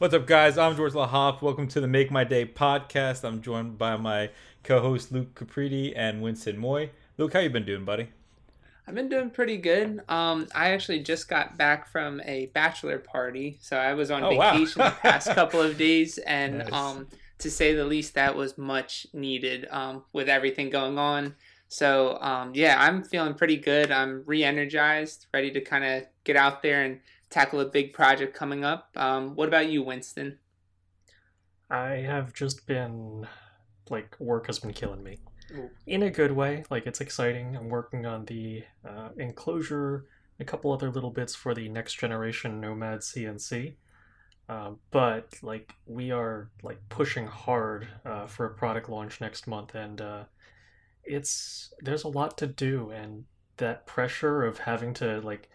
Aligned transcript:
What's 0.00 0.14
up, 0.14 0.26
guys? 0.26 0.56
I'm 0.56 0.76
George 0.76 0.94
LaHoff. 0.94 1.42
Welcome 1.42 1.68
to 1.68 1.80
the 1.80 1.86
Make 1.86 2.10
My 2.10 2.24
Day 2.24 2.46
podcast. 2.46 3.22
I'm 3.22 3.42
joined 3.42 3.76
by 3.76 3.98
my 3.98 4.30
co-host 4.64 5.12
Luke 5.12 5.34
Capriti 5.34 5.92
and 5.94 6.22
Winston 6.22 6.56
Moy. 6.56 6.88
Luke, 7.18 7.34
how 7.34 7.40
you 7.40 7.50
been 7.50 7.66
doing, 7.66 7.84
buddy? 7.84 8.08
I've 8.86 8.94
been 8.94 9.10
doing 9.10 9.28
pretty 9.28 9.58
good. 9.58 10.00
Um, 10.08 10.48
I 10.54 10.70
actually 10.70 11.00
just 11.00 11.28
got 11.28 11.58
back 11.58 11.86
from 11.86 12.22
a 12.24 12.46
bachelor 12.54 12.98
party, 12.98 13.58
so 13.60 13.76
I 13.76 13.92
was 13.92 14.10
on 14.10 14.24
Oh, 14.24 14.34
wow. 14.34 14.52
vacation 14.54 14.82
the 14.82 14.90
past 14.90 15.28
couple 15.34 15.60
of 15.60 15.76
days, 15.76 16.16
and 16.16 16.58
Nice. 16.60 16.72
um, 16.72 17.06
to 17.40 17.50
say 17.50 17.74
the 17.74 17.84
least, 17.84 18.14
that 18.14 18.34
was 18.34 18.56
much 18.56 19.06
needed 19.12 19.68
um, 19.70 20.04
with 20.14 20.30
everything 20.30 20.70
going 20.70 20.96
on. 20.96 21.34
So 21.68 22.16
um, 22.22 22.52
yeah, 22.54 22.76
I'm 22.80 23.04
feeling 23.04 23.34
pretty 23.34 23.58
good. 23.58 23.92
I'm 23.92 24.22
re-energized, 24.24 25.26
ready 25.34 25.50
to 25.50 25.60
kind 25.60 25.84
of 25.84 26.04
get 26.24 26.36
out 26.36 26.62
there 26.62 26.84
and 26.84 27.00
tackle 27.30 27.60
a 27.60 27.64
big 27.64 27.92
project 27.92 28.34
coming 28.34 28.64
up. 28.64 28.90
Um, 28.96 29.34
what 29.36 29.48
about 29.48 29.68
you, 29.70 29.82
Winston? 29.82 30.38
I 31.70 31.96
have 31.96 32.32
just 32.34 32.66
been 32.66 33.26
like 33.88 34.16
work 34.18 34.46
has 34.46 34.58
been 34.58 34.72
killing 34.72 35.02
me 35.02 35.18
Ooh. 35.52 35.70
in 35.86 36.02
a 36.02 36.10
good 36.10 36.32
way. 36.32 36.64
Like 36.70 36.86
it's 36.86 37.00
exciting. 37.00 37.56
I'm 37.56 37.68
working 37.68 38.06
on 38.06 38.24
the 38.24 38.64
uh, 38.86 39.10
enclosure, 39.16 40.06
a 40.38 40.44
couple 40.44 40.72
other 40.72 40.90
little 40.90 41.10
bits 41.10 41.34
for 41.34 41.54
the 41.54 41.68
next 41.68 41.94
generation 41.94 42.60
Nomad 42.60 43.00
CNC. 43.00 43.74
Um, 44.48 44.80
but 44.90 45.28
like 45.42 45.74
we 45.86 46.10
are 46.10 46.50
like 46.64 46.80
pushing 46.88 47.28
hard 47.28 47.86
uh, 48.04 48.26
for 48.26 48.46
a 48.46 48.54
product 48.54 48.88
launch 48.88 49.20
next 49.20 49.46
month, 49.46 49.76
and 49.76 50.00
uh, 50.00 50.24
it's 51.04 51.72
there's 51.80 52.02
a 52.02 52.08
lot 52.08 52.36
to 52.38 52.48
do, 52.48 52.90
and 52.90 53.26
that 53.58 53.86
pressure 53.86 54.42
of 54.42 54.58
having 54.58 54.92
to 54.94 55.20
like 55.20 55.48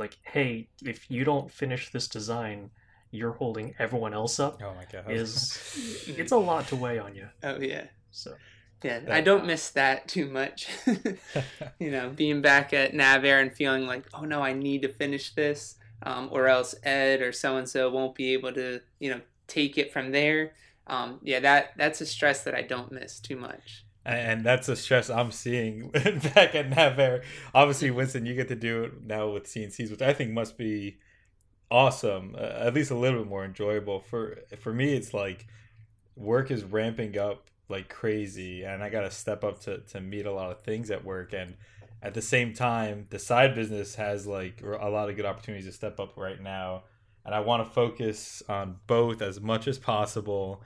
like 0.00 0.18
hey, 0.22 0.68
if 0.84 1.10
you 1.10 1.22
don't 1.24 1.50
finish 1.52 1.90
this 1.92 2.08
design, 2.08 2.70
you're 3.12 3.32
holding 3.32 3.74
everyone 3.78 4.14
else 4.14 4.40
up 4.40 4.60
Oh 4.62 4.74
my 4.74 4.86
god. 4.90 5.10
is 5.12 6.04
it's 6.18 6.32
a 6.32 6.36
lot 6.36 6.66
to 6.68 6.76
weigh 6.76 6.98
on 6.98 7.14
you. 7.14 7.28
Oh 7.42 7.60
yeah. 7.60 7.84
So 8.10 8.34
Yeah, 8.82 9.00
That- 9.00 9.10
I 9.12 9.20
don't 9.20 9.46
miss 9.46 9.70
that 9.70 10.08
too 10.08 10.26
much. 10.26 10.68
you 11.78 11.90
know, 11.90 12.08
being 12.10 12.40
back 12.40 12.72
at 12.72 12.92
Navair 12.92 13.40
and 13.40 13.52
feeling 13.52 13.86
like, 13.86 14.06
oh 14.14 14.22
no, 14.24 14.42
I 14.42 14.52
need 14.52 14.82
to 14.82 14.88
finish 14.88 15.34
this, 15.34 15.76
um, 16.02 16.28
or 16.32 16.48
else 16.48 16.74
Ed 16.82 17.20
or 17.20 17.32
so 17.32 17.56
and 17.56 17.68
so 17.68 17.90
won't 17.90 18.14
be 18.14 18.32
able 18.32 18.52
to, 18.54 18.80
you 18.98 19.10
know, 19.10 19.20
take 19.46 19.76
it 19.78 19.92
from 19.92 20.12
there. 20.12 20.52
Um, 20.86 21.20
yeah, 21.22 21.40
that 21.40 21.72
that's 21.76 22.00
a 22.00 22.06
stress 22.06 22.42
that 22.44 22.54
I 22.54 22.62
don't 22.62 22.90
miss 22.90 23.20
too 23.20 23.36
much. 23.36 23.84
And 24.04 24.44
that's 24.44 24.68
a 24.68 24.76
stress 24.76 25.10
I'm 25.10 25.30
seeing 25.30 25.88
back 25.90 26.54
at 26.54 26.70
Navair. 26.70 27.22
Obviously, 27.54 27.90
Winston, 27.90 28.24
you 28.24 28.34
get 28.34 28.48
to 28.48 28.56
do 28.56 28.84
it 28.84 29.04
now 29.04 29.28
with 29.28 29.44
CNCs, 29.44 29.90
which 29.90 30.02
I 30.02 30.14
think 30.14 30.30
must 30.30 30.56
be 30.56 30.98
awesome. 31.70 32.34
Uh, 32.36 32.42
at 32.42 32.74
least 32.74 32.90
a 32.90 32.94
little 32.94 33.20
bit 33.20 33.28
more 33.28 33.44
enjoyable. 33.44 34.00
For 34.00 34.38
for 34.58 34.72
me, 34.72 34.94
it's 34.94 35.12
like 35.12 35.46
work 36.16 36.50
is 36.50 36.64
ramping 36.64 37.18
up 37.18 37.50
like 37.68 37.88
crazy, 37.88 38.64
and 38.64 38.82
I 38.82 38.88
got 38.88 39.02
to 39.02 39.10
step 39.10 39.44
up 39.44 39.60
to 39.60 39.78
to 39.78 40.00
meet 40.00 40.26
a 40.26 40.32
lot 40.32 40.50
of 40.50 40.62
things 40.62 40.90
at 40.90 41.04
work. 41.04 41.32
And 41.32 41.56
at 42.02 42.14
the 42.14 42.22
same 42.22 42.54
time, 42.54 43.06
the 43.10 43.18
side 43.18 43.54
business 43.54 43.94
has 43.96 44.26
like 44.26 44.62
a 44.62 44.88
lot 44.88 45.10
of 45.10 45.16
good 45.16 45.26
opportunities 45.26 45.66
to 45.66 45.72
step 45.72 46.00
up 46.00 46.16
right 46.16 46.40
now. 46.40 46.84
And 47.24 47.34
I 47.34 47.40
want 47.40 47.64
to 47.64 47.70
focus 47.70 48.42
on 48.48 48.78
both 48.86 49.20
as 49.20 49.40
much 49.40 49.68
as 49.68 49.78
possible 49.78 50.62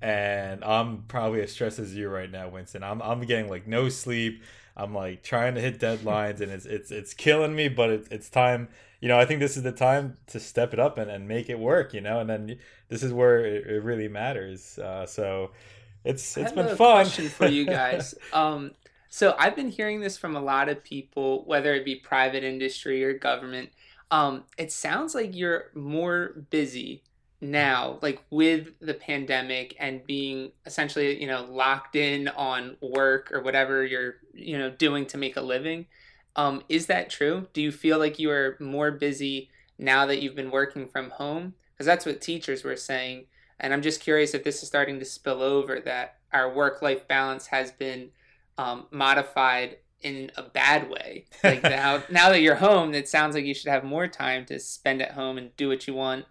and 0.00 0.64
I'm 0.64 1.02
probably 1.08 1.42
as 1.42 1.52
stressed 1.52 1.78
as 1.78 1.94
you 1.94 2.08
right 2.08 2.30
now, 2.30 2.48
Winston. 2.48 2.82
I'm 2.82 3.02
I'm 3.02 3.20
getting 3.22 3.48
like 3.48 3.66
no 3.66 3.88
sleep. 3.88 4.42
I'm 4.76 4.94
like 4.94 5.22
trying 5.22 5.54
to 5.56 5.60
hit 5.60 5.80
deadlines, 5.80 6.40
and 6.40 6.52
it's 6.52 6.66
it's 6.66 6.90
it's 6.90 7.14
killing 7.14 7.54
me. 7.54 7.68
But 7.68 7.90
it's 7.90 8.08
it's 8.08 8.30
time. 8.30 8.68
You 9.00 9.08
know, 9.08 9.18
I 9.18 9.24
think 9.26 9.40
this 9.40 9.56
is 9.56 9.62
the 9.62 9.72
time 9.72 10.16
to 10.28 10.40
step 10.40 10.72
it 10.72 10.80
up 10.80 10.98
and, 10.98 11.10
and 11.10 11.26
make 11.28 11.48
it 11.48 11.58
work. 11.58 11.94
You 11.94 12.00
know, 12.00 12.20
and 12.20 12.30
then 12.30 12.58
this 12.88 13.02
is 13.02 13.12
where 13.12 13.44
it, 13.44 13.66
it 13.66 13.82
really 13.82 14.08
matters. 14.08 14.78
Uh, 14.78 15.06
so 15.06 15.50
it's 16.04 16.36
I 16.36 16.42
it's 16.42 16.52
have 16.52 16.54
been 16.54 16.76
fun. 16.76 16.76
question 16.76 17.28
for 17.28 17.46
you 17.46 17.66
guys. 17.66 18.14
um, 18.32 18.72
so 19.08 19.34
I've 19.38 19.56
been 19.56 19.70
hearing 19.70 20.00
this 20.00 20.16
from 20.18 20.36
a 20.36 20.40
lot 20.40 20.68
of 20.68 20.84
people, 20.84 21.44
whether 21.46 21.74
it 21.74 21.84
be 21.84 21.96
private 21.96 22.44
industry 22.44 23.02
or 23.04 23.14
government. 23.14 23.70
Um, 24.10 24.44
it 24.56 24.72
sounds 24.72 25.14
like 25.14 25.34
you're 25.34 25.70
more 25.74 26.44
busy 26.50 27.02
now, 27.40 27.98
like 28.02 28.20
with 28.30 28.70
the 28.80 28.94
pandemic 28.94 29.76
and 29.78 30.04
being 30.04 30.52
essentially, 30.66 31.20
you 31.20 31.26
know, 31.26 31.44
locked 31.44 31.94
in 31.94 32.28
on 32.28 32.76
work 32.80 33.30
or 33.32 33.42
whatever 33.42 33.84
you're, 33.84 34.16
you 34.34 34.58
know, 34.58 34.70
doing 34.70 35.06
to 35.06 35.18
make 35.18 35.36
a 35.36 35.40
living. 35.40 35.86
Um, 36.34 36.62
is 36.68 36.86
that 36.86 37.10
true? 37.10 37.46
Do 37.52 37.62
you 37.62 37.70
feel 37.70 37.98
like 37.98 38.18
you 38.18 38.30
are 38.30 38.56
more 38.60 38.90
busy 38.90 39.50
now 39.78 40.06
that 40.06 40.20
you've 40.20 40.34
been 40.34 40.50
working 40.50 40.88
from 40.88 41.10
home? 41.10 41.54
Because 41.72 41.86
that's 41.86 42.06
what 42.06 42.20
teachers 42.20 42.64
were 42.64 42.76
saying. 42.76 43.26
And 43.60 43.72
I'm 43.72 43.82
just 43.82 44.00
curious 44.00 44.34
if 44.34 44.44
this 44.44 44.62
is 44.62 44.68
starting 44.68 44.98
to 44.98 45.04
spill 45.04 45.42
over 45.42 45.80
that 45.80 46.16
our 46.32 46.52
work 46.52 46.82
life 46.82 47.06
balance 47.08 47.46
has 47.48 47.70
been 47.72 48.10
um, 48.56 48.86
modified 48.90 49.78
in 50.00 50.30
a 50.36 50.42
bad 50.42 50.90
way. 50.90 51.24
Like 51.42 51.62
now, 51.64 52.02
now 52.10 52.30
that 52.30 52.40
you're 52.40 52.56
home, 52.56 52.94
it 52.94 53.08
sounds 53.08 53.34
like 53.34 53.44
you 53.44 53.54
should 53.54 53.70
have 53.70 53.84
more 53.84 54.08
time 54.08 54.44
to 54.46 54.58
spend 54.58 55.02
at 55.02 55.12
home 55.12 55.38
and 55.38 55.56
do 55.56 55.68
what 55.68 55.86
you 55.86 55.94
want. 55.94 56.26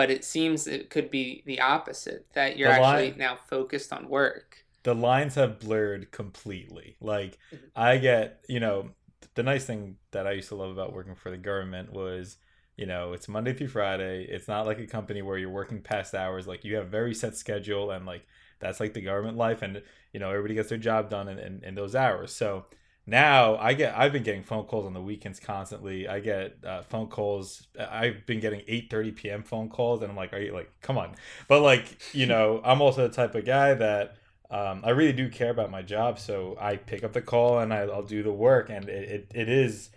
But 0.00 0.10
it 0.10 0.24
seems 0.24 0.66
it 0.66 0.90
could 0.90 1.10
be 1.10 1.42
the 1.46 1.60
opposite 1.60 2.26
that 2.32 2.56
you're 2.56 2.68
The 2.68 2.72
actually 2.72 3.12
now 3.16 3.36
focused 3.36 3.92
on 3.92 4.08
work. 4.08 4.64
the 4.82 4.94
lines 4.94 5.34
have 5.34 5.58
blurred 5.58 6.10
completely. 6.10 6.96
Like 7.00 7.38
Mhm. 7.52 7.70
I 7.76 7.98
get, 7.98 8.44
you 8.48 8.60
know, 8.60 8.90
the 9.34 9.42
nice 9.42 9.64
thing 9.64 9.96
that 10.12 10.26
I 10.26 10.32
used 10.32 10.48
to 10.48 10.54
love 10.56 10.70
about 10.70 10.92
working 10.92 11.14
for 11.14 11.30
the 11.30 11.36
government 11.36 11.92
was, 11.92 12.38
you 12.76 12.86
know, 12.86 13.12
it's 13.12 13.28
Monday 13.28 13.52
through 13.52 13.68
Friday. 13.68 14.24
It's 14.24 14.48
not 14.48 14.66
like 14.66 14.78
a 14.78 14.86
company 14.86 15.22
where 15.22 15.38
you're 15.38 15.50
working 15.50 15.82
past 15.82 16.14
hours. 16.14 16.46
Like 16.46 16.64
you 16.64 16.76
have 16.76 16.86
a 16.86 16.88
very 16.90 17.14
set 17.14 17.36
schedule 17.36 17.90
and 17.90 18.06
like 18.06 18.26
that's 18.58 18.80
like 18.80 18.94
the 18.94 19.00
government 19.02 19.36
life 19.36 19.62
and 19.62 19.82
you 20.12 20.20
know, 20.20 20.30
everybody 20.30 20.54
gets 20.54 20.70
their 20.70 20.78
job 20.78 21.10
done 21.10 21.28
in, 21.28 21.38
in, 21.38 21.64
in 21.64 21.74
those 21.74 21.94
hours. 21.94 22.34
So 22.34 22.66
now 23.10 23.56
I 23.56 23.74
get 23.74 23.96
I've 23.98 24.12
been 24.12 24.22
getting 24.22 24.42
phone 24.42 24.64
calls 24.64 24.86
on 24.86 24.94
the 24.94 25.02
weekends 25.02 25.40
constantly. 25.40 26.06
I 26.08 26.20
get 26.20 26.56
uh, 26.64 26.82
phone 26.82 27.08
calls. 27.08 27.66
I've 27.78 28.24
been 28.24 28.40
getting 28.40 28.60
8:30 28.60 29.16
p.m. 29.16 29.42
phone 29.42 29.68
calls 29.68 30.02
and 30.02 30.10
I'm 30.10 30.16
like, 30.16 30.32
are 30.32 30.40
you 30.40 30.52
like, 30.52 30.70
come 30.80 30.96
on. 30.96 31.16
But 31.48 31.60
like, 31.62 31.98
you 32.14 32.26
know, 32.26 32.60
I'm 32.64 32.80
also 32.80 33.06
the 33.08 33.14
type 33.14 33.34
of 33.34 33.44
guy 33.44 33.74
that 33.74 34.16
um, 34.50 34.82
I 34.84 34.90
really 34.90 35.12
do 35.12 35.28
care 35.28 35.50
about 35.50 35.70
my 35.70 35.82
job, 35.82 36.18
so 36.18 36.56
I 36.60 36.76
pick 36.76 37.04
up 37.04 37.12
the 37.12 37.22
call 37.22 37.60
and 37.60 37.72
I, 37.72 37.82
I'll 37.82 38.02
do 38.02 38.22
the 38.24 38.32
work, 38.32 38.68
and 38.68 38.88
it, 38.88 39.08
it, 39.08 39.32
it 39.32 39.48
is, 39.48 39.90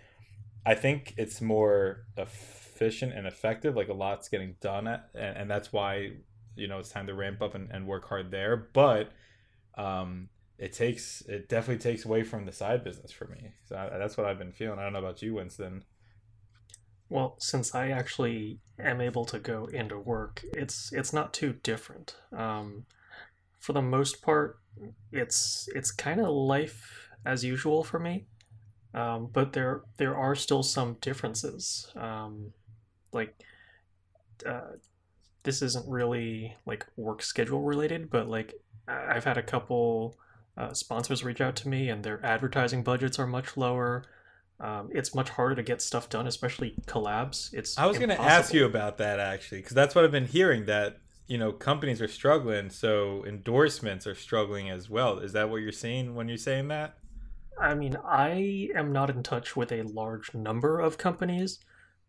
I 0.64 0.74
think 0.74 1.14
it's 1.16 1.40
more 1.40 2.04
efficient 2.16 3.12
and 3.14 3.26
effective. 3.26 3.74
Like 3.74 3.88
a 3.88 3.94
lot's 3.94 4.28
getting 4.28 4.54
done, 4.60 4.86
at, 4.86 5.08
and, 5.14 5.38
and 5.38 5.50
that's 5.50 5.72
why 5.72 6.12
you 6.54 6.68
know 6.68 6.78
it's 6.78 6.90
time 6.90 7.08
to 7.08 7.14
ramp 7.14 7.42
up 7.42 7.56
and, 7.56 7.68
and 7.72 7.88
work 7.88 8.08
hard 8.08 8.30
there. 8.30 8.56
But 8.56 9.10
um, 9.76 10.28
it 10.58 10.72
takes 10.72 11.22
it 11.22 11.48
definitely 11.48 11.82
takes 11.82 12.04
away 12.04 12.22
from 12.22 12.46
the 12.46 12.52
side 12.52 12.84
business 12.84 13.10
for 13.12 13.26
me. 13.26 13.52
So 13.68 13.76
I, 13.76 13.98
that's 13.98 14.16
what 14.16 14.26
I've 14.26 14.38
been 14.38 14.52
feeling. 14.52 14.78
I 14.78 14.84
don't 14.84 14.92
know 14.92 14.98
about 15.00 15.22
you, 15.22 15.34
Winston. 15.34 15.84
well, 17.08 17.36
since 17.38 17.74
I 17.74 17.90
actually 17.90 18.58
am 18.78 19.00
able 19.00 19.24
to 19.26 19.38
go 19.38 19.66
into 19.66 19.98
work, 19.98 20.44
it's 20.52 20.92
it's 20.92 21.12
not 21.12 21.32
too 21.32 21.54
different. 21.62 22.16
Um, 22.36 22.86
for 23.58 23.72
the 23.72 23.82
most 23.82 24.22
part, 24.22 24.58
it's 25.12 25.68
it's 25.74 25.90
kind 25.90 26.20
of 26.20 26.28
life 26.28 27.08
as 27.24 27.44
usual 27.44 27.84
for 27.84 27.98
me. 27.98 28.26
Um, 28.94 29.28
but 29.32 29.52
there 29.52 29.82
there 29.96 30.16
are 30.16 30.34
still 30.34 30.62
some 30.62 30.96
differences. 31.00 31.90
Um, 31.96 32.52
like 33.12 33.34
uh, 34.46 34.76
this 35.42 35.62
isn't 35.62 35.88
really 35.88 36.56
like 36.66 36.86
work 36.96 37.22
schedule 37.22 37.62
related, 37.62 38.10
but 38.10 38.28
like 38.28 38.54
I've 38.88 39.24
had 39.24 39.38
a 39.38 39.42
couple 39.42 40.16
uh, 40.56 40.72
sponsors 40.72 41.24
reach 41.24 41.40
out 41.40 41.56
to 41.56 41.68
me, 41.68 41.88
and 41.88 42.04
their 42.04 42.24
advertising 42.24 42.82
budgets 42.82 43.18
are 43.18 43.26
much 43.26 43.56
lower. 43.56 44.04
Um, 44.60 44.90
it's 44.92 45.14
much 45.14 45.30
harder 45.30 45.56
to 45.56 45.62
get 45.62 45.82
stuff 45.82 46.08
done, 46.08 46.26
especially 46.26 46.74
collabs. 46.86 47.52
It's 47.52 47.76
I 47.76 47.86
was 47.86 47.98
going 47.98 48.10
to 48.10 48.20
ask 48.20 48.54
you 48.54 48.64
about 48.64 48.98
that 48.98 49.18
actually, 49.18 49.58
because 49.58 49.74
that's 49.74 49.94
what 49.94 50.04
I've 50.04 50.12
been 50.12 50.26
hearing 50.26 50.66
that 50.66 50.98
you 51.26 51.38
know 51.38 51.52
companies 51.52 52.00
are 52.00 52.08
struggling, 52.08 52.70
so 52.70 53.24
endorsements 53.26 54.06
are 54.06 54.14
struggling 54.14 54.70
as 54.70 54.88
well. 54.88 55.18
Is 55.18 55.32
that 55.32 55.50
what 55.50 55.56
you're 55.56 55.72
seeing 55.72 56.14
when 56.14 56.28
you're 56.28 56.36
saying 56.36 56.68
that? 56.68 56.94
I 57.60 57.74
mean, 57.74 57.96
I 58.04 58.70
am 58.74 58.92
not 58.92 59.10
in 59.10 59.22
touch 59.22 59.56
with 59.56 59.72
a 59.72 59.82
large 59.82 60.34
number 60.34 60.80
of 60.80 60.98
companies, 60.98 61.58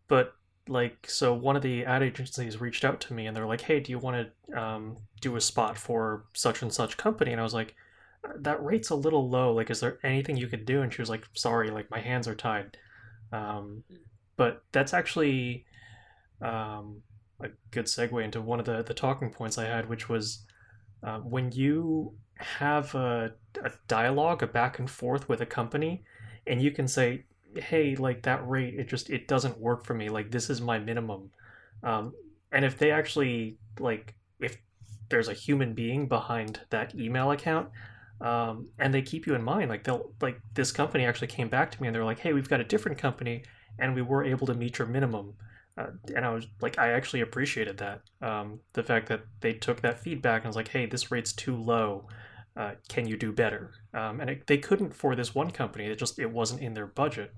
but 0.07 0.35
like, 0.67 1.07
so 1.09 1.33
one 1.33 1.55
of 1.55 1.61
the 1.61 1.85
ad 1.85 2.01
agencies 2.01 2.59
reached 2.59 2.83
out 2.83 2.99
to 3.01 3.13
me 3.13 3.25
and 3.25 3.35
they're 3.35 3.47
like, 3.47 3.61
"Hey, 3.61 3.79
do 3.79 3.91
you 3.91 3.97
want 3.97 4.29
to 4.47 4.59
um, 4.61 4.97
do 5.19 5.35
a 5.35 5.41
spot 5.41 5.79
for 5.79 6.25
such 6.33 6.61
and 6.61 6.71
such 6.71 6.95
company?" 6.97 7.31
And 7.31 7.39
I 7.39 7.43
was 7.43 7.53
like, 7.55 7.75
"That 8.37 8.63
rate's 8.63 8.89
a 8.89 8.95
little 8.95 9.29
low. 9.29 9.53
Like, 9.53 9.69
is 9.69 9.79
there 9.79 9.99
anything 10.03 10.37
you 10.37 10.47
could 10.47 10.65
do?" 10.65 10.81
And 10.81 10.93
she 10.93 11.01
was 11.01 11.09
like, 11.09 11.25
"Sorry, 11.33 11.69
like 11.71 11.89
my 11.91 11.99
hands 11.99 12.27
are 12.27 12.35
tied." 12.35 12.77
Um, 13.31 13.83
but 14.37 14.63
that's 14.71 14.93
actually 14.93 15.65
um, 16.41 17.01
a 17.41 17.49
good 17.71 17.85
segue 17.85 18.23
into 18.23 18.41
one 18.41 18.59
of 18.59 18.65
the 18.65 18.83
the 18.83 18.93
talking 18.93 19.31
points 19.31 19.57
I 19.57 19.65
had, 19.65 19.89
which 19.89 20.09
was 20.09 20.45
uh, 21.03 21.19
when 21.19 21.51
you 21.51 22.13
have 22.35 22.93
a, 22.95 23.33
a 23.63 23.71
dialogue, 23.87 24.43
a 24.43 24.47
back 24.47 24.79
and 24.79 24.89
forth 24.89 25.29
with 25.29 25.41
a 25.41 25.45
company, 25.45 26.03
and 26.47 26.61
you 26.61 26.71
can 26.71 26.87
say, 26.87 27.25
"Hey, 27.55 27.95
like 27.95 28.23
that 28.23 28.47
rate, 28.47 28.75
it 28.75 28.87
just 28.87 29.09
it 29.09 29.27
doesn't 29.27 29.59
work 29.59 29.85
for 29.85 29.93
me. 29.93 30.09
Like 30.09 30.31
this 30.31 30.49
is 30.49 30.61
my 30.61 30.79
minimum." 30.79 31.31
Um, 31.83 32.13
and 32.51 32.65
if 32.65 32.77
they 32.77 32.91
actually 32.91 33.57
like 33.79 34.15
if 34.39 34.57
there's 35.09 35.27
a 35.27 35.33
human 35.33 35.73
being 35.73 36.07
behind 36.07 36.61
that 36.69 36.95
email 36.95 37.31
account 37.31 37.69
um, 38.21 38.69
and 38.79 38.93
they 38.93 39.01
keep 39.01 39.27
you 39.27 39.35
in 39.35 39.43
mind 39.43 39.69
like 39.69 39.83
they'll 39.83 40.11
like 40.21 40.39
this 40.53 40.71
company 40.71 41.05
actually 41.05 41.27
came 41.27 41.49
back 41.49 41.71
to 41.71 41.81
me 41.81 41.87
and 41.87 41.95
they're 41.95 42.05
like 42.05 42.19
hey 42.19 42.33
we've 42.33 42.49
got 42.49 42.61
a 42.61 42.63
different 42.63 42.97
company 42.97 43.43
and 43.79 43.93
we 43.93 44.01
were 44.01 44.23
able 44.23 44.47
to 44.47 44.53
meet 44.53 44.77
your 44.77 44.87
minimum. 44.87 45.33
Uh, 45.77 45.87
and 46.15 46.25
i 46.25 46.29
was 46.29 46.47
like 46.61 46.79
i 46.79 46.93
actually 46.93 47.19
appreciated 47.19 47.77
that 47.77 48.01
um, 48.21 48.59
the 48.73 48.83
fact 48.83 49.09
that 49.09 49.21
they 49.41 49.51
took 49.51 49.81
that 49.81 49.99
feedback 49.99 50.41
and 50.41 50.47
was 50.47 50.55
like 50.55 50.69
hey 50.69 50.85
this 50.85 51.11
rate's 51.11 51.33
too 51.33 51.55
low. 51.55 52.07
Uh, 52.57 52.71
can 52.87 53.05
you 53.05 53.17
do 53.17 53.33
better? 53.33 53.73
Um, 53.93 54.21
and 54.21 54.29
it, 54.29 54.47
they 54.47 54.57
couldn't 54.57 54.95
for 54.95 55.13
this 55.13 55.35
one 55.35 55.51
company 55.51 55.87
it 55.87 55.99
just 55.99 56.17
it 56.19 56.31
wasn't 56.31 56.61
in 56.61 56.73
their 56.73 56.87
budget. 56.87 57.33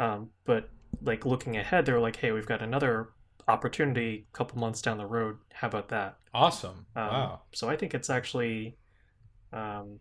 Um, 0.00 0.30
but 0.44 0.70
like 1.02 1.24
looking 1.24 1.56
ahead 1.56 1.86
they're 1.86 2.00
like 2.00 2.16
hey 2.16 2.32
we've 2.32 2.46
got 2.46 2.62
another 2.62 3.10
opportunity 3.48 4.26
a 4.32 4.36
couple 4.36 4.58
months 4.58 4.82
down 4.82 4.98
the 4.98 5.06
road. 5.06 5.38
How 5.52 5.68
about 5.68 5.88
that? 5.88 6.18
Awesome. 6.34 6.86
um, 6.94 7.06
wow. 7.06 7.40
So 7.52 7.68
I 7.68 7.76
think 7.76 7.94
it's 7.94 8.10
actually 8.10 8.76
um, 9.52 9.98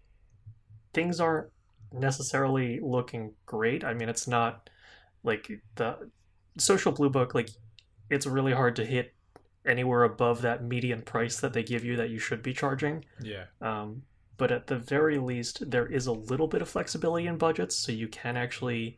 things 0.97 1.19
aren't 1.19 1.47
necessarily 1.93 2.79
looking 2.81 3.33
great. 3.45 3.83
I 3.83 3.93
mean, 3.93 4.09
it's 4.09 4.27
not 4.27 4.67
like 5.23 5.47
the 5.75 6.09
social 6.57 6.91
blue 6.91 7.11
book. 7.11 7.35
Like, 7.35 7.49
it's 8.09 8.25
really 8.25 8.51
hard 8.53 8.75
to 8.77 8.85
hit 8.85 9.13
anywhere 9.63 10.03
above 10.03 10.41
that 10.41 10.63
median 10.63 11.03
price 11.03 11.39
that 11.41 11.53
they 11.53 11.61
give 11.61 11.83
you 11.85 11.95
that 11.97 12.09
you 12.09 12.17
should 12.17 12.41
be 12.41 12.51
charging. 12.51 13.05
Yeah. 13.21 13.43
Um, 13.61 14.01
but 14.37 14.51
at 14.51 14.65
the 14.65 14.77
very 14.77 15.19
least, 15.19 15.69
there 15.69 15.85
is 15.85 16.07
a 16.07 16.11
little 16.11 16.47
bit 16.47 16.63
of 16.63 16.69
flexibility 16.69 17.27
in 17.27 17.37
budgets, 17.37 17.75
so 17.75 17.91
you 17.91 18.07
can 18.07 18.37
actually 18.37 18.97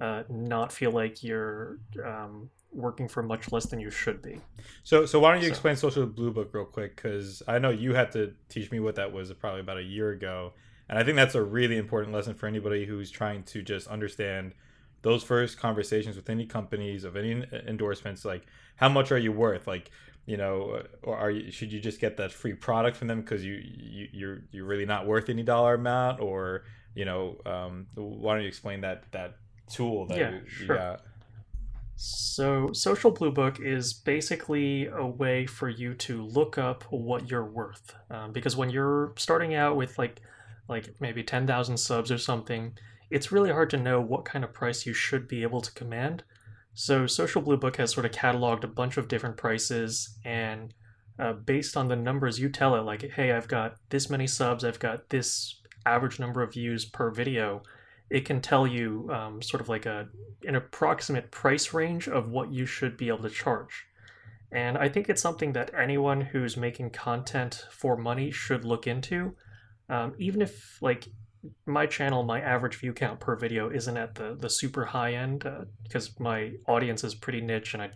uh, 0.00 0.24
not 0.28 0.72
feel 0.72 0.90
like 0.90 1.22
you're 1.22 1.78
um, 2.04 2.50
working 2.72 3.08
for 3.08 3.22
much 3.22 3.52
less 3.52 3.66
than 3.66 3.78
you 3.78 3.90
should 3.90 4.20
be. 4.20 4.40
So, 4.82 5.06
so 5.06 5.20
why 5.20 5.32
don't 5.32 5.42
you 5.42 5.48
So- 5.48 5.52
explain 5.52 5.76
Social 5.76 6.06
Blue 6.06 6.32
Book 6.32 6.50
real 6.52 6.64
quick? 6.64 6.96
Because 6.96 7.42
I 7.46 7.60
know 7.60 7.70
you 7.70 7.94
had 7.94 8.10
to 8.12 8.32
teach 8.48 8.70
me 8.72 8.80
what 8.80 8.96
that 8.96 9.12
was 9.12 9.32
probably 9.34 9.60
about 9.60 9.78
a 9.78 9.82
year 9.96 10.10
ago, 10.10 10.52
and 10.88 10.98
I 10.98 11.04
think 11.04 11.16
that's 11.16 11.34
a 11.34 11.42
really 11.42 11.76
important 11.76 12.14
lesson 12.14 12.34
for 12.34 12.46
anybody 12.46 12.86
who's 12.86 13.10
trying 13.10 13.42
to 13.44 13.62
just 13.62 13.88
understand 13.88 14.54
those 15.02 15.22
first 15.22 15.58
conversations 15.58 16.16
with 16.16 16.28
any 16.30 16.46
companies 16.46 17.04
of 17.04 17.16
any 17.16 17.44
endorsements. 17.66 18.24
Like, 18.24 18.46
how 18.76 18.88
much 18.88 19.12
are 19.12 19.18
you 19.18 19.32
worth? 19.32 19.66
Like, 19.66 19.90
you 20.26 20.36
know, 20.36 20.82
or 21.02 21.16
are 21.16 21.30
you 21.30 21.50
should 21.50 21.72
you 21.72 21.80
just 21.80 22.00
get 22.00 22.16
that 22.16 22.32
free 22.32 22.54
product 22.54 22.96
from 22.96 23.08
them 23.08 23.20
because 23.20 23.44
you, 23.44 23.54
you 23.54 24.08
you're 24.12 24.38
you're 24.50 24.64
really 24.66 24.86
not 24.86 25.06
worth 25.06 25.28
any 25.28 25.42
dollar 25.42 25.74
amount, 25.74 26.20
or 26.20 26.64
you 26.94 27.04
know, 27.04 27.36
um, 27.46 27.86
why 27.94 28.34
don't 28.34 28.42
you 28.42 28.48
explain 28.48 28.80
that 28.80 29.04
that 29.12 29.36
tool 29.70 30.06
that 30.08 30.18
Yeah, 30.18 30.30
you, 30.30 30.40
you 30.58 30.66
sure. 30.66 30.76
got? 30.76 31.02
So, 31.98 32.72
Social 32.72 33.10
Blue 33.10 33.30
Book 33.32 33.58
is 33.58 33.94
basically 33.94 34.86
a 34.86 35.06
way 35.06 35.46
for 35.46 35.68
you 35.68 35.94
to 35.94 36.22
look 36.24 36.58
up 36.58 36.84
what 36.90 37.30
you're 37.30 37.44
worth. 37.46 37.94
Um, 38.10 38.32
because 38.32 38.54
when 38.54 38.68
you're 38.68 39.14
starting 39.16 39.54
out 39.54 39.76
with 39.76 39.98
like, 39.98 40.20
like 40.68 40.94
maybe 41.00 41.22
ten 41.22 41.46
thousand 41.46 41.76
subs 41.76 42.10
or 42.10 42.18
something, 42.18 42.76
it's 43.10 43.32
really 43.32 43.50
hard 43.50 43.70
to 43.70 43.76
know 43.76 44.00
what 44.00 44.24
kind 44.24 44.44
of 44.44 44.52
price 44.52 44.86
you 44.86 44.94
should 44.94 45.28
be 45.28 45.42
able 45.42 45.60
to 45.60 45.72
command. 45.72 46.24
So, 46.74 47.06
Social 47.06 47.40
Blue 47.40 47.56
Book 47.56 47.76
has 47.76 47.92
sort 47.92 48.06
of 48.06 48.12
cataloged 48.12 48.64
a 48.64 48.68
bunch 48.68 48.96
of 48.96 49.08
different 49.08 49.36
prices, 49.36 50.18
and 50.24 50.74
uh, 51.18 51.32
based 51.32 51.76
on 51.76 51.88
the 51.88 51.96
numbers 51.96 52.38
you 52.38 52.48
tell 52.48 52.74
it, 52.76 52.82
like, 52.82 53.02
hey, 53.12 53.32
I've 53.32 53.48
got 53.48 53.76
this 53.88 54.10
many 54.10 54.26
subs, 54.26 54.64
I've 54.64 54.78
got 54.78 55.08
this 55.08 55.60
average 55.86 56.18
number 56.18 56.42
of 56.42 56.52
views 56.52 56.84
per 56.84 57.10
video, 57.10 57.62
it 58.10 58.24
can 58.24 58.40
tell 58.40 58.66
you 58.66 59.08
um, 59.12 59.42
sort 59.42 59.60
of 59.60 59.68
like 59.68 59.86
a 59.86 60.08
an 60.46 60.54
approximate 60.54 61.30
price 61.30 61.72
range 61.72 62.08
of 62.08 62.28
what 62.28 62.52
you 62.52 62.66
should 62.66 62.96
be 62.96 63.08
able 63.08 63.22
to 63.22 63.30
charge. 63.30 63.86
And 64.52 64.78
I 64.78 64.88
think 64.88 65.08
it's 65.08 65.22
something 65.22 65.52
that 65.54 65.72
anyone 65.76 66.20
who's 66.20 66.56
making 66.56 66.90
content 66.90 67.66
for 67.70 67.96
money 67.96 68.30
should 68.30 68.64
look 68.64 68.86
into. 68.86 69.34
Um, 69.88 70.14
even 70.18 70.42
if, 70.42 70.80
like, 70.82 71.08
my 71.64 71.86
channel, 71.86 72.22
my 72.22 72.40
average 72.40 72.76
view 72.76 72.92
count 72.92 73.20
per 73.20 73.36
video 73.36 73.70
isn't 73.70 73.96
at 73.96 74.14
the, 74.14 74.36
the 74.38 74.50
super 74.50 74.84
high 74.84 75.14
end 75.14 75.46
because 75.84 76.18
my 76.18 76.52
audience 76.66 77.04
is 77.04 77.14
pretty 77.14 77.40
niche 77.40 77.74
and 77.74 77.82
I, 77.82 77.90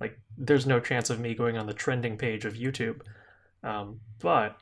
like, 0.00 0.18
there's 0.38 0.66
no 0.66 0.80
chance 0.80 1.10
of 1.10 1.20
me 1.20 1.34
going 1.34 1.58
on 1.58 1.66
the 1.66 1.74
trending 1.74 2.16
page 2.16 2.44
of 2.44 2.54
YouTube. 2.54 3.02
Um, 3.62 4.00
but 4.20 4.58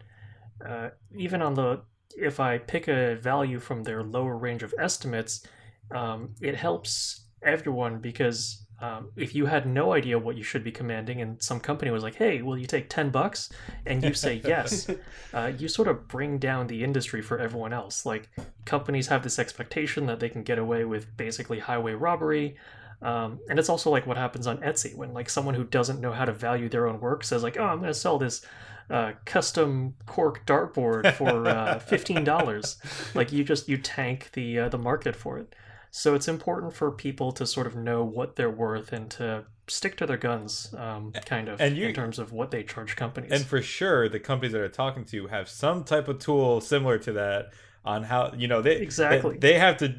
uh, 0.67 0.91
even 1.17 1.43
on 1.43 1.55
the 1.55 1.83
if 2.17 2.41
I 2.41 2.59
pick 2.59 2.89
a 2.89 3.17
value 3.17 3.59
from 3.59 3.83
their 3.83 4.03
lower 4.03 4.37
range 4.37 4.63
of 4.63 4.75
estimates, 4.79 5.47
um, 5.95 6.35
it 6.41 6.57
helps 6.57 7.25
everyone 7.43 7.99
because 7.99 8.67
um, 8.83 9.11
if 9.15 9.33
you 9.33 9.47
had 9.47 9.65
no 9.65 9.93
idea 9.93 10.19
what 10.19 10.37
you 10.37 10.43
should 10.43 10.65
be 10.65 10.73
commanding 10.73 11.21
and 11.21 11.41
some 11.41 11.61
company 11.61 11.93
was 11.93 12.03
like, 12.03 12.17
hey, 12.17 12.43
will 12.43 12.59
you 12.59 12.67
take 12.67 12.89
10 12.91 13.11
bucks? 13.11 13.49
And 13.87 14.03
you 14.03 14.13
say 14.13 14.43
yes, 14.45 14.91
uh, 15.33 15.53
you 15.57 15.69
sort 15.69 15.87
of 15.87 16.09
bring 16.09 16.39
down 16.39 16.67
the 16.67 16.83
industry 16.83 17.23
for 17.23 17.39
everyone 17.39 17.73
else. 17.73 18.05
Like 18.05 18.29
companies 18.65 19.07
have 19.07 19.23
this 19.23 19.39
expectation 19.39 20.07
that 20.07 20.19
they 20.19 20.29
can 20.29 20.43
get 20.43 20.59
away 20.59 20.85
with 20.85 21.17
basically 21.17 21.61
highway 21.61 21.93
robbery. 21.93 22.57
Um, 23.03 23.39
and 23.49 23.57
it's 23.57 23.69
also 23.69 23.89
like 23.89 24.05
what 24.05 24.17
happens 24.17 24.49
on 24.49 24.59
Etsy 24.59 24.97
when 24.97 25.15
like 25.15 25.31
someone 25.31 25.55
who 25.55 25.65
doesn't 25.65 26.01
know 26.01 26.13
how 26.13 26.25
to 26.25 26.33
value 26.33 26.69
their 26.69 26.89
own 26.89 26.99
work 26.99 27.23
says 27.23 27.45
like, 27.45 27.57
oh, 27.57 27.65
I'm 27.65 27.79
going 27.79 27.89
to 27.89 27.95
sell 27.95 28.19
this 28.19 28.45
uh, 28.91 29.13
custom 29.25 29.95
cork 30.07 30.45
dartboard 30.45 31.15
for 31.15 31.47
uh, 31.47 31.79
fifteen 31.79 32.25
dollars. 32.25 32.79
like 33.15 33.33
you 33.33 33.45
just 33.45 33.69
you 33.69 33.79
tank 33.79 34.31
the 34.33 34.59
uh, 34.59 34.69
the 34.69 34.79
market 34.79 35.15
for 35.15 35.39
it. 35.39 35.55
So 35.95 36.15
it's 36.15 36.27
important 36.27 36.73
for 36.73 36.91
people 36.91 37.33
to 37.33 37.47
sort 37.47 37.67
of 37.67 37.77
know 37.77 38.03
what 38.03 38.37
they're 38.37 38.51
worth 38.51 38.93
and 38.95 39.11
to 39.13 39.45
stick 39.69 39.95
to 39.99 40.07
their 40.07 40.17
guns, 40.17 40.75
um, 40.77 41.13
kind 41.27 41.49
of, 41.49 41.61
And 41.61 41.77
you- 41.77 41.89
in 41.89 41.95
terms 41.95 42.19
of 42.19 42.33
what 42.33 42.51
they 42.51 42.63
charge 42.65 42.97
companies. 42.97 43.31
And 43.31 43.45
for 43.45 43.61
sure, 43.61 44.09
the 44.09 44.19
companies 44.19 44.53
that 44.53 44.63
are 44.63 44.69
talking 44.69 45.05
to 45.05 45.17
you 45.17 45.27
have 45.27 45.51
some 45.51 45.85
type 45.85 46.09
of 46.09 46.19
tool 46.19 46.63
similar 46.63 46.97
to 46.99 47.13
that 47.13 47.51
on 47.85 48.05
how 48.05 48.33
you 48.37 48.47
know 48.49 48.63
they 48.63 48.77
Exactly. 48.77 49.33
they, 49.39 49.53
they 49.53 49.59
have 49.59 49.77
to 49.77 49.95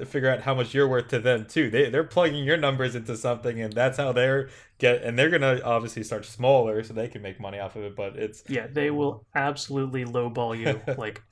uh, 0.00 0.04
figure 0.06 0.30
out 0.30 0.40
how 0.40 0.54
much 0.54 0.74
you're 0.74 0.88
worth 0.88 1.08
to 1.08 1.18
them 1.20 1.46
too. 1.46 1.70
They 1.70 1.88
they're 1.90 2.02
plugging 2.02 2.42
your 2.42 2.56
numbers 2.56 2.94
into 2.96 3.16
something, 3.16 3.60
and 3.60 3.72
that's 3.72 3.98
how 3.98 4.12
they're 4.12 4.48
get. 4.78 5.02
And 5.02 5.16
they're 5.18 5.30
gonna 5.30 5.60
obviously 5.62 6.02
start 6.02 6.24
smaller 6.24 6.82
so 6.82 6.94
they 6.94 7.06
can 7.06 7.22
make 7.22 7.38
money 7.38 7.58
off 7.60 7.76
of 7.76 7.82
it. 7.84 7.94
But 7.94 8.16
it's 8.16 8.42
yeah, 8.48 8.66
they 8.66 8.90
will 8.90 9.24
absolutely 9.34 10.04
lowball 10.04 10.58
you 10.58 10.80
like 10.98 11.22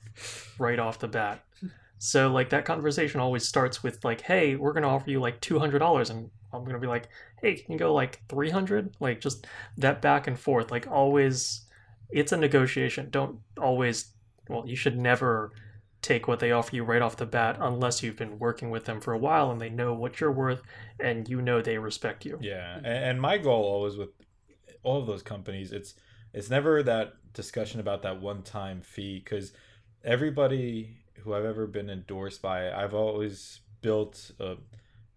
right 0.59 0.79
off 0.79 0.99
the 0.99 1.07
bat. 1.07 1.43
So 1.99 2.31
like 2.31 2.49
that 2.49 2.65
conversation 2.65 3.19
always 3.19 3.47
starts 3.47 3.81
with 3.83 4.03
like, 4.05 4.21
"Hey, 4.21 4.55
we're 4.55 4.73
gonna 4.73 4.87
offer 4.87 5.09
you 5.09 5.19
like 5.19 5.41
two 5.41 5.59
hundred 5.59 5.79
dollars," 5.79 6.09
and 6.09 6.29
I'm 6.53 6.63
gonna 6.63 6.79
be 6.79 6.87
like, 6.87 7.09
"Hey, 7.41 7.55
can 7.55 7.73
you 7.73 7.79
go 7.79 7.93
like 7.93 8.21
three 8.29 8.49
hundred? 8.49 8.95
Like 8.99 9.19
just 9.19 9.47
that 9.77 10.01
back 10.01 10.27
and 10.27 10.39
forth. 10.39 10.71
Like 10.71 10.87
always, 10.87 11.65
it's 12.09 12.31
a 12.31 12.37
negotiation. 12.37 13.09
Don't 13.09 13.39
always. 13.59 14.13
Well, 14.49 14.67
you 14.67 14.75
should 14.75 14.97
never 14.97 15.51
take 16.01 16.27
what 16.27 16.39
they 16.39 16.51
offer 16.51 16.75
you 16.75 16.83
right 16.83 17.01
off 17.01 17.17
the 17.17 17.25
bat 17.25 17.57
unless 17.59 18.01
you've 18.01 18.15
been 18.15 18.39
working 18.39 18.69
with 18.69 18.85
them 18.85 19.01
for 19.01 19.13
a 19.13 19.17
while 19.17 19.51
and 19.51 19.59
they 19.59 19.69
know 19.69 19.93
what 19.93 20.21
you're 20.21 20.31
worth 20.31 20.61
and 20.99 21.27
you 21.27 21.41
know 21.41 21.61
they 21.61 21.77
respect 21.77 22.23
you. 22.23 22.37
Yeah, 22.39 22.79
and, 22.83 23.19
my 23.19 23.37
goal 23.37 23.63
always 23.63 23.97
with 23.97 24.09
all 24.83 25.01
of 25.01 25.07
those 25.07 25.23
companies, 25.23 25.71
it's 25.71 25.95
it's 26.33 26.49
never 26.49 26.83
that 26.83 27.15
discussion 27.33 27.79
about 27.79 28.03
that 28.03 28.21
one 28.21 28.43
time 28.43 28.81
fee 28.81 29.19
because 29.23 29.53
everybody 30.03 30.97
who 31.27 31.33
I've 31.33 31.45
ever 31.45 31.67
been 31.67 31.89
endorsed 31.89 32.41
by, 32.41 32.71
I've 32.71 32.93
always 32.93 33.59
built 33.81 34.31
a, 34.39 34.55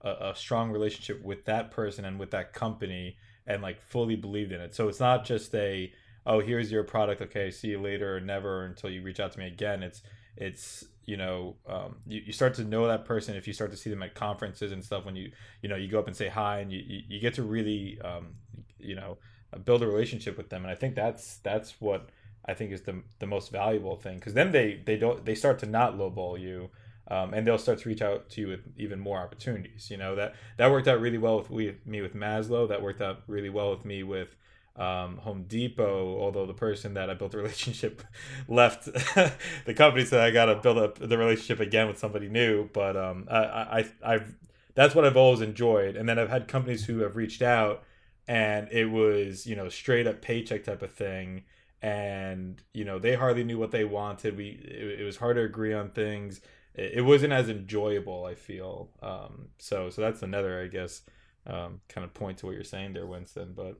a, 0.02 0.30
a 0.30 0.34
strong 0.34 0.70
relationship 0.70 1.22
with 1.22 1.44
that 1.44 1.70
person 1.70 2.04
and 2.04 2.18
with 2.18 2.32
that 2.32 2.52
company 2.52 3.16
and 3.46 3.62
like 3.62 3.80
fully 3.80 4.16
believed 4.16 4.52
in 4.52 4.60
it. 4.60 4.74
So 4.74 4.88
it's 4.88 5.00
not 5.00 5.24
just 5.24 5.54
a 5.54 5.92
oh 6.26 6.40
here's 6.40 6.70
your 6.70 6.84
product 6.84 7.22
okay 7.22 7.50
see 7.50 7.68
you 7.68 7.80
later 7.80 8.16
or 8.16 8.20
never 8.20 8.66
until 8.66 8.90
you 8.90 9.02
reach 9.02 9.20
out 9.20 9.32
to 9.32 9.38
me 9.38 9.46
again. 9.46 9.82
It's 9.84 10.02
it's 10.36 10.84
you 11.06 11.16
know 11.16 11.56
um, 11.68 11.96
you, 12.06 12.22
you 12.26 12.32
start 12.32 12.54
to 12.54 12.64
know 12.64 12.88
that 12.88 13.04
person 13.04 13.36
if 13.36 13.46
you 13.46 13.52
start 13.52 13.70
to 13.70 13.76
see 13.76 13.88
them 13.88 14.02
at 14.02 14.14
conferences 14.14 14.72
and 14.72 14.84
stuff 14.84 15.04
when 15.04 15.14
you 15.14 15.30
you 15.62 15.68
know 15.68 15.76
you 15.76 15.88
go 15.88 15.98
up 16.00 16.08
and 16.08 16.16
say 16.16 16.28
hi 16.28 16.58
and 16.58 16.72
you 16.72 16.82
you, 16.84 17.00
you 17.08 17.20
get 17.20 17.34
to 17.34 17.42
really 17.44 18.00
um, 18.04 18.34
you 18.78 18.96
know 18.96 19.16
build 19.64 19.82
a 19.82 19.86
relationship 19.86 20.36
with 20.36 20.48
them 20.48 20.62
and 20.62 20.70
i 20.70 20.74
think 20.76 20.94
that's 20.94 21.38
that's 21.38 21.80
what 21.80 22.10
i 22.46 22.54
think 22.54 22.72
is 22.72 22.82
the, 22.82 23.02
the 23.18 23.26
most 23.26 23.50
valuable 23.50 23.96
thing 23.96 24.16
because 24.16 24.34
then 24.34 24.52
they 24.52 24.80
they 24.84 24.96
don't 24.96 25.24
they 25.24 25.34
start 25.34 25.58
to 25.58 25.66
not 25.66 25.96
lowball 25.96 26.38
you 26.38 26.70
um, 27.08 27.34
and 27.34 27.44
they'll 27.44 27.58
start 27.58 27.78
to 27.80 27.88
reach 27.88 28.02
out 28.02 28.30
to 28.30 28.40
you 28.40 28.48
with 28.48 28.60
even 28.76 29.00
more 29.00 29.18
opportunities 29.18 29.90
you 29.90 29.96
know 29.96 30.14
that 30.14 30.34
that 30.56 30.70
worked 30.70 30.88
out 30.88 31.00
really 31.00 31.18
well 31.18 31.38
with 31.38 31.50
we, 31.50 31.76
me 31.84 32.00
with 32.00 32.14
maslow 32.14 32.68
that 32.68 32.82
worked 32.82 33.00
out 33.00 33.22
really 33.26 33.50
well 33.50 33.70
with 33.70 33.84
me 33.84 34.02
with 34.02 34.36
um, 34.76 35.18
Home 35.18 35.44
Depot, 35.46 36.18
although 36.18 36.46
the 36.46 36.54
person 36.54 36.94
that 36.94 37.10
I 37.10 37.14
built 37.14 37.34
a 37.34 37.38
relationship 37.38 38.02
left 38.48 38.84
the 39.64 39.74
company, 39.74 40.04
so 40.04 40.20
I 40.20 40.30
got 40.30 40.46
to 40.46 40.56
build 40.56 40.78
up 40.78 40.98
the 40.98 41.18
relationship 41.18 41.60
again 41.60 41.86
with 41.86 41.98
somebody 41.98 42.28
new. 42.28 42.68
But 42.72 42.96
um, 42.96 43.26
I, 43.30 43.38
I, 43.38 43.84
I've 44.02 44.34
that's 44.74 44.94
what 44.94 45.04
I've 45.04 45.16
always 45.16 45.40
enjoyed. 45.40 45.96
And 45.96 46.08
then 46.08 46.18
I've 46.18 46.30
had 46.30 46.48
companies 46.48 46.84
who 46.84 47.00
have 47.00 47.16
reached 47.16 47.42
out, 47.42 47.82
and 48.26 48.68
it 48.70 48.86
was 48.86 49.46
you 49.46 49.56
know 49.56 49.68
straight 49.68 50.06
up 50.06 50.22
paycheck 50.22 50.64
type 50.64 50.82
of 50.82 50.92
thing, 50.92 51.44
and 51.82 52.62
you 52.74 52.84
know 52.84 52.98
they 52.98 53.14
hardly 53.14 53.44
knew 53.44 53.58
what 53.58 53.70
they 53.70 53.84
wanted. 53.84 54.36
We 54.36 54.48
it, 54.64 55.00
it 55.00 55.04
was 55.04 55.16
hard 55.16 55.36
to 55.36 55.42
agree 55.42 55.72
on 55.72 55.90
things. 55.90 56.40
It, 56.74 56.92
it 56.96 57.00
wasn't 57.02 57.32
as 57.32 57.48
enjoyable. 57.48 58.24
I 58.24 58.34
feel 58.34 58.90
um, 59.02 59.48
so. 59.58 59.90
So 59.90 60.02
that's 60.02 60.22
another, 60.22 60.62
I 60.62 60.66
guess, 60.66 61.02
um, 61.46 61.80
kind 61.88 62.04
of 62.04 62.12
point 62.14 62.38
to 62.38 62.46
what 62.46 62.54
you're 62.54 62.64
saying 62.64 62.92
there, 62.92 63.06
Winston. 63.06 63.54
But 63.56 63.78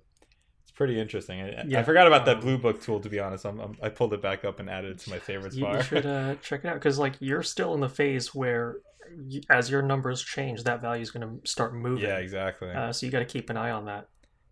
it's 0.62 0.70
pretty 0.72 0.98
interesting. 0.98 1.40
I, 1.40 1.64
Yeah, 1.66 1.80
I 1.80 1.82
forgot 1.82 2.06
about 2.06 2.24
that 2.26 2.36
um, 2.36 2.42
blue 2.42 2.58
book 2.58 2.80
tool. 2.80 3.00
To 3.00 3.08
be 3.08 3.20
honest, 3.20 3.44
I'm, 3.44 3.60
I'm, 3.60 3.76
I 3.82 3.88
pulled 3.90 4.14
it 4.14 4.22
back 4.22 4.44
up 4.44 4.60
and 4.60 4.70
added 4.70 4.92
it 4.92 4.98
to 5.00 5.10
my 5.10 5.18
favorites 5.18 5.56
You, 5.56 5.64
bar. 5.64 5.76
you 5.76 5.82
should 5.82 6.06
uh, 6.06 6.34
check 6.36 6.64
it 6.64 6.68
out 6.68 6.74
because 6.74 6.98
like 6.98 7.14
you're 7.20 7.42
still 7.42 7.74
in 7.74 7.80
the 7.80 7.88
phase 7.88 8.34
where, 8.34 8.76
as 9.50 9.70
your 9.70 9.82
numbers 9.82 10.22
change, 10.22 10.64
that 10.64 10.80
value 10.80 11.02
is 11.02 11.10
going 11.10 11.40
to 11.40 11.48
start 11.50 11.74
moving. 11.74 12.04
yeah, 12.04 12.16
exactly, 12.18 12.70
Uh, 12.70 12.92
so 12.92 13.04
you 13.04 13.12
got 13.12 13.18
to 13.18 13.24
keep 13.24 13.50
an 13.50 13.56
eye 13.56 13.70
on 13.72 13.84
that. 13.86 14.08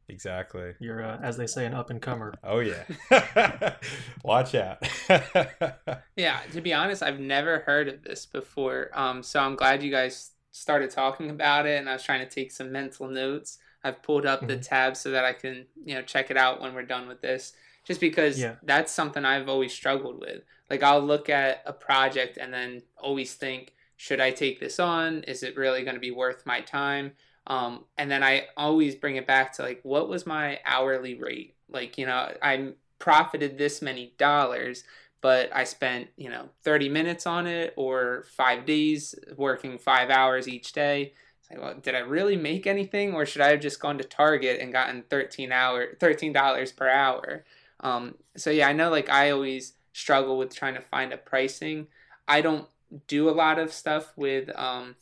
Exactly. 0.09 0.75
You're, 0.81 1.03
uh, 1.05 1.19
as 1.23 1.37
they 1.37 1.47
say, 1.47 1.67
an 1.67 1.75
up 1.75 1.91
and 1.91 2.01
comer. 2.01 2.35
Oh 2.43 2.61
yeah, 2.61 2.85
watch 4.25 4.55
out. 4.55 4.79
Yeah, 6.17 6.41
to 6.53 6.61
be 6.61 6.75
honest, 6.75 7.03
I've 7.03 7.21
never 7.21 7.61
heard 7.61 7.87
of 7.89 8.03
this 8.03 8.27
before. 8.27 8.91
Um, 8.93 9.23
so 9.23 9.39
I'm 9.39 9.55
glad 9.55 9.83
you 9.85 9.91
guys 9.93 10.33
started 10.51 10.91
talking 10.91 11.31
about 11.31 11.65
it, 11.67 11.79
and 11.79 11.89
I 11.89 11.93
was 11.93 12.03
trying 12.03 12.27
to 12.27 12.29
take 12.29 12.51
some 12.51 12.73
mental 12.73 13.07
notes. 13.09 13.59
I've 13.85 14.03
pulled 14.03 14.27
up 14.27 14.41
the 14.47 14.57
Mhm. 14.57 14.67
tab 14.69 14.97
so 14.97 15.13
that 15.13 15.25
I 15.25 15.33
can, 15.33 15.67
you 15.85 15.95
know, 15.95 16.03
check 16.03 16.33
it 16.33 16.37
out 16.37 16.61
when 16.61 16.75
we're 16.75 16.83
done 16.83 17.07
with 17.07 17.21
this. 17.21 17.53
Just 17.85 18.01
because 18.01 18.41
Yeah. 18.41 18.57
that's 18.65 18.91
something 18.93 19.25
I've 19.25 19.49
always 19.49 19.73
struggled 19.73 20.19
with. 20.21 20.43
Like 20.69 20.83
I'll 20.83 21.01
look 21.01 21.31
at 21.31 21.63
a 21.65 21.73
project 21.73 22.37
and 22.37 22.53
then 22.53 22.83
always 22.99 23.35
think, 23.35 23.75
should 23.97 24.21
I 24.21 24.33
take 24.33 24.59
this 24.59 24.81
on? 24.81 25.23
Is 25.25 25.45
it 25.45 25.57
really 25.57 25.85
going 25.85 25.95
to 25.95 26.01
be 26.01 26.11
worth 26.11 26.45
my 26.45 26.61
time? 26.61 27.13
Um, 27.49 27.85
and 27.97 28.11
then 28.11 28.23
I 28.23 28.47
always 28.57 28.95
bring 28.95 29.17
it 29.17 29.27
back 29.27 29.55
to 29.55 29.63
like, 29.63 29.81
what 29.83 30.09
was 30.09 30.27
my 30.27 30.61
hourly 30.67 31.15
rate? 31.15 31.55
Like, 31.71 31.97
you 31.97 32.07
know, 32.07 32.31
I 32.43 32.73
profited 32.99 33.57
this 33.57 33.81
many 33.81 34.13
dollars, 34.19 34.85
but 35.23 35.51
I 35.55 35.65
spent, 35.65 36.09
you 36.17 36.29
know, 36.29 36.51
30 36.63 36.91
minutes 36.91 37.27
on 37.27 37.47
it 37.47 37.73
or 37.77 38.27
five 38.37 38.67
days 38.67 39.15
working 39.37 39.79
five 39.79 40.11
hours 40.11 40.47
each 40.47 40.73
day. 40.75 41.15
Like, 41.51 41.61
well, 41.61 41.75
did 41.75 41.95
I 41.95 42.01
really 42.01 42.37
make 42.37 42.67
anything 42.67 43.15
or 43.15 43.25
should 43.25 43.41
I 43.41 43.49
have 43.49 43.61
just 43.61 43.81
gone 43.81 43.97
to 43.97 44.05
Target 44.05 44.61
and 44.61 44.71
gotten 44.71 45.03
13 45.09 45.51
hour, 45.51 45.95
$13 45.99 46.77
per 46.77 46.89
hour? 46.89 47.45
Um, 47.81 48.17
so 48.37 48.51
yeah, 48.51 48.69
I 48.69 48.75
know 48.75 48.91
like 48.91 49.09
I 49.09 49.31
always 49.31 49.73
struggle 49.95 50.37
with 50.37 50.55
trying 50.55 50.75
to 50.75 50.83
find 50.83 51.15
a 51.15 51.17
pricing. 51.17 51.87
I 52.27 52.43
don't 52.43 52.69
do 53.07 53.31
a 53.31 53.33
lot 53.33 53.59
of 53.59 53.73
stuff 53.73 54.13
with, 54.17 54.51
um, 54.59 54.97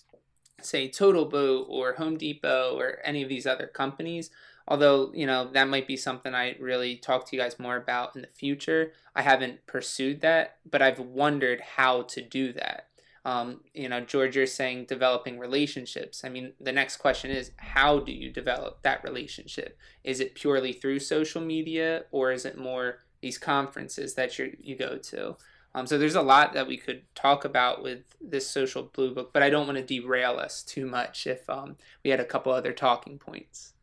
say 0.61 0.89
Total 0.89 1.25
Boat 1.25 1.67
or 1.69 1.95
Home 1.95 2.17
Depot 2.17 2.77
or 2.79 2.99
any 3.05 3.23
of 3.23 3.29
these 3.29 3.47
other 3.47 3.67
companies. 3.67 4.31
Although, 4.69 5.13
you 5.15 5.27
know, 5.27 5.49
that 5.53 5.69
might 5.69 5.87
be 5.87 5.97
something 5.97 6.35
I 6.35 6.57
really 6.59 6.97
talk 6.97 7.27
to 7.27 7.37
you 7.37 7.43
guys 7.43 7.59
more 7.59 7.77
about 7.77 8.17
in 8.17 8.23
the 8.23 8.29
future. 8.29 8.93
I 9.15 9.23
haven't 9.23 9.65
pursued 9.67 10.23
that, 10.23 10.57
but 10.69 10.83
I've 10.83 10.99
wondered 10.99 11.61
how 11.61 12.03
to 12.03 12.21
do 12.21 12.53
that. 12.55 12.89
Um, 13.25 13.61
you 13.75 13.89
know, 13.89 14.01
George, 14.01 14.37
you're 14.37 14.47
saying 14.47 14.87
developing 14.87 15.39
relationships. 15.39 16.25
I 16.25 16.29
mean, 16.29 16.53
the 16.61 16.73
next 16.73 16.99
question 16.99 17.31
is 17.31 17.53
how 17.57 17.99
do 17.99 18.13
you 18.13 18.31
develop 18.31 18.83
that 18.83 19.03
relationship? 19.05 19.79
Is 20.05 20.21
it 20.21 20.35
purely 20.35 20.73
through 20.73 21.01
social 21.01 21.41
media 21.41 22.05
or 22.13 22.31
is 22.31 22.45
it 22.45 22.57
more 22.57 23.01
these 23.21 23.39
conferences 23.39 24.15
that 24.15 24.39
you 24.39 24.57
you 24.61 24.77
go 24.77 24.97
to? 24.99 25.37
Um, 25.77 25.87
so 25.87 25.99
there's 25.99 26.15
a 26.15 26.23
lot 26.23 26.55
that 26.55 26.67
we 26.67 26.79
could 26.79 27.03
talk 27.15 27.45
about 27.45 27.83
with 27.83 28.01
this 28.19 28.49
social 28.49 28.85
blue 28.85 29.15
book, 29.15 29.35
but 29.35 29.43
I 29.43 29.51
don't 29.51 29.67
want 29.67 29.77
to 29.77 29.85
derail 29.85 30.39
us 30.39 30.63
too 30.63 30.87
much 30.87 31.27
if 31.27 31.49
um, 31.51 31.77
we 32.03 32.09
had 32.11 32.19
a 32.19 32.25
couple 32.25 32.51
other 32.51 32.73
talking 32.73 33.19
points. 33.19 33.75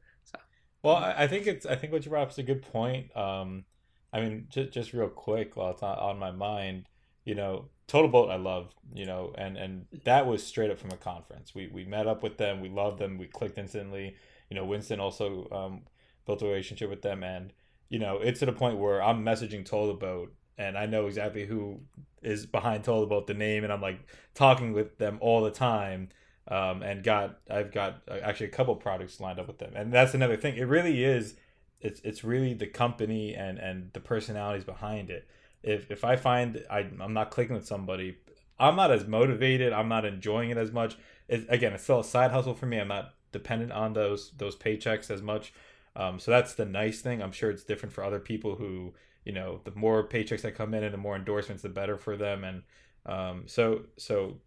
Well, 0.82 0.98
I 0.98 1.28
think 1.28 1.48
it's. 1.48 1.66
I 1.66 1.76
think 1.76 1.94
what 1.94 2.04
you 2.04 2.10
brought 2.10 2.24
up 2.24 2.32
is 2.32 2.38
a 2.40 2.44
good 2.44 2.62
point. 2.62 3.16
Um, 3.16 3.64
I 4.12 4.20
mean, 4.20 4.48
just 4.50 4.74
just 4.74 4.92
real 4.92 5.08
quick, 5.08 5.56
while 5.56 5.72
it's 5.72 5.82
not 5.82 5.98
on 5.98 6.20
my 6.20 6.32
mind, 6.32 6.90
you 7.24 7.36
know, 7.36 7.70
Total 7.88 8.10
Boat, 8.10 8.30
I 8.30 8.36
love, 8.36 8.74
you 8.94 9.06
know, 9.06 9.34
and 9.38 9.56
and 9.56 9.86
that 10.04 10.28
was 10.28 10.46
straight 10.46 10.72
up 10.72 10.80
from 10.80 10.92
a 10.92 10.98
conference. 10.98 11.56
We 11.56 11.68
we 11.68 11.86
met 11.86 12.06
up 12.06 12.22
with 12.22 12.38
them, 12.38 12.60
we 12.60 12.68
loved 12.68 13.00
them, 13.00 13.18
we 13.18 13.28
clicked 13.28 13.58
instantly. 13.58 14.18
You 14.50 14.58
know, 14.58 14.66
Winston 14.66 15.00
also 15.00 15.48
um, 15.52 15.84
built 16.26 16.42
a 16.42 16.46
relationship 16.46 16.90
with 16.90 17.02
them, 17.02 17.24
and 17.24 17.54
you 17.88 18.00
know, 18.00 18.18
it's 18.18 18.42
to 18.42 18.46
the 18.46 18.52
point 18.52 18.78
where 18.78 19.02
I'm 19.02 19.24
messaging 19.24 19.66
Total 19.66 19.96
Boat, 19.96 20.34
and 20.58 20.78
I 20.78 20.86
know 20.86 21.08
exactly 21.08 21.46
who 21.46 21.80
is 22.22 22.46
behind 22.46 22.84
Total 22.84 23.06
Boat 23.06 23.28
the 23.28 23.34
name, 23.34 23.64
and 23.64 23.74
I'm 23.74 23.82
like 23.82 24.00
talking 24.34 24.74
with 24.74 24.98
them 24.98 25.18
all 25.22 25.42
the 25.42 25.52
time 25.52 26.10
um, 26.48 26.84
and 26.84 27.04
got 27.04 27.40
I've 27.50 27.72
got 27.72 28.02
uh, 28.10 28.20
actually 28.22 28.48
a 28.48 28.52
couple 28.52 28.76
products 28.76 29.20
lined 29.20 29.40
up 29.40 29.48
with 29.48 29.60
them, 29.60 29.74
and 29.76 29.94
that's 29.94 30.14
another 30.14 30.38
thing. 30.38 30.58
It 30.58 30.68
really 30.68 31.04
is, 31.04 31.36
it's 31.80 32.02
it's 32.02 32.24
really 32.24 32.54
the 32.54 32.68
company 32.68 33.34
and 33.34 33.58
and 33.58 33.92
the 33.94 34.00
personalities 34.00 34.66
behind 34.66 35.10
it. 35.10 35.28
If 35.62 35.90
if 35.90 36.04
I 36.04 36.16
find 36.16 36.64
I 36.70 36.88
I'm 37.00 37.14
not 37.14 37.32
clicking 37.32 37.56
with 37.56 37.66
somebody, 37.66 38.18
I'm 38.60 38.76
not 38.76 38.92
as 38.92 39.08
motivated. 39.08 39.72
I'm 39.72 39.88
not 39.88 40.06
enjoying 40.06 40.50
it 40.50 40.58
as 40.58 40.72
much. 40.72 40.98
It, 41.30 41.46
again, 41.50 41.74
it's 41.74 41.84
still 41.84 42.02
a 42.02 42.04
side 42.04 42.32
hustle 42.32 42.56
for 42.56 42.66
me. 42.66 42.80
I'm 42.80 42.90
not 42.90 43.14
dependent 43.32 43.72
on 43.72 43.94
those 43.94 44.32
those 44.38 44.56
paychecks 44.56 45.10
as 45.10 45.22
much. 45.22 45.54
Um, 45.96 46.20
so 46.20 46.32
that's 46.32 46.56
the 46.56 46.66
nice 46.66 47.02
thing. 47.02 47.22
I'm 47.22 47.32
sure 47.32 47.52
it's 47.52 47.64
different 47.64 47.94
for 47.94 48.04
other 48.04 48.20
people 48.20 48.56
who 48.56 48.94
you 49.26 49.32
know 49.32 49.62
the 49.64 49.72
more 49.76 50.08
paychecks 50.08 50.42
that 50.42 50.56
come 50.56 50.74
in 50.74 50.84
and 50.84 50.94
the 50.94 50.98
more 50.98 51.16
endorsements, 51.16 51.64
the 51.64 51.70
better 51.70 51.98
for 51.98 52.16
them. 52.18 52.44
And 52.44 52.64
um, 53.06 53.44
so 53.48 53.84
so 53.98 54.38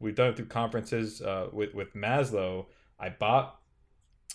we've 0.00 0.14
done 0.14 0.30
it 0.30 0.36
through 0.36 0.46
conferences 0.46 1.20
uh, 1.22 1.48
with 1.52 1.74
with 1.74 1.94
Maslow. 1.94 2.66
I 2.98 3.08
bought 3.08 3.60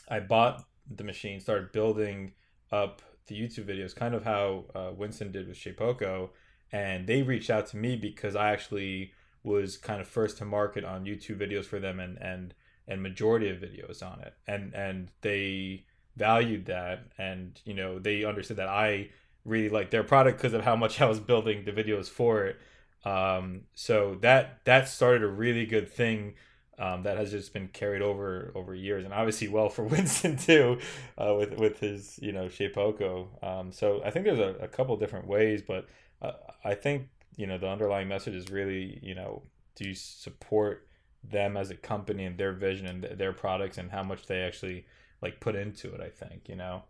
I 0.09 0.19
bought 0.19 0.65
the 0.89 1.03
machine, 1.03 1.39
started 1.39 1.71
building 1.71 2.33
up 2.71 3.01
the 3.27 3.35
YouTube 3.39 3.65
videos, 3.65 3.95
kind 3.95 4.15
of 4.15 4.23
how 4.23 4.65
uh, 4.73 4.91
Winston 4.95 5.31
did 5.31 5.47
with 5.47 5.57
Shapeoko, 5.57 6.29
and 6.71 7.07
they 7.07 7.21
reached 7.21 7.49
out 7.49 7.67
to 7.67 7.77
me 7.77 7.95
because 7.95 8.35
I 8.35 8.51
actually 8.51 9.11
was 9.43 9.77
kind 9.77 10.01
of 10.01 10.07
first 10.07 10.37
to 10.37 10.45
market 10.45 10.83
on 10.83 11.05
YouTube 11.05 11.39
videos 11.39 11.65
for 11.65 11.79
them 11.79 11.99
and 11.99 12.17
and 12.21 12.53
and 12.87 13.03
majority 13.03 13.49
of 13.49 13.57
videos 13.57 14.01
on 14.01 14.21
it, 14.21 14.33
and 14.47 14.73
and 14.73 15.11
they 15.21 15.85
valued 16.15 16.65
that, 16.65 17.07
and 17.17 17.61
you 17.65 17.73
know 17.73 17.99
they 17.99 18.23
understood 18.23 18.57
that 18.57 18.69
I 18.69 19.09
really 19.47 19.69
like 19.69 19.89
their 19.89 20.03
product 20.03 20.37
because 20.37 20.53
of 20.53 20.61
how 20.61 20.75
much 20.75 21.01
I 21.01 21.05
was 21.05 21.19
building 21.19 21.65
the 21.65 21.71
videos 21.71 22.07
for 22.07 22.45
it 22.45 22.59
um, 23.07 23.61
so 23.73 24.17
that 24.21 24.59
that 24.65 24.89
started 24.89 25.23
a 25.23 25.27
really 25.27 25.65
good 25.65 25.89
thing 25.89 26.33
um, 26.79 27.03
that 27.03 27.17
has 27.17 27.31
just 27.31 27.53
been 27.53 27.69
carried 27.69 28.01
over 28.01 28.51
over 28.53 28.75
years, 28.75 29.05
and 29.05 29.13
obviously 29.13 29.47
well 29.47 29.69
for 29.69 29.83
Winston 29.95 30.35
too, 30.35 30.79
uh, 31.17 31.33
with 31.37 31.57
with 31.57 31.79
his 31.79 32.19
you 32.21 32.31
know 32.31 32.45
Shapeoko. 32.45 33.27
Um, 33.43 33.71
so 33.71 34.01
I 34.03 34.11
think 34.11 34.25
there's 34.25 34.39
a, 34.39 34.55
a 34.61 34.67
couple 34.67 34.95
different 34.97 35.27
ways, 35.27 35.61
but 35.65 35.87
uh, 36.21 36.33
I 36.65 36.75
think 36.75 37.07
you 37.37 37.47
know 37.47 37.57
the 37.57 37.69
underlying 37.69 38.07
message 38.07 38.35
is 38.35 38.51
really 38.51 38.99
you 39.01 39.15
know 39.15 39.43
do 39.75 39.87
you 39.87 39.95
support 39.95 40.87
them 41.23 41.57
as 41.57 41.69
a 41.69 41.75
company 41.75 42.25
and 42.25 42.37
their 42.37 42.53
vision 42.53 42.87
and 42.87 43.01
th- 43.03 43.17
their 43.17 43.33
products 43.33 43.77
and 43.77 43.91
how 43.91 44.03
much 44.03 44.27
they 44.27 44.41
actually 44.41 44.85
like 45.21 45.39
put 45.39 45.55
into 45.55 45.93
it. 45.93 46.01
I 46.01 46.09
think 46.09 46.49
you 46.49 46.55
know. 46.55 46.83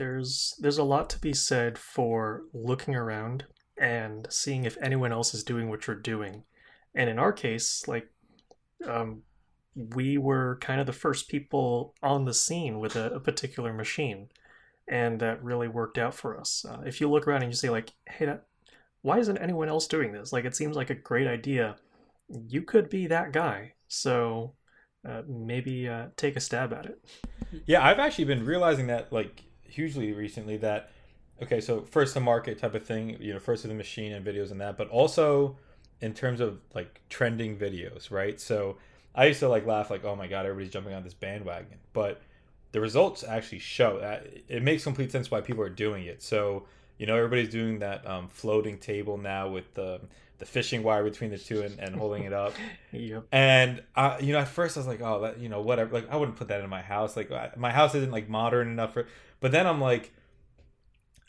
There's 0.00 0.54
there's 0.58 0.78
a 0.78 0.82
lot 0.82 1.10
to 1.10 1.18
be 1.18 1.34
said 1.34 1.76
for 1.76 2.44
looking 2.54 2.94
around 2.94 3.44
and 3.78 4.26
seeing 4.30 4.64
if 4.64 4.78
anyone 4.80 5.12
else 5.12 5.34
is 5.34 5.44
doing 5.44 5.68
what 5.68 5.86
you're 5.86 5.94
doing. 5.94 6.44
And 6.94 7.10
in 7.10 7.18
our 7.18 7.34
case, 7.34 7.86
like 7.86 8.08
um, 8.88 9.24
we 9.76 10.16
were 10.16 10.56
kind 10.62 10.80
of 10.80 10.86
the 10.86 10.94
first 10.94 11.28
people 11.28 11.94
on 12.02 12.24
the 12.24 12.32
scene 12.32 12.80
with 12.80 12.96
a, 12.96 13.10
a 13.10 13.20
particular 13.20 13.74
machine, 13.74 14.30
and 14.88 15.20
that 15.20 15.44
really 15.44 15.68
worked 15.68 15.98
out 15.98 16.14
for 16.14 16.40
us. 16.40 16.64
Uh, 16.66 16.80
if 16.86 16.98
you 16.98 17.10
look 17.10 17.28
around 17.28 17.42
and 17.42 17.52
you 17.52 17.56
say 17.56 17.68
like, 17.68 17.92
"Hey, 18.08 18.24
that, 18.24 18.46
why 19.02 19.18
isn't 19.18 19.36
anyone 19.36 19.68
else 19.68 19.86
doing 19.86 20.12
this?" 20.12 20.32
Like, 20.32 20.46
it 20.46 20.56
seems 20.56 20.76
like 20.76 20.88
a 20.88 20.94
great 20.94 21.26
idea. 21.26 21.76
You 22.48 22.62
could 22.62 22.88
be 22.88 23.06
that 23.08 23.32
guy. 23.32 23.74
So 23.86 24.54
uh, 25.06 25.24
maybe 25.28 25.90
uh, 25.90 26.06
take 26.16 26.36
a 26.36 26.40
stab 26.40 26.72
at 26.72 26.86
it. 26.86 27.04
Yeah, 27.66 27.84
I've 27.86 27.98
actually 27.98 28.24
been 28.24 28.46
realizing 28.46 28.86
that 28.86 29.12
like 29.12 29.42
hugely 29.70 30.12
recently 30.12 30.56
that 30.58 30.90
okay, 31.42 31.60
so 31.60 31.80
first 31.80 32.14
to 32.14 32.20
market 32.20 32.58
type 32.58 32.74
of 32.74 32.84
thing, 32.84 33.16
you 33.20 33.32
know, 33.32 33.38
first 33.38 33.62
to 33.62 33.68
the 33.68 33.74
machine 33.74 34.12
and 34.12 34.24
videos 34.24 34.50
and 34.50 34.60
that, 34.60 34.76
but 34.76 34.88
also 34.90 35.56
in 36.00 36.12
terms 36.12 36.40
of 36.40 36.58
like 36.74 37.00
trending 37.08 37.56
videos, 37.56 38.10
right? 38.10 38.38
So 38.40 38.76
I 39.14 39.26
used 39.26 39.40
to 39.40 39.48
like 39.48 39.66
laugh 39.66 39.90
like, 39.90 40.04
oh 40.04 40.16
my 40.16 40.26
god, 40.26 40.44
everybody's 40.44 40.72
jumping 40.72 40.94
on 40.94 41.02
this 41.02 41.14
bandwagon, 41.14 41.78
but 41.92 42.20
the 42.72 42.80
results 42.80 43.24
actually 43.24 43.58
show 43.58 43.98
that 44.00 44.26
it 44.48 44.62
makes 44.62 44.84
complete 44.84 45.10
sense 45.10 45.30
why 45.30 45.40
people 45.40 45.62
are 45.62 45.70
doing 45.70 46.04
it. 46.04 46.22
So 46.22 46.64
you 46.98 47.06
know, 47.06 47.16
everybody's 47.16 47.48
doing 47.48 47.78
that 47.78 48.06
um, 48.06 48.28
floating 48.28 48.76
table 48.76 49.16
now 49.16 49.48
with 49.48 49.72
the 49.72 50.02
the 50.36 50.44
fishing 50.46 50.82
wire 50.82 51.04
between 51.04 51.30
the 51.30 51.38
two 51.38 51.62
and, 51.62 51.78
and 51.78 51.94
holding 51.94 52.24
it 52.24 52.32
up. 52.32 52.52
Yep. 52.92 53.26
And 53.30 53.82
you 54.20 54.32
know, 54.32 54.40
at 54.40 54.48
first 54.48 54.76
I 54.76 54.80
was 54.80 54.86
like, 54.86 55.00
oh, 55.00 55.20
that 55.22 55.38
you 55.38 55.48
know, 55.48 55.60
whatever. 55.60 55.94
Like, 55.94 56.10
I 56.10 56.16
wouldn't 56.16 56.36
put 56.36 56.48
that 56.48 56.60
in 56.60 56.68
my 56.68 56.82
house. 56.82 57.16
Like, 57.16 57.30
I, 57.30 57.50
my 57.56 57.70
house 57.70 57.94
isn't 57.94 58.10
like 58.10 58.28
modern 58.28 58.68
enough 58.68 58.92
for. 58.92 59.06
But 59.40 59.52
then 59.52 59.66
I'm 59.66 59.80
like, 59.80 60.12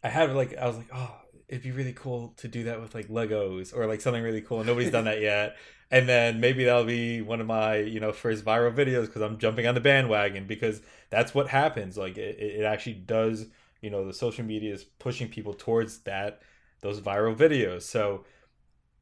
I 0.03 0.09
had 0.09 0.33
like, 0.33 0.55
I 0.57 0.67
was 0.67 0.77
like, 0.77 0.89
oh, 0.93 1.15
it'd 1.47 1.63
be 1.63 1.71
really 1.71 1.93
cool 1.93 2.33
to 2.37 2.47
do 2.47 2.63
that 2.63 2.79
with 2.81 2.95
like 2.95 3.07
Legos 3.07 3.75
or 3.75 3.85
like 3.85 4.01
something 4.01 4.23
really 4.23 4.41
cool. 4.41 4.59
And 4.59 4.67
nobody's 4.67 4.91
done 4.91 5.05
that 5.05 5.21
yet. 5.21 5.57
And 5.93 6.07
then 6.07 6.39
maybe 6.39 6.63
that'll 6.63 6.85
be 6.85 7.21
one 7.21 7.41
of 7.41 7.47
my 7.47 7.75
you 7.79 7.99
know 7.99 8.13
first 8.13 8.45
viral 8.45 8.73
videos 8.73 9.07
because 9.07 9.21
I'm 9.21 9.37
jumping 9.37 9.67
on 9.67 9.75
the 9.75 9.81
bandwagon 9.81 10.47
because 10.47 10.81
that's 11.09 11.35
what 11.35 11.49
happens. 11.49 11.97
Like, 11.97 12.17
it, 12.17 12.39
it 12.39 12.63
actually 12.63 12.93
does. 12.93 13.47
You 13.81 13.89
know, 13.89 14.07
the 14.07 14.13
social 14.13 14.45
media 14.45 14.73
is 14.73 14.85
pushing 14.85 15.27
people 15.27 15.53
towards 15.53 15.97
that 16.03 16.43
those 16.79 17.01
viral 17.01 17.35
videos. 17.35 17.81
So 17.81 18.23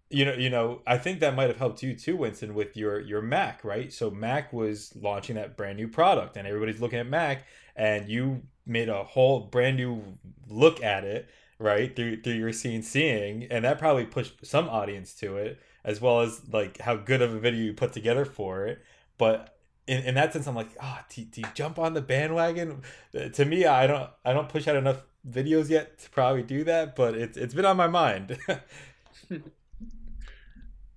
you 0.09 0.25
know 0.25 0.33
you 0.33 0.49
know 0.49 0.81
i 0.87 0.97
think 0.97 1.19
that 1.19 1.35
might 1.35 1.49
have 1.49 1.57
helped 1.57 1.83
you 1.83 1.93
too 1.93 2.15
winston 2.15 2.53
with 2.55 2.75
your 2.75 2.99
your 2.99 3.21
mac 3.21 3.63
right 3.63 3.93
so 3.93 4.09
mac 4.09 4.51
was 4.51 4.91
launching 4.95 5.35
that 5.35 5.55
brand 5.55 5.77
new 5.77 5.87
product 5.87 6.35
and 6.35 6.47
everybody's 6.47 6.81
looking 6.81 6.99
at 6.99 7.07
mac 7.07 7.45
and 7.75 8.09
you 8.09 8.41
made 8.69 8.89
a 8.89 9.03
whole 9.03 9.41
brand 9.41 9.77
new 9.77 10.01
look 10.47 10.81
at 10.83 11.03
it 11.03 11.29
right 11.59 11.95
through 11.95 12.21
through 12.21 12.33
your 12.33 12.51
CNC 12.51 13.47
and 13.49 13.65
that 13.65 13.79
probably 13.79 14.05
pushed 14.05 14.45
some 14.45 14.69
audience 14.69 15.13
to 15.15 15.37
it 15.37 15.59
as 15.83 15.99
well 16.01 16.21
as 16.21 16.41
like 16.51 16.79
how 16.79 16.95
good 16.95 17.21
of 17.21 17.33
a 17.33 17.39
video 17.39 17.63
you 17.65 17.73
put 17.73 17.93
together 17.93 18.25
for 18.25 18.65
it 18.67 18.81
but 19.17 19.57
in, 19.87 20.03
in 20.03 20.15
that 20.15 20.31
sense 20.33 20.45
i'm 20.47 20.55
like 20.55 20.69
ah 20.79 20.99
oh, 21.01 21.05
do, 21.13 21.23
do 21.23 21.41
you 21.41 21.47
jump 21.53 21.79
on 21.79 21.93
the 21.93 22.01
bandwagon 22.01 22.81
Uh, 23.17 23.29
to 23.29 23.45
me 23.45 23.65
i 23.65 23.87
don't 23.87 24.09
i 24.23 24.33
don't 24.33 24.49
push 24.49 24.67
out 24.67 24.75
enough 24.75 25.03
videos 25.29 25.69
yet 25.69 25.97
to 25.99 26.09
probably 26.09 26.43
do 26.43 26.63
that 26.63 26.95
but 26.95 27.15
it's 27.15 27.37
it's 27.37 27.53
been 27.53 27.65
on 27.65 27.75
my 27.77 27.87
mind 27.87 28.37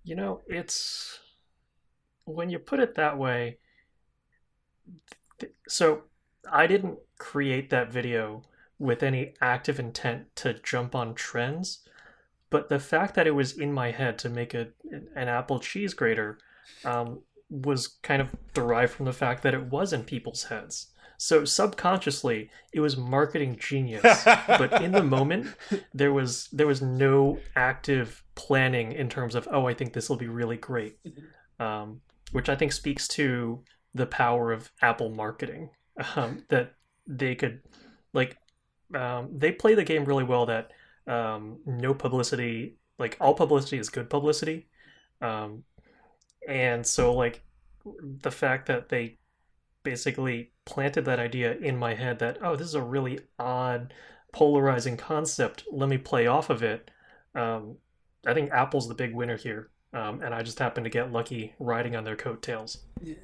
You 0.05 0.17
know, 0.17 0.43
it's 0.47 1.21
when 2.25 2.50
you 2.50 2.59
put 2.59 2.81
it 2.81 2.97
that 2.97 3.19
way. 3.19 3.59
So 5.69 6.02
I 6.50 6.66
didn't 6.66 6.99
create 7.18 7.70
that 7.70 7.92
video 7.92 8.42
with 8.78 9.02
any 9.02 9.34
active 9.40 9.78
intent 9.78 10.34
to 10.37 10.54
jump 10.54 10.94
on 10.94 11.14
trends, 11.14 11.80
but 12.50 12.68
the 12.68 12.80
fact 12.80 13.14
that 13.14 13.26
it 13.26 13.30
was 13.30 13.56
in 13.56 13.72
my 13.72 13.92
head 13.92 14.18
to 14.18 14.28
make 14.28 14.54
a 14.54 14.68
an 15.14 15.28
apple 15.28 15.61
cheese 15.61 15.94
grater 15.94 16.38
um, 16.84 17.20
was 17.49 17.87
kind 18.02 18.20
of 18.20 18.28
derived 18.54 18.92
from 18.92 19.06
the 19.06 19.12
fact 19.12 19.42
that 19.42 19.54
it 19.54 19.66
was 19.66 19.92
in 19.92 20.02
people's 20.02 20.44
heads. 20.44 20.88
So 21.16 21.44
subconsciously, 21.44 22.50
it 22.72 22.80
was 22.80 22.96
marketing 22.96 23.56
genius. 23.61 24.25
but 24.49 24.82
in 24.82 24.90
the 24.90 25.04
moment, 25.04 25.54
there 25.94 26.12
was 26.12 26.49
there 26.52 26.66
was 26.66 26.82
no 26.82 27.38
active 27.54 28.25
planning 28.34 28.92
in 28.92 29.08
terms 29.08 29.37
of 29.37 29.46
oh, 29.52 29.66
I 29.66 29.75
think 29.75 29.92
this 29.92 30.08
will 30.08 30.16
be 30.16 30.26
really 30.26 30.56
great, 30.56 30.99
um, 31.61 32.00
which 32.32 32.49
I 32.49 32.56
think 32.56 32.72
speaks 32.72 33.06
to 33.08 33.62
the 33.94 34.06
power 34.06 34.50
of 34.50 34.72
Apple 34.80 35.11
marketing 35.11 35.70
um, 36.16 36.44
that 36.49 36.75
they 37.06 37.34
could 37.34 37.61
like 38.12 38.37
um, 38.94 39.30
they 39.38 39.52
play 39.52 39.75
the 39.75 39.84
game 39.84 40.04
really 40.04 40.25
well 40.25 40.46
that 40.46 40.70
um, 41.06 41.58
no 41.66 41.94
publicity 41.94 42.76
like 42.99 43.16
all 43.20 43.34
publicity 43.34 43.78
is 43.78 43.88
good 43.88 44.08
publicity. 44.11 44.68
Um, 45.20 45.64
and 46.49 46.84
so 46.87 47.14
like 47.14 47.42
the 48.22 48.30
fact 48.30 48.66
that 48.66 48.88
they 48.88 49.18
basically 49.82 50.52
planted 50.64 51.04
that 51.04 51.18
idea 51.18 51.56
in 51.56 51.76
my 51.76 51.94
head 51.94 52.18
that 52.20 52.38
oh 52.42 52.54
this 52.54 52.66
is 52.68 52.75
a 52.76 52.82
really 52.82 53.18
odd 53.38 53.92
polarizing 54.32 54.96
concept 54.96 55.64
let 55.72 55.88
me 55.88 55.99
play 55.99 56.26
off 56.28 56.50
of 56.50 56.62
it 56.62 56.88
um, 57.34 57.76
i 58.25 58.32
think 58.32 58.50
apple's 58.52 58.87
the 58.88 58.94
big 58.94 59.12
winner 59.14 59.37
here 59.37 59.70
um, 59.92 60.22
and 60.22 60.32
i 60.32 60.40
just 60.42 60.58
happened 60.61 60.84
to 60.84 60.90
get 60.90 61.12
lucky 61.12 61.52
riding 61.58 61.96
on 61.96 62.04
their 62.04 62.16
coattails. 62.16 62.78
Yeah. 63.02 63.14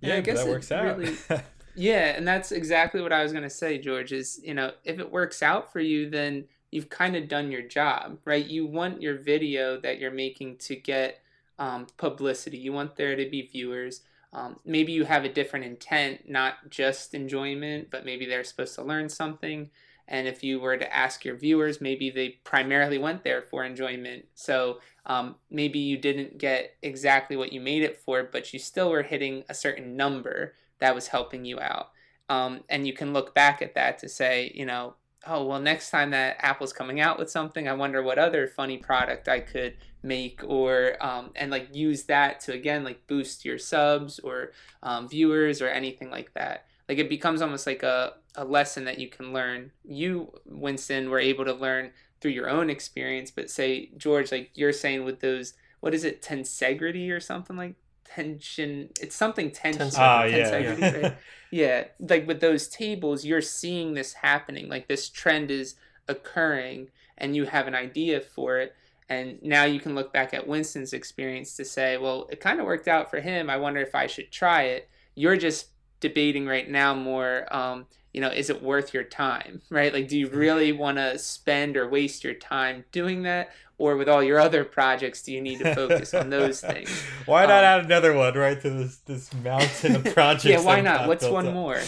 yeah, 0.00 0.16
I 0.16 0.20
guess 0.20 0.38
that 0.38 0.48
it 0.48 0.50
works 0.50 0.72
out. 0.72 0.96
really- 0.98 1.16
Yeah, 1.80 2.14
and 2.14 2.28
that's 2.28 2.52
exactly 2.52 3.00
what 3.00 3.10
I 3.10 3.22
was 3.22 3.32
going 3.32 3.42
to 3.42 3.48
say, 3.48 3.78
George, 3.78 4.12
is, 4.12 4.38
you 4.44 4.52
know, 4.52 4.72
if 4.84 4.98
it 4.98 5.10
works 5.10 5.42
out 5.42 5.72
for 5.72 5.80
you, 5.80 6.10
then 6.10 6.44
you've 6.70 6.90
kind 6.90 7.16
of 7.16 7.26
done 7.26 7.50
your 7.50 7.62
job, 7.62 8.18
right? 8.26 8.44
You 8.44 8.66
want 8.66 9.00
your 9.00 9.16
video 9.16 9.80
that 9.80 9.98
you're 9.98 10.10
making 10.10 10.58
to 10.58 10.76
get 10.76 11.22
um, 11.58 11.86
publicity. 11.96 12.58
You 12.58 12.74
want 12.74 12.96
there 12.96 13.16
to 13.16 13.30
be 13.30 13.48
viewers. 13.50 14.02
Um, 14.34 14.60
maybe 14.66 14.92
you 14.92 15.06
have 15.06 15.24
a 15.24 15.32
different 15.32 15.64
intent, 15.64 16.28
not 16.28 16.68
just 16.68 17.14
enjoyment, 17.14 17.88
but 17.90 18.04
maybe 18.04 18.26
they're 18.26 18.44
supposed 18.44 18.74
to 18.74 18.82
learn 18.82 19.08
something. 19.08 19.70
And 20.06 20.28
if 20.28 20.44
you 20.44 20.60
were 20.60 20.76
to 20.76 20.94
ask 20.94 21.24
your 21.24 21.36
viewers, 21.36 21.80
maybe 21.80 22.10
they 22.10 22.40
primarily 22.44 22.98
went 22.98 23.24
there 23.24 23.40
for 23.40 23.64
enjoyment. 23.64 24.26
So 24.34 24.80
um, 25.06 25.36
maybe 25.50 25.78
you 25.78 25.96
didn't 25.96 26.36
get 26.36 26.74
exactly 26.82 27.38
what 27.38 27.54
you 27.54 27.60
made 27.62 27.84
it 27.84 27.96
for, 27.96 28.22
but 28.22 28.52
you 28.52 28.58
still 28.58 28.90
were 28.90 29.02
hitting 29.02 29.44
a 29.48 29.54
certain 29.54 29.96
number 29.96 30.52
that 30.80 30.94
was 30.94 31.08
helping 31.08 31.44
you 31.44 31.60
out. 31.60 31.90
Um, 32.28 32.60
and 32.68 32.86
you 32.86 32.92
can 32.92 33.12
look 33.12 33.34
back 33.34 33.60
at 33.60 33.74
that 33.74 33.98
to 33.98 34.08
say, 34.08 34.52
you 34.54 34.64
know, 34.64 34.94
oh, 35.26 35.44
well, 35.44 35.60
next 35.60 35.90
time 35.90 36.10
that 36.10 36.36
Apple's 36.40 36.72
coming 36.72 37.00
out 37.00 37.18
with 37.18 37.30
something, 37.30 37.68
I 37.68 37.74
wonder 37.74 38.02
what 38.02 38.18
other 38.18 38.46
funny 38.46 38.78
product 38.78 39.28
I 39.28 39.40
could 39.40 39.76
make 40.02 40.40
or, 40.44 40.96
um, 41.00 41.30
and 41.36 41.50
like 41.50 41.74
use 41.74 42.04
that 42.04 42.40
to 42.40 42.52
again, 42.52 42.84
like 42.84 43.06
boost 43.06 43.44
your 43.44 43.58
subs 43.58 44.18
or 44.20 44.52
um, 44.82 45.08
viewers 45.08 45.60
or 45.60 45.68
anything 45.68 46.10
like 46.10 46.32
that. 46.34 46.66
Like 46.88 46.98
it 46.98 47.08
becomes 47.08 47.42
almost 47.42 47.66
like 47.66 47.82
a, 47.82 48.14
a 48.34 48.44
lesson 48.44 48.84
that 48.84 48.98
you 48.98 49.08
can 49.08 49.32
learn. 49.32 49.72
You, 49.84 50.32
Winston, 50.46 51.10
were 51.10 51.20
able 51.20 51.44
to 51.44 51.52
learn 51.52 51.90
through 52.20 52.32
your 52.32 52.48
own 52.48 52.70
experience, 52.70 53.30
but 53.30 53.50
say, 53.50 53.90
George, 53.96 54.32
like 54.32 54.50
you're 54.54 54.72
saying 54.72 55.04
with 55.04 55.20
those, 55.20 55.54
what 55.80 55.94
is 55.94 56.04
it, 56.04 56.22
tensegrity 56.22 57.10
or 57.10 57.20
something 57.20 57.56
like 57.56 57.74
tension? 58.14 58.90
It's 59.00 59.16
something 59.16 59.50
tension. 59.50 59.88
Tensegrity. 59.88 59.98
Ah, 59.98 60.24
yeah. 60.24 60.50
tensegrity, 60.50 61.02
right? 61.02 61.16
Yeah, 61.50 61.84
like 61.98 62.26
with 62.26 62.40
those 62.40 62.68
tables, 62.68 63.24
you're 63.24 63.42
seeing 63.42 63.94
this 63.94 64.12
happening. 64.14 64.68
Like 64.68 64.86
this 64.86 65.08
trend 65.08 65.50
is 65.50 65.74
occurring, 66.08 66.88
and 67.18 67.34
you 67.34 67.44
have 67.46 67.66
an 67.66 67.74
idea 67.74 68.20
for 68.20 68.58
it. 68.58 68.74
And 69.08 69.42
now 69.42 69.64
you 69.64 69.80
can 69.80 69.96
look 69.96 70.12
back 70.12 70.32
at 70.32 70.46
Winston's 70.46 70.92
experience 70.92 71.56
to 71.56 71.64
say, 71.64 71.96
well, 71.96 72.28
it 72.30 72.38
kind 72.38 72.60
of 72.60 72.66
worked 72.66 72.86
out 72.86 73.10
for 73.10 73.20
him. 73.20 73.50
I 73.50 73.56
wonder 73.56 73.80
if 73.80 73.94
I 73.96 74.06
should 74.06 74.30
try 74.30 74.62
it. 74.62 74.88
You're 75.16 75.36
just 75.36 75.66
debating 75.98 76.46
right 76.46 76.70
now 76.70 76.94
more, 76.94 77.52
um, 77.54 77.86
you 78.12 78.20
know, 78.20 78.28
is 78.28 78.50
it 78.50 78.62
worth 78.62 78.94
your 78.94 79.02
time, 79.02 79.62
right? 79.68 79.92
Like, 79.92 80.06
do 80.06 80.16
you 80.16 80.28
really 80.28 80.70
want 80.70 80.98
to 80.98 81.18
spend 81.18 81.76
or 81.76 81.88
waste 81.88 82.22
your 82.22 82.34
time 82.34 82.84
doing 82.92 83.24
that? 83.24 83.50
Or 83.80 83.96
with 83.96 84.10
all 84.10 84.22
your 84.22 84.38
other 84.38 84.62
projects, 84.62 85.22
do 85.22 85.32
you 85.32 85.40
need 85.40 85.60
to 85.60 85.74
focus 85.74 86.12
on 86.12 86.28
those 86.28 86.60
things? 86.70 86.90
Why 87.24 87.46
not 87.46 87.64
Um, 87.64 87.80
add 87.80 87.84
another 87.86 88.12
one 88.14 88.34
right 88.34 88.60
to 88.60 88.68
this 88.68 88.96
this 89.06 89.32
mountain 89.32 89.96
of 89.96 90.04
projects? 90.14 90.44
yeah, 90.44 90.60
why 90.60 90.82
not? 90.82 91.08
What's 91.08 91.26
one 91.26 91.46
up? 91.48 91.54
more? 91.54 91.80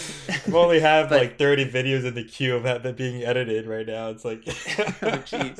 We 0.47 0.53
only 0.55 0.79
have 0.79 1.09
But- 1.09 1.21
like 1.21 1.37
30 1.37 1.69
videos 1.69 2.03
in 2.03 2.15
the 2.15 2.23
queue 2.23 2.55
of 2.55 2.63
that 2.63 2.97
being 2.97 3.23
edited 3.23 3.67
right 3.67 3.85
now. 3.85 4.09
It's 4.09 4.25
like, 4.25 4.41
Oh, 4.47 5.21
jeez. 5.21 5.57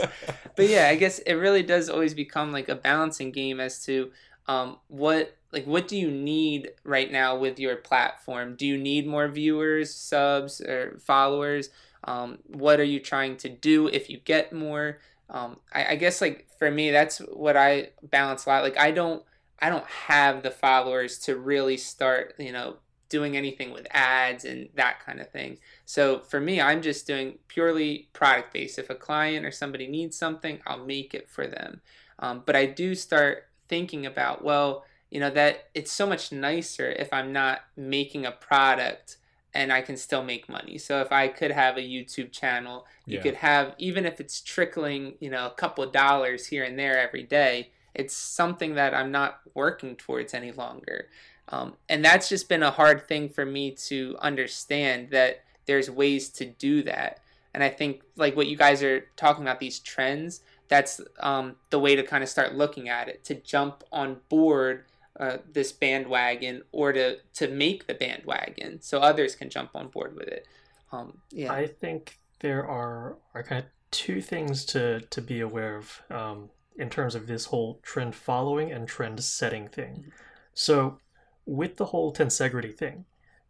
but 0.55 0.67
yeah, 0.67 0.87
I 0.89 0.95
guess 0.95 1.19
it 1.19 1.35
really 1.35 1.61
does 1.61 1.87
always 1.87 2.15
become 2.15 2.51
like 2.51 2.67
a 2.67 2.75
balancing 2.75 3.31
game 3.31 3.59
as 3.59 3.85
to 3.85 4.11
um, 4.47 4.77
what 4.87 5.37
like 5.51 5.65
what 5.65 5.87
do 5.87 5.95
you 5.95 6.09
need 6.09 6.71
right 6.83 7.11
now 7.11 7.37
with 7.37 7.59
your 7.59 7.75
platform? 7.75 8.55
Do 8.55 8.65
you 8.65 8.77
need 8.77 9.05
more 9.05 9.27
viewers, 9.27 9.93
subs, 9.93 10.61
or 10.61 10.97
followers? 10.99 11.69
Um, 12.05 12.39
what 12.47 12.79
are 12.79 12.83
you 12.83 12.99
trying 12.99 13.37
to 13.37 13.49
do 13.49 13.87
if 13.87 14.09
you 14.09 14.17
get 14.17 14.51
more? 14.51 14.97
Um, 15.33 15.57
I, 15.73 15.85
I 15.91 15.95
guess 15.95 16.21
like 16.21 16.47
for 16.59 16.71
me, 16.71 16.91
that's 16.91 17.17
what 17.17 17.57
I 17.57 17.89
balance 18.03 18.45
a 18.45 18.49
lot. 18.49 18.63
Like 18.63 18.77
I 18.77 18.91
don't 18.91 19.23
I 19.59 19.69
don't 19.69 19.85
have 19.85 20.43
the 20.43 20.51
followers 20.51 21.19
to 21.19 21.35
really 21.35 21.77
start 21.77 22.35
you 22.37 22.51
know 22.51 22.77
doing 23.09 23.37
anything 23.37 23.71
with 23.71 23.85
ads 23.91 24.43
and 24.43 24.69
that 24.73 24.99
kind 25.05 25.19
of 25.19 25.29
thing. 25.29 25.59
So 25.85 26.19
for 26.21 26.39
me, 26.39 26.59
I'm 26.59 26.81
just 26.81 27.05
doing 27.05 27.37
purely 27.47 28.09
product 28.11 28.51
based. 28.51 28.79
If 28.79 28.89
a 28.89 28.95
client 28.95 29.45
or 29.45 29.51
somebody 29.51 29.87
needs 29.87 30.17
something, 30.17 30.59
I'll 30.65 30.83
make 30.83 31.13
it 31.13 31.29
for 31.29 31.45
them. 31.45 31.81
Um, 32.17 32.41
but 32.43 32.55
I 32.55 32.65
do 32.65 32.95
start 32.95 33.49
thinking 33.69 34.07
about, 34.07 34.43
well, 34.43 34.83
you 35.11 35.19
know, 35.19 35.29
that 35.29 35.69
it's 35.75 35.91
so 35.91 36.07
much 36.07 36.31
nicer 36.31 36.89
if 36.89 37.13
I'm 37.13 37.31
not 37.31 37.61
making 37.77 38.25
a 38.25 38.31
product 38.31 39.17
and 39.53 39.71
I 39.71 39.81
can 39.81 39.97
still 39.97 40.23
make 40.23 40.49
money. 40.49 40.77
So 40.77 41.01
if 41.01 41.11
I 41.11 41.27
could 41.27 41.51
have 41.51 41.77
a 41.77 41.81
YouTube 41.81 42.31
channel, 42.31 42.85
you 43.05 43.17
Yeah. 43.17 43.23
could 43.23 43.35
have, 43.35 43.75
even 43.77 44.05
if 44.05 44.19
it's 44.19 44.41
trickling, 44.41 45.15
you 45.19 45.29
know, 45.29 45.45
a 45.45 45.51
couple 45.51 45.83
of 45.83 45.91
dollars 45.91 46.47
here 46.47 46.63
and 46.63 46.77
there 46.77 46.97
every 46.99 47.23
day, 47.23 47.71
it's 47.93 48.15
something 48.15 48.75
that 48.75 48.93
I'm 48.93 49.11
not 49.11 49.41
working 49.53 49.95
towards 49.95 50.33
any 50.33 50.51
longer. 50.51 51.09
Um, 51.49 51.75
and 51.87 52.03
that's 52.03 52.29
just 52.29 52.49
been 52.49 52.63
a 52.63 52.71
hard 52.71 53.07
thing 53.07 53.29
for 53.29 53.45
me 53.45 53.71
to 53.89 54.15
understand 54.19 55.11
that 55.11 55.43
there's 55.65 55.89
ways 55.89 56.29
to 56.29 56.45
do 56.45 56.81
that. 56.83 57.19
And 57.53 57.63
I 57.63 57.69
think 57.69 58.01
like 58.15 58.35
what 58.35 58.47
you 58.47 58.57
guys 58.57 58.81
are 58.81 59.05
talking 59.15 59.43
about 59.43 59.59
these 59.59 59.79
trends, 59.79 60.41
that's 60.67 60.99
um, 61.19 61.57
the 61.69 61.77
way 61.77 61.95
to 61.95 62.01
kind 62.01 62.23
of 62.23 62.29
start 62.29 62.55
looking 62.55 62.89
at 62.89 63.07
it 63.07 63.23
to 63.25 63.35
jump 63.35 63.83
on 63.91 64.21
board 64.29 64.85
uh, 65.19 65.37
this 65.51 65.71
bandwagon 65.71 66.63
or 66.71 66.91
to 66.91 67.17
to 67.33 67.47
make 67.47 67.87
the 67.87 67.93
bandwagon 67.93 68.81
so 68.81 68.99
others 68.99 69.35
can 69.35 69.49
jump 69.49 69.71
on 69.75 69.87
board 69.87 70.15
with 70.15 70.27
it. 70.27 70.47
Um, 70.91 71.19
yeah, 71.31 71.51
I 71.51 71.67
think 71.67 72.17
there 72.39 72.67
are 72.67 73.17
are 73.33 73.43
kind 73.43 73.63
of 73.63 73.69
two 73.91 74.21
things 74.21 74.65
to 74.65 75.01
to 75.01 75.21
be 75.21 75.39
aware 75.39 75.77
of 75.77 76.01
um, 76.09 76.49
in 76.77 76.89
terms 76.89 77.15
of 77.15 77.27
this 77.27 77.45
whole 77.45 77.79
trend 77.83 78.15
following 78.15 78.71
and 78.71 78.87
trend 78.87 79.23
setting 79.23 79.67
thing. 79.67 80.11
So, 80.53 80.99
with 81.45 81.77
the 81.77 81.85
whole 81.85 82.13
tensegrity 82.13 82.75
thing, 82.75 83.05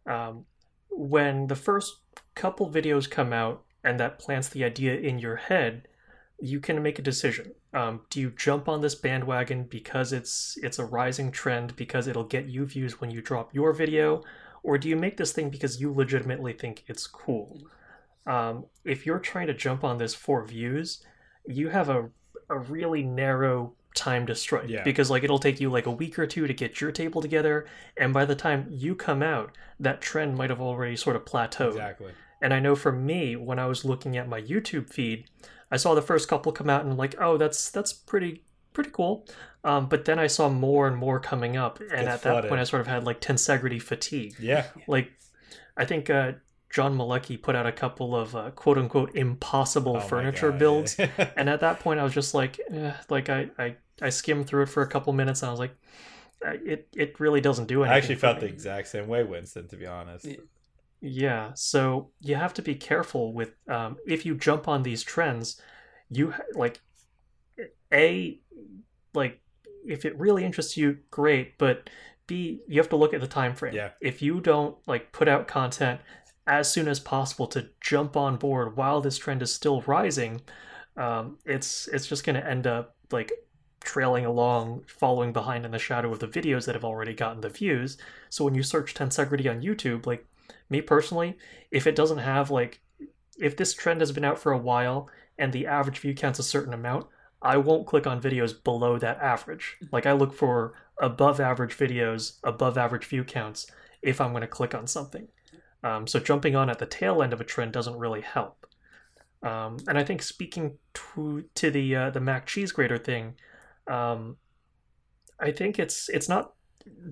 um, 0.06 0.46
when 0.90 1.46
the 1.46 1.56
first 1.56 1.96
couple 2.34 2.70
videos 2.70 3.08
come 3.08 3.32
out 3.32 3.62
and 3.82 3.98
that 4.00 4.18
plants 4.18 4.48
the 4.48 4.64
idea 4.64 4.96
in 4.96 5.18
your 5.18 5.36
head, 5.36 5.88
you 6.40 6.60
can 6.60 6.82
make 6.82 6.98
a 6.98 7.02
decision. 7.02 7.52
Um, 7.74 8.02
do 8.08 8.20
you 8.20 8.30
jump 8.30 8.68
on 8.68 8.80
this 8.80 8.94
bandwagon 8.94 9.64
because 9.64 10.12
it's 10.12 10.56
it's 10.62 10.78
a 10.78 10.84
rising 10.84 11.32
trend 11.32 11.74
because 11.76 12.06
it'll 12.06 12.24
get 12.24 12.46
you 12.46 12.64
views 12.66 13.00
when 13.00 13.10
you 13.10 13.20
drop 13.20 13.52
your 13.54 13.72
video, 13.72 14.22
or 14.62 14.78
do 14.78 14.88
you 14.88 14.96
make 14.96 15.16
this 15.16 15.32
thing 15.32 15.50
because 15.50 15.80
you 15.80 15.92
legitimately 15.92 16.52
think 16.52 16.84
it's 16.86 17.06
cool? 17.06 17.60
Um, 18.26 18.66
if 18.84 19.04
you're 19.04 19.18
trying 19.18 19.48
to 19.48 19.54
jump 19.54 19.82
on 19.84 19.98
this 19.98 20.14
for 20.14 20.44
views, 20.46 21.04
you 21.46 21.68
have 21.68 21.88
a 21.88 22.10
a 22.48 22.58
really 22.58 23.02
narrow 23.02 23.72
time 23.94 24.26
to 24.26 24.34
strike 24.34 24.68
Yeah. 24.68 24.82
because 24.82 25.10
like 25.10 25.22
it'll 25.24 25.38
take 25.38 25.60
you 25.60 25.70
like 25.70 25.86
a 25.86 25.90
week 25.90 26.18
or 26.18 26.26
two 26.26 26.46
to 26.46 26.54
get 26.54 26.80
your 26.80 26.92
table 26.92 27.22
together, 27.22 27.66
and 27.96 28.12
by 28.12 28.24
the 28.24 28.34
time 28.34 28.66
you 28.70 28.94
come 28.94 29.22
out, 29.22 29.50
that 29.80 30.00
trend 30.00 30.36
might 30.36 30.50
have 30.50 30.60
already 30.60 30.96
sort 30.96 31.16
of 31.16 31.24
plateaued 31.24 31.70
exactly. 31.70 32.12
And 32.44 32.52
I 32.52 32.60
know 32.60 32.76
for 32.76 32.92
me, 32.92 33.36
when 33.36 33.58
I 33.58 33.64
was 33.64 33.86
looking 33.86 34.18
at 34.18 34.28
my 34.28 34.42
YouTube 34.42 34.90
feed, 34.90 35.24
I 35.70 35.78
saw 35.78 35.94
the 35.94 36.02
first 36.02 36.28
couple 36.28 36.52
come 36.52 36.68
out 36.68 36.82
and 36.82 36.90
I'm 36.90 36.98
like, 36.98 37.14
oh, 37.18 37.38
that's 37.38 37.70
that's 37.70 37.90
pretty 37.90 38.42
pretty 38.74 38.90
cool. 38.90 39.26
Um, 39.64 39.88
but 39.88 40.04
then 40.04 40.18
I 40.18 40.26
saw 40.26 40.50
more 40.50 40.86
and 40.86 40.94
more 40.94 41.18
coming 41.18 41.56
up, 41.56 41.80
and 41.80 41.90
Gets 41.90 42.06
at 42.06 42.22
that 42.22 42.48
point, 42.50 42.60
I 42.60 42.64
sort 42.64 42.82
of 42.82 42.86
had 42.86 43.04
like 43.04 43.22
tensegrity 43.22 43.80
fatigue. 43.80 44.34
Yeah. 44.38 44.66
Like, 44.86 45.10
I 45.74 45.86
think 45.86 46.10
uh, 46.10 46.32
John 46.68 46.98
Malecki 46.98 47.40
put 47.40 47.56
out 47.56 47.64
a 47.64 47.72
couple 47.72 48.14
of 48.14 48.36
uh, 48.36 48.50
quote 48.50 48.76
unquote 48.76 49.16
impossible 49.16 49.96
Oh 49.96 50.00
furniture 50.00 50.50
God, 50.50 50.58
builds, 50.58 50.98
yeah. 50.98 51.08
and 51.38 51.48
at 51.48 51.60
that 51.60 51.80
point, 51.80 51.98
I 51.98 52.04
was 52.04 52.12
just 52.12 52.34
like, 52.34 52.60
eh, 52.70 52.92
like 53.08 53.30
I, 53.30 53.48
I 53.58 53.76
I 54.02 54.10
skimmed 54.10 54.48
through 54.48 54.64
it 54.64 54.68
for 54.68 54.82
a 54.82 54.86
couple 54.86 55.14
minutes, 55.14 55.40
and 55.40 55.48
I 55.48 55.50
was 55.50 55.60
like, 55.60 55.74
uh, 56.46 56.50
it 56.62 56.88
it 56.94 57.18
really 57.20 57.40
doesn't 57.40 57.68
do 57.68 57.84
anything. 57.84 57.94
I 57.94 57.96
actually 57.96 58.16
felt 58.16 58.40
the 58.40 58.46
exact 58.46 58.88
same 58.88 59.08
way, 59.08 59.24
Winston. 59.24 59.66
To 59.68 59.76
be 59.78 59.86
honest. 59.86 60.26
Yeah. 61.00 61.52
So 61.54 62.10
you 62.20 62.34
have 62.34 62.54
to 62.54 62.62
be 62.62 62.74
careful 62.74 63.32
with 63.32 63.52
um, 63.68 63.96
if 64.06 64.24
you 64.24 64.34
jump 64.34 64.68
on 64.68 64.82
these 64.82 65.02
trends, 65.02 65.60
you 66.10 66.30
ha- 66.30 66.42
like 66.54 66.80
a 67.92 68.40
like 69.14 69.40
if 69.86 70.04
it 70.04 70.18
really 70.18 70.44
interests 70.44 70.76
you, 70.76 70.98
great, 71.10 71.58
but 71.58 71.90
b 72.26 72.62
you 72.68 72.80
have 72.80 72.88
to 72.88 72.96
look 72.96 73.14
at 73.14 73.20
the 73.20 73.26
time 73.26 73.54
frame. 73.54 73.74
Yeah. 73.74 73.90
If 74.00 74.22
you 74.22 74.40
don't 74.40 74.76
like 74.86 75.12
put 75.12 75.28
out 75.28 75.46
content 75.46 76.00
as 76.46 76.70
soon 76.70 76.88
as 76.88 77.00
possible 77.00 77.46
to 77.48 77.68
jump 77.80 78.16
on 78.16 78.36
board 78.36 78.76
while 78.76 79.00
this 79.00 79.18
trend 79.18 79.42
is 79.42 79.52
still 79.52 79.82
rising, 79.82 80.40
um, 80.96 81.38
it's 81.44 81.88
it's 81.88 82.06
just 82.06 82.24
going 82.24 82.36
to 82.36 82.48
end 82.48 82.66
up 82.66 82.96
like 83.10 83.32
trailing 83.80 84.24
along, 84.24 84.82
following 84.86 85.32
behind 85.32 85.64
in 85.64 85.70
the 85.70 85.78
shadow 85.78 86.10
of 86.10 86.18
the 86.18 86.28
videos 86.28 86.64
that 86.66 86.74
have 86.74 86.84
already 86.84 87.12
gotten 87.14 87.40
the 87.40 87.48
views. 87.48 87.98
So 88.30 88.44
when 88.44 88.54
you 88.54 88.62
search 88.62 88.94
tensegrity 88.94 89.50
on 89.50 89.60
YouTube, 89.60 90.06
like 90.06 90.26
me 90.70 90.80
personally, 90.80 91.36
if 91.70 91.86
it 91.86 91.96
doesn't 91.96 92.18
have 92.18 92.50
like 92.50 92.80
if 93.38 93.56
this 93.56 93.74
trend 93.74 94.00
has 94.00 94.12
been 94.12 94.24
out 94.24 94.38
for 94.38 94.52
a 94.52 94.58
while 94.58 95.08
and 95.38 95.52
the 95.52 95.66
average 95.66 95.98
view 95.98 96.14
count's 96.14 96.38
a 96.38 96.44
certain 96.44 96.72
amount, 96.72 97.06
I 97.42 97.56
won't 97.56 97.86
click 97.86 98.06
on 98.06 98.22
videos 98.22 98.62
below 98.62 98.98
that 98.98 99.18
average. 99.18 99.76
Like 99.92 100.06
I 100.06 100.12
look 100.12 100.32
for 100.32 100.74
above 100.98 101.40
average 101.40 101.76
videos, 101.76 102.38
above 102.44 102.78
average 102.78 103.04
view 103.04 103.24
counts 103.24 103.66
if 104.02 104.20
I'm 104.20 104.30
going 104.30 104.42
to 104.42 104.46
click 104.46 104.74
on 104.74 104.86
something. 104.86 105.28
Um, 105.82 106.06
so 106.06 106.18
jumping 106.18 106.56
on 106.56 106.70
at 106.70 106.78
the 106.78 106.86
tail 106.86 107.22
end 107.22 107.32
of 107.32 107.40
a 107.40 107.44
trend 107.44 107.72
doesn't 107.72 107.98
really 107.98 108.22
help. 108.22 108.66
Um, 109.42 109.76
and 109.86 109.98
I 109.98 110.04
think 110.04 110.22
speaking 110.22 110.78
to 110.94 111.44
to 111.54 111.70
the 111.70 111.94
uh, 111.94 112.10
the 112.10 112.20
mac 112.20 112.46
cheese 112.46 112.72
grater 112.72 112.96
thing, 112.96 113.34
um, 113.86 114.38
I 115.38 115.52
think 115.52 115.78
it's 115.78 116.08
it's 116.08 116.28
not 116.28 116.54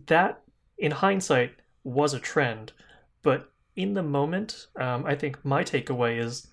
that 0.07 0.43
in 0.79 0.93
hindsight 0.93 1.57
was 1.85 2.15
a 2.15 2.19
trend, 2.19 2.73
but 3.23 3.51
in 3.77 3.95
the 3.95 4.03
moment, 4.03 4.69
um, 4.77 5.05
I 5.07 5.15
think 5.15 5.45
my 5.45 5.65
takeaway 5.65 6.19
is 6.19 6.49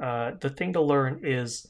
uh, 0.00 0.32
the 0.40 0.50
thing 0.50 0.72
to 0.72 0.80
learn 0.80 1.20
is 1.22 1.68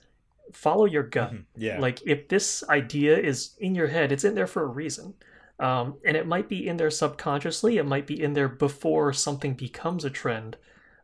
follow 0.53 0.85
your 0.85 1.03
gut. 1.03 1.33
Mhm. 1.33 1.45
Yeah. 1.57 1.79
Like 1.81 2.03
if 2.07 2.29
this 2.29 2.65
idea 2.69 3.19
is 3.19 3.57
in 3.59 3.75
your 3.75 3.89
head, 3.89 4.13
it's 4.13 4.25
in 4.25 4.35
there 4.35 4.47
for 4.47 4.63
a 4.63 4.67
reason. 4.67 5.15
Um, 5.59 5.99
and 6.05 6.17
it 6.17 6.27
might 6.27 6.49
be 6.49 6.67
in 6.67 6.77
there 6.77 6.91
subconsciously, 6.91 7.79
it 7.79 7.87
might 7.87 8.07
be 8.07 8.21
in 8.23 8.33
there 8.35 8.49
before 8.49 9.13
something 9.13 9.55
becomes 9.55 10.05
a 10.05 10.11
trend. 10.11 10.57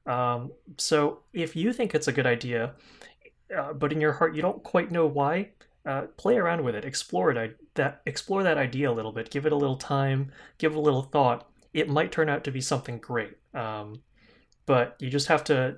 Um, 0.06 0.52
so 0.76 1.20
if 1.32 1.54
you 1.54 1.72
think 1.72 1.94
it's 1.94 2.08
a 2.08 2.12
good 2.12 2.26
idea, 2.26 2.74
uh, 3.56 3.72
but 3.72 3.92
in 3.92 4.00
your 4.00 4.12
heart 4.12 4.34
you 4.34 4.42
don't 4.42 4.62
quite 4.62 4.90
know 4.90 5.06
why, 5.06 5.50
uh, 5.86 6.02
play 6.16 6.36
around 6.36 6.64
with 6.64 6.74
it, 6.74 6.84
explore 6.84 7.30
it, 7.30 7.38
I, 7.38 7.50
that 7.74 8.02
explore 8.06 8.42
that 8.42 8.58
idea 8.58 8.90
a 8.90 8.92
little 8.92 9.12
bit, 9.12 9.30
give 9.30 9.46
it 9.46 9.52
a 9.52 9.56
little 9.56 9.76
time, 9.76 10.32
give 10.58 10.72
it 10.72 10.78
a 10.78 10.80
little 10.80 11.02
thought. 11.02 11.49
It 11.72 11.88
might 11.88 12.12
turn 12.12 12.28
out 12.28 12.44
to 12.44 12.50
be 12.50 12.60
something 12.60 12.98
great. 12.98 13.36
Um, 13.54 14.02
but 14.66 14.96
you 15.00 15.10
just 15.10 15.28
have 15.28 15.44
to 15.44 15.76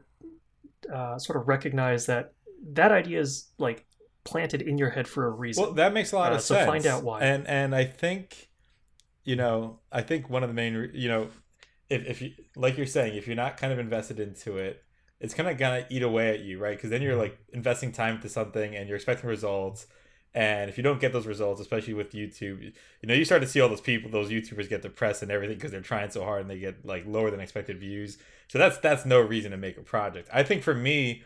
uh, 0.93 1.19
sort 1.19 1.39
of 1.41 1.49
recognize 1.49 2.07
that 2.07 2.33
that 2.73 2.93
idea 2.93 3.21
is 3.21 3.51
like 3.59 3.87
planted 4.25 4.63
in 4.63 4.79
your 4.79 4.91
head 4.91 5.09
for 5.09 5.27
a 5.27 5.31
reason. 5.31 5.63
Well, 5.65 5.73
that 5.75 5.93
makes 5.93 6.13
a 6.13 6.17
lot 6.17 6.33
Uh, 6.33 6.37
of 6.37 6.41
so 6.43 6.55
sense. 6.55 6.67
find 6.67 6.87
out 6.87 7.03
why. 7.03 7.21
And 7.23 7.47
and 7.47 7.75
I 7.75 7.85
think, 7.85 8.49
you 9.25 9.37
know, 9.37 9.81
I 9.91 10.03
think 10.03 10.29
one 10.31 10.43
of 10.43 10.49
the 10.49 10.55
main, 10.55 10.91
you 10.95 11.09
know, 11.09 11.29
if 11.89 12.05
if 12.07 12.23
you 12.23 12.31
like 12.57 12.77
you're 12.77 12.87
saying, 12.87 13.17
if 13.17 13.27
you're 13.27 13.37
not 13.37 13.57
kind 13.57 13.73
of 13.73 13.79
invested 13.79 14.21
into 14.21 14.57
it, 14.59 14.83
it's 15.21 15.35
kind 15.35 15.49
of 15.49 15.59
gonna 15.59 15.87
eat 15.91 16.03
away 16.03 16.31
at 16.31 16.41
you, 16.41 16.59
right? 16.59 16.77
Because 16.77 16.91
then 16.91 17.03
you're 17.03 17.17
like 17.17 17.39
investing 17.53 17.93
time 17.93 18.17
into 18.17 18.29
something 18.29 18.75
and 18.77 18.89
you're 18.89 18.97
expecting 18.97 19.29
results. 19.29 19.87
And 20.35 20.71
if 20.71 20.79
you 20.79 20.83
don't 20.83 21.01
get 21.01 21.13
those 21.13 21.27
results, 21.27 21.61
especially 21.61 21.93
with 21.93 22.13
YouTube, 22.13 22.63
you 22.63 22.73
know, 23.05 23.13
you 23.13 23.25
start 23.25 23.43
to 23.43 23.49
see 23.49 23.61
all 23.61 23.69
those 23.69 23.83
people, 23.83 24.11
those 24.11 24.31
YouTubers 24.31 24.69
get 24.69 24.81
depressed 24.81 25.23
and 25.23 25.31
everything 25.31 25.57
because 25.57 25.71
they're 25.71 25.83
trying 25.83 26.11
so 26.11 26.25
hard 26.25 26.41
and 26.41 26.51
they 26.51 26.59
get 26.59 26.87
like 26.87 27.05
lower 27.07 27.31
than 27.31 27.41
expected 27.41 27.79
views. 27.79 28.17
So 28.49 28.59
that's 28.59 28.79
that's 28.79 29.05
no 29.05 29.21
reason 29.21 29.51
to 29.51 29.59
make 29.59 29.77
a 29.77 29.83
project. 29.83 30.31
I 30.33 30.43
think 30.43 30.63
for 30.63 30.75
me, 30.75 31.23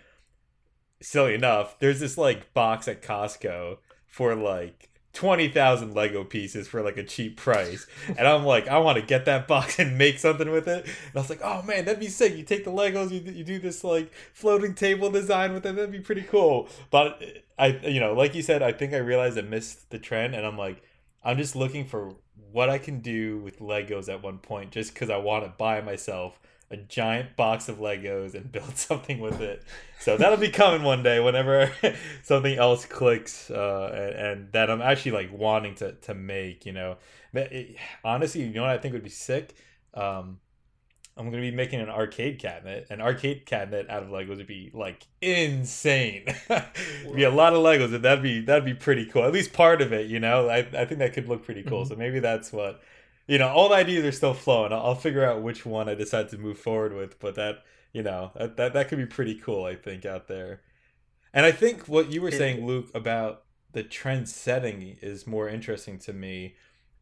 silly 1.00 1.34
enough, 1.34 1.78
there's 1.78 2.00
this 2.00 2.18
like 2.18 2.52
box 2.52 2.88
at 2.88 3.00
Costco 3.02 3.78
for 4.06 4.34
like 4.34 4.90
20,000 5.16 5.94
Lego 5.94 6.24
pieces 6.24 6.68
for 6.68 6.82
like 6.82 6.98
a 6.98 7.02
cheap 7.02 7.38
price. 7.38 7.86
And 8.06 8.28
I'm 8.28 8.44
like, 8.44 8.68
I 8.68 8.76
want 8.76 8.98
to 8.98 9.02
get 9.02 9.24
that 9.24 9.48
box 9.48 9.78
and 9.78 9.96
make 9.96 10.18
something 10.18 10.50
with 10.50 10.68
it. 10.68 10.84
And 10.84 11.14
I 11.14 11.18
was 11.18 11.30
like, 11.30 11.40
oh 11.42 11.62
man, 11.62 11.86
that'd 11.86 11.98
be 11.98 12.08
sick. 12.08 12.36
You 12.36 12.44
take 12.44 12.64
the 12.64 12.70
Legos, 12.70 13.10
you, 13.10 13.32
you 13.32 13.42
do 13.42 13.58
this 13.58 13.82
like 13.82 14.12
floating 14.34 14.74
table 14.74 15.10
design 15.10 15.54
with 15.54 15.64
it. 15.64 15.74
That'd 15.74 15.90
be 15.90 16.00
pretty 16.00 16.20
cool. 16.20 16.68
But 16.90 17.22
I, 17.58 17.68
you 17.68 17.98
know, 17.98 18.12
like 18.12 18.34
you 18.34 18.42
said, 18.42 18.62
I 18.62 18.72
think 18.72 18.92
I 18.92 18.98
realized 18.98 19.38
I 19.38 19.40
missed 19.42 19.88
the 19.88 19.98
trend. 19.98 20.34
And 20.34 20.46
I'm 20.46 20.58
like, 20.58 20.82
I'm 21.24 21.38
just 21.38 21.56
looking 21.56 21.86
for 21.86 22.14
what 22.52 22.68
I 22.68 22.76
can 22.76 23.00
do 23.00 23.38
with 23.38 23.58
Legos 23.58 24.12
at 24.12 24.22
one 24.22 24.36
point 24.36 24.70
just 24.70 24.92
because 24.92 25.08
I 25.08 25.16
want 25.16 25.44
to 25.44 25.50
buy 25.56 25.80
myself 25.80 26.38
a 26.70 26.76
giant 26.76 27.36
box 27.36 27.68
of 27.68 27.78
Legos 27.78 28.34
and 28.34 28.50
build 28.52 28.76
something 28.76 29.20
with 29.20 29.40
it. 29.40 29.62
So 30.00 30.16
that'll 30.16 30.38
be 30.38 30.50
coming 30.50 30.82
one 30.82 31.02
day 31.02 31.20
whenever 31.20 31.70
something 32.22 32.58
else 32.58 32.84
clicks 32.86 33.50
uh, 33.50 33.90
and, 33.94 34.26
and 34.26 34.52
that 34.52 34.70
I'm 34.70 34.82
actually 34.82 35.12
like 35.12 35.32
wanting 35.32 35.74
to, 35.76 35.92
to 35.92 36.14
make, 36.14 36.66
you 36.66 36.72
know. 36.72 36.96
It- 37.34 37.76
honestly, 38.04 38.42
you 38.42 38.52
know 38.52 38.62
what 38.62 38.70
I 38.70 38.78
think 38.78 38.94
would 38.94 39.04
be 39.04 39.10
sick? 39.10 39.54
Um, 39.94 40.40
I'm 41.18 41.30
going 41.30 41.42
to 41.42 41.50
be 41.50 41.54
making 41.56 41.80
an 41.80 41.88
arcade 41.88 42.38
cabinet. 42.38 42.88
An 42.90 43.00
arcade 43.00 43.46
cabinet 43.46 43.88
out 43.88 44.02
of 44.02 44.10
Legos 44.10 44.36
would 44.36 44.46
be 44.46 44.70
like 44.74 45.06
insane. 45.22 46.26
be 47.14 47.22
a 47.22 47.30
lot 47.30 47.54
of 47.54 47.60
Legos 47.60 47.94
and 47.94 48.04
that'd 48.04 48.22
be 48.22 48.40
that'd 48.40 48.66
be 48.66 48.74
pretty 48.74 49.06
cool. 49.06 49.24
At 49.24 49.32
least 49.32 49.52
part 49.54 49.80
of 49.80 49.92
it, 49.94 50.08
you 50.08 50.20
know. 50.20 50.48
I, 50.48 50.58
I 50.58 50.84
think 50.84 50.98
that 50.98 51.14
could 51.14 51.26
look 51.28 51.42
pretty 51.44 51.62
cool. 51.62 51.84
Mhm. 51.84 51.88
So 51.88 51.96
maybe 51.96 52.20
that's 52.20 52.52
what 52.52 52.82
you 53.26 53.38
know, 53.38 53.48
all 53.48 53.68
the 53.68 53.74
ideas 53.74 54.04
are 54.04 54.12
still 54.12 54.34
flowing. 54.34 54.72
I'll, 54.72 54.80
I'll 54.80 54.94
figure 54.94 55.24
out 55.24 55.42
which 55.42 55.66
one 55.66 55.88
I 55.88 55.94
decide 55.94 56.28
to 56.30 56.38
move 56.38 56.58
forward 56.58 56.92
with, 56.92 57.18
but 57.18 57.34
that, 57.34 57.64
you 57.92 58.02
know, 58.02 58.30
that, 58.36 58.56
that 58.56 58.72
that 58.74 58.88
could 58.88 58.98
be 58.98 59.06
pretty 59.06 59.34
cool, 59.34 59.64
I 59.64 59.74
think, 59.74 60.04
out 60.04 60.28
there. 60.28 60.60
And 61.32 61.44
I 61.44 61.52
think 61.52 61.86
what 61.86 62.10
you 62.10 62.22
were 62.22 62.30
saying, 62.30 62.66
Luke, 62.66 62.88
about 62.94 63.42
the 63.72 63.82
trend 63.82 64.28
setting 64.28 64.96
is 65.02 65.26
more 65.26 65.48
interesting 65.48 65.98
to 65.98 66.12
me. 66.12 66.54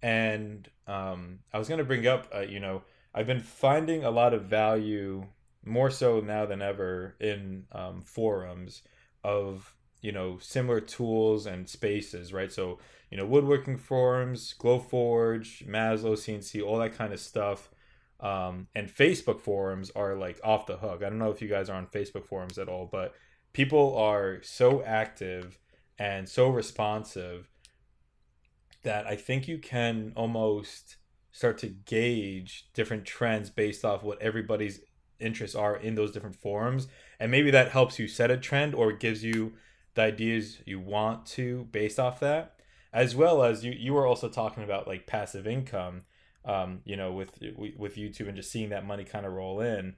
And 0.03 0.69
um, 0.87 1.39
I 1.53 1.59
was 1.59 1.69
going 1.69 1.79
to 1.79 1.85
bring 1.85 2.07
up, 2.07 2.29
uh, 2.35 2.41
you 2.41 2.59
know, 2.59 2.83
I've 3.15 3.29
been 3.29 3.41
finding 3.41 4.05
a 4.05 4.11
lot 4.11 4.35
of 4.35 4.47
value, 4.47 5.27
more 5.65 5.91
so 5.91 6.21
now 6.21 6.47
than 6.47 6.63
ever, 6.63 7.15
in 7.21 7.67
um, 7.71 8.03
forums 8.03 8.83
of, 9.23 9.75
you 10.01 10.11
know, 10.11 10.39
similar 10.41 10.81
tools 10.81 11.47
and 11.47 11.69
spaces, 11.69 12.33
right? 12.33 12.53
So, 12.53 12.81
you 13.11 13.17
know, 13.17 13.27
woodworking 13.27 13.77
forums, 13.77 14.55
Glowforge, 14.59 15.67
Maslow, 15.67 16.12
CNC, 16.12 16.64
all 16.64 16.79
that 16.79 16.97
kind 16.97 17.12
of 17.12 17.21
stuff. 17.21 17.71
Um, 18.21 18.69
and 18.75 18.88
Facebook 18.88 19.40
forums 19.40 19.90
are 19.95 20.17
like 20.17 20.40
off 20.43 20.67
the 20.67 20.77
hook. 20.77 21.03
I 21.05 21.09
don't 21.09 21.19
know 21.19 21.31
if 21.31 21.43
you 21.43 21.49
guys 21.49 21.69
are 21.69 21.77
on 21.77 21.87
Facebook 21.87 22.27
forums 22.27 22.59
at 22.59 22.69
all, 22.69 22.88
but 22.90 23.14
people 23.53 23.97
are 23.97 24.43
so 24.43 24.83
active 24.85 25.59
and 25.99 26.29
so 26.29 26.49
responsive 26.49 27.49
that 28.83 29.07
I 29.07 29.17
think 29.17 29.49
you 29.49 29.59
can 29.59 30.12
almost 30.17 30.97
start 31.33 31.59
to 31.59 31.69
gauge 31.69 32.69
different 32.75 33.05
trends 33.05 33.51
based 33.51 33.85
off 33.85 34.03
what 34.03 34.21
everybody's 34.23 34.81
interests 35.19 35.57
are 35.57 35.77
in 35.77 35.95
those 35.95 36.12
different 36.12 36.37
forums. 36.37 36.88
And 37.19 37.31
maybe 37.31 37.51
that 37.51 37.71
helps 37.71 37.99
you 37.99 38.07
set 38.09 38.31
a 38.31 38.37
trend 38.37 38.75
or 38.75 38.93
gives 38.93 39.25
you 39.25 39.55
the 39.95 40.03
ideas 40.03 40.59
you 40.67 40.81
want 40.81 41.27
to 41.27 41.69
based 41.73 41.99
off 41.99 42.21
that 42.21 42.54
as 42.95 43.17
well 43.17 43.43
as 43.43 43.65
you 43.65 43.73
you 43.73 43.93
were 43.93 44.07
also 44.07 44.29
talking 44.29 44.63
about 44.63 44.87
like 44.87 45.07
passive 45.07 45.47
income 45.47 46.03
um 46.45 46.81
you 46.85 46.97
know 46.97 47.13
with 47.13 47.31
with 47.77 47.97
youtube 47.97 48.29
and 48.29 48.37
just 48.37 48.51
seeing 48.51 48.71
that 48.71 48.87
money 48.87 49.05
kind 49.05 49.27
of 49.27 49.33
roll 49.33 49.61
in. 49.61 49.97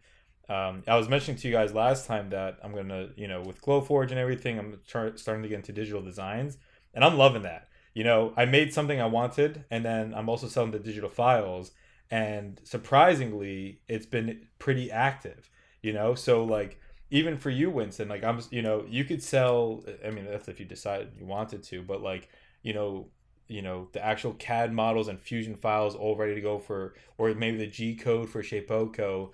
Um 0.49 0.83
i 0.89 0.97
was 0.97 1.09
mentioning 1.09 1.39
to 1.41 1.49
you 1.49 1.55
guys 1.55 1.75
last 1.75 2.07
time 2.07 2.31
that 2.31 2.59
i'm 2.65 2.75
gonna 2.75 3.11
you 3.17 3.29
know 3.29 3.43
with 3.43 3.61
glowforge 3.61 4.11
and 4.11 4.19
everything 4.19 4.59
i'm 4.59 4.81
try, 4.89 5.13
starting 5.15 5.43
to 5.43 5.49
get 5.49 5.57
into 5.57 5.73
digital 5.73 6.03
designs 6.03 6.57
and 6.95 7.05
i'm 7.05 7.19
loving 7.19 7.43
that. 7.43 7.69
You 7.95 8.05
know 8.05 8.33
i 8.37 8.45
made 8.45 8.73
something 8.73 9.01
i 9.01 9.07
wanted 9.07 9.65
and 9.71 9.85
then 9.85 10.15
i'm 10.15 10.29
also 10.29 10.49
selling 10.49 10.71
the 10.71 10.79
digital 10.79 11.11
files 11.11 11.73
and 12.11 12.61
surprisingly 12.65 13.81
it's 13.89 14.07
been 14.07 14.47
pretty 14.59 14.91
active 14.91 15.51
you 15.83 15.93
know? 15.93 16.17
So 16.17 16.43
like 16.43 16.81
even 17.11 17.37
for 17.37 17.51
you 17.51 17.71
winston 17.71 18.09
like 18.09 18.25
i'm 18.25 18.41
you 18.51 18.63
know 18.63 18.85
you 18.89 19.05
could 19.05 19.23
sell 19.23 19.85
i 20.05 20.11
mean 20.11 20.25
that's 20.25 20.49
if 20.49 20.59
you 20.59 20.67
decided 20.67 21.13
you 21.19 21.25
wanted 21.25 21.63
to 21.63 21.81
but 21.83 22.03
like 22.03 22.29
you 22.66 22.74
know 22.74 23.07
you 23.48 23.62
know 23.62 23.88
the 23.92 24.05
actual 24.05 24.33
cad 24.35 24.72
models 24.72 25.07
and 25.09 25.20
fusion 25.20 25.55
files 25.55 25.94
all 25.94 26.16
ready 26.16 26.35
to 26.35 26.40
go 26.40 26.59
for 26.59 26.94
or 27.16 27.33
maybe 27.35 27.57
the 27.57 27.66
g 27.66 27.94
code 27.94 28.29
for 28.29 28.42
shapeoko 28.42 29.31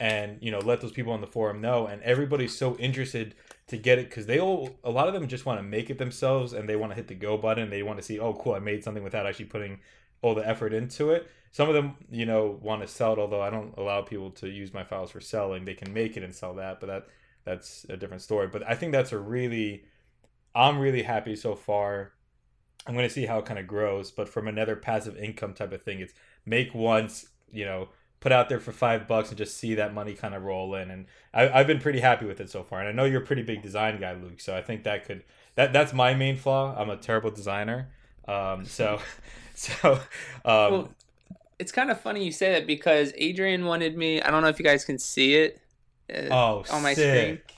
and 0.00 0.38
you 0.40 0.50
know 0.50 0.60
let 0.60 0.80
those 0.80 0.92
people 0.92 1.12
on 1.12 1.20
the 1.20 1.26
forum 1.26 1.60
know. 1.60 1.86
And 1.86 2.00
everybody's 2.02 2.56
so 2.56 2.76
interested 2.76 3.34
to 3.66 3.76
get 3.76 3.98
it 3.98 4.08
because 4.08 4.26
they 4.26 4.38
all 4.38 4.70
a 4.84 4.90
lot 4.90 5.08
of 5.08 5.14
them 5.14 5.26
just 5.26 5.44
want 5.44 5.58
to 5.58 5.62
make 5.62 5.90
it 5.90 5.98
themselves 5.98 6.52
and 6.52 6.68
they 6.68 6.76
want 6.76 6.92
to 6.92 6.96
hit 6.96 7.08
the 7.08 7.14
go 7.14 7.36
button 7.36 7.68
they 7.68 7.82
want 7.82 7.98
to 7.98 8.04
see 8.04 8.18
oh 8.18 8.32
cool 8.34 8.54
i 8.54 8.58
made 8.58 8.84
something 8.84 9.02
without 9.02 9.26
actually 9.26 9.46
putting 9.46 9.80
all 10.22 10.34
the 10.34 10.46
effort 10.46 10.72
into 10.72 11.10
it. 11.10 11.30
Some 11.50 11.68
of 11.68 11.74
them 11.74 11.96
you 12.10 12.26
know 12.26 12.58
want 12.62 12.82
to 12.82 12.88
sell 12.88 13.14
it 13.14 13.18
although 13.18 13.42
i 13.42 13.50
don't 13.50 13.74
allow 13.76 14.02
people 14.02 14.30
to 14.32 14.48
use 14.48 14.72
my 14.72 14.84
files 14.84 15.10
for 15.10 15.20
selling. 15.20 15.64
They 15.64 15.74
can 15.74 15.92
make 15.92 16.16
it 16.16 16.22
and 16.22 16.34
sell 16.34 16.54
that 16.54 16.80
but 16.80 16.86
that 16.86 17.06
that's 17.44 17.86
a 17.88 17.96
different 17.96 18.22
story. 18.22 18.46
But 18.46 18.62
i 18.68 18.74
think 18.74 18.92
that's 18.92 19.12
a 19.12 19.18
really 19.18 19.84
i'm 20.54 20.78
really 20.78 21.02
happy 21.02 21.34
so 21.34 21.56
far 21.56 22.12
i'm 22.88 22.94
going 22.94 23.06
to 23.06 23.12
see 23.12 23.26
how 23.26 23.38
it 23.38 23.44
kind 23.44 23.58
of 23.58 23.66
grows 23.66 24.10
but 24.10 24.28
from 24.28 24.48
another 24.48 24.74
passive 24.74 25.16
income 25.16 25.54
type 25.54 25.72
of 25.72 25.82
thing 25.82 26.00
it's 26.00 26.14
make 26.44 26.74
once 26.74 27.28
you 27.52 27.64
know 27.64 27.88
put 28.20 28.32
out 28.32 28.48
there 28.48 28.58
for 28.58 28.72
five 28.72 29.06
bucks 29.06 29.28
and 29.28 29.38
just 29.38 29.56
see 29.56 29.74
that 29.74 29.94
money 29.94 30.14
kind 30.14 30.34
of 30.34 30.42
roll 30.42 30.74
in. 30.74 30.90
And 30.90 31.06
I, 31.32 31.48
I've 31.48 31.66
been 31.66 31.78
pretty 31.78 32.00
happy 32.00 32.26
with 32.26 32.40
it 32.40 32.50
so 32.50 32.62
far. 32.62 32.80
And 32.80 32.88
I 32.88 32.92
know 32.92 33.04
you're 33.04 33.22
a 33.22 33.26
pretty 33.26 33.42
big 33.42 33.62
design 33.62 34.00
guy, 34.00 34.14
Luke. 34.14 34.40
So 34.40 34.56
I 34.56 34.62
think 34.62 34.84
that 34.84 35.04
could 35.04 35.22
that 35.54 35.72
that's 35.72 35.92
my 35.92 36.14
main 36.14 36.36
flaw. 36.36 36.74
I'm 36.76 36.90
a 36.90 36.96
terrible 36.96 37.30
designer. 37.30 37.88
Um, 38.26 38.64
so 38.64 39.00
so 39.54 39.92
um, 39.92 40.00
well, 40.44 40.94
it's 41.58 41.72
kind 41.72 41.90
of 41.90 42.00
funny 42.00 42.24
you 42.24 42.32
say 42.32 42.52
that 42.52 42.66
because 42.66 43.12
Adrian 43.16 43.64
wanted 43.64 43.96
me. 43.96 44.20
I 44.20 44.30
don't 44.30 44.42
know 44.42 44.48
if 44.48 44.58
you 44.58 44.64
guys 44.64 44.84
can 44.84 44.98
see 44.98 45.34
it. 45.34 45.60
Uh, 46.12 46.28
oh, 46.30 46.64
on 46.70 46.82
my 46.82 46.94
sick. 46.94 47.44
screen. 47.44 47.57